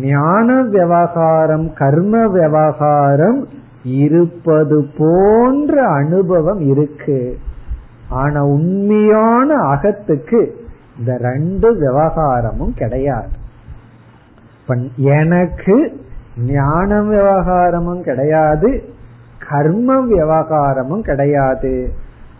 ஞான 0.01 0.63
விவகாரம் 0.63 1.73
கர்ம 1.73 2.27
விவகாரம் 2.27 3.47
இருப்பது 3.83 4.85
போன்ற 4.97 5.83
அனுபவம் 5.83 6.59
இருக்கு. 6.59 7.37
ஆனா 8.09 8.45
உண்மையான 8.45 9.55
அகத்துக்கு 9.55 10.55
இந்த 10.97 11.17
ரெண்டு 11.17 11.73
விவகாரமும் 11.73 12.73
கிடையாது. 12.75 13.27
எனக்கு 14.95 16.03
ஞான 16.45 17.01
விவகாரமும் 17.01 18.03
கிடையாது 18.03 18.83
கர்ம 19.49 20.05
விவகாரமும் 20.05 21.01
கிடையாது. 21.01 21.91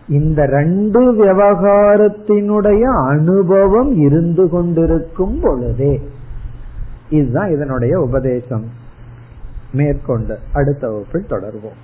இந்த 0.08 0.46
ரெண்டு 0.46 1.14
விவகாரத்தினுடைய 1.14 2.82
அனுபவம் 2.82 3.92
இருந்து 3.92 4.48
கொண்டிருக்கும் 4.48 5.38
பொழுதே 5.42 6.00
இதுதான் 7.11 7.53
இதனுடைய 7.55 7.93
உபதேசம் 8.07 8.67
மேற்கொண்டு 9.79 10.37
அடுத்த 10.59 10.83
வகுப்பில் 10.89 11.31
தொடர்வோம் 11.33 11.79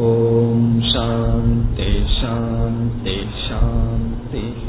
ॐ 0.06 0.64
शान्ति 0.88 1.90
शान्ति 2.14 3.16
शान्तिः 3.42 4.64